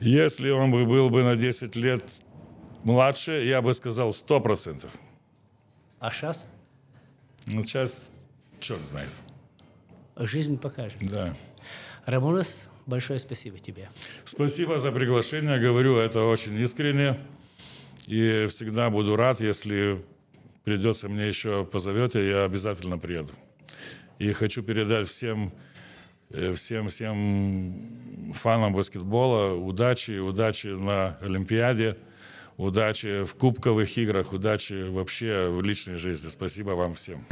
Если 0.00 0.50
он 0.50 0.72
бы 0.72 0.84
был 0.84 1.10
бы 1.10 1.22
на 1.22 1.36
10 1.36 1.76
лет 1.76 2.22
младше, 2.82 3.44
я 3.44 3.62
бы 3.62 3.72
сказал 3.74 4.10
100%. 4.10 4.90
А 6.00 6.10
сейчас? 6.10 6.48
Ну, 7.46 7.62
сейчас 7.62 8.10
черт 8.58 8.82
знает. 8.82 9.10
Жизнь 10.16 10.58
покажет. 10.58 10.98
Да. 11.00 11.32
Рамонес, 12.06 12.68
большое 12.86 13.18
спасибо 13.18 13.58
тебе. 13.58 13.88
Спасибо 14.24 14.78
за 14.78 14.92
приглашение. 14.92 15.58
Говорю, 15.58 15.96
это 15.96 16.22
очень 16.22 16.58
искренне. 16.60 17.18
И 18.06 18.46
всегда 18.48 18.90
буду 18.90 19.16
рад, 19.16 19.40
если 19.40 20.02
придется 20.64 21.08
мне 21.08 21.28
еще 21.28 21.64
позовете, 21.64 22.28
я 22.28 22.44
обязательно 22.44 22.98
приеду. 22.98 23.32
И 24.18 24.32
хочу 24.32 24.62
передать 24.62 25.08
всем, 25.08 25.52
э, 26.30 26.52
всем, 26.54 26.88
всем 26.88 28.32
фанам 28.34 28.72
баскетбола 28.72 29.54
удачи, 29.54 30.18
удачи 30.18 30.68
на 30.68 31.18
Олимпиаде, 31.22 31.96
удачи 32.56 33.24
в 33.24 33.34
кубковых 33.34 33.96
играх, 33.98 34.32
удачи 34.32 34.88
вообще 34.88 35.48
в 35.48 35.62
личной 35.62 35.96
жизни. 35.96 36.28
Спасибо 36.28 36.70
вам 36.70 36.94
всем. 36.94 37.24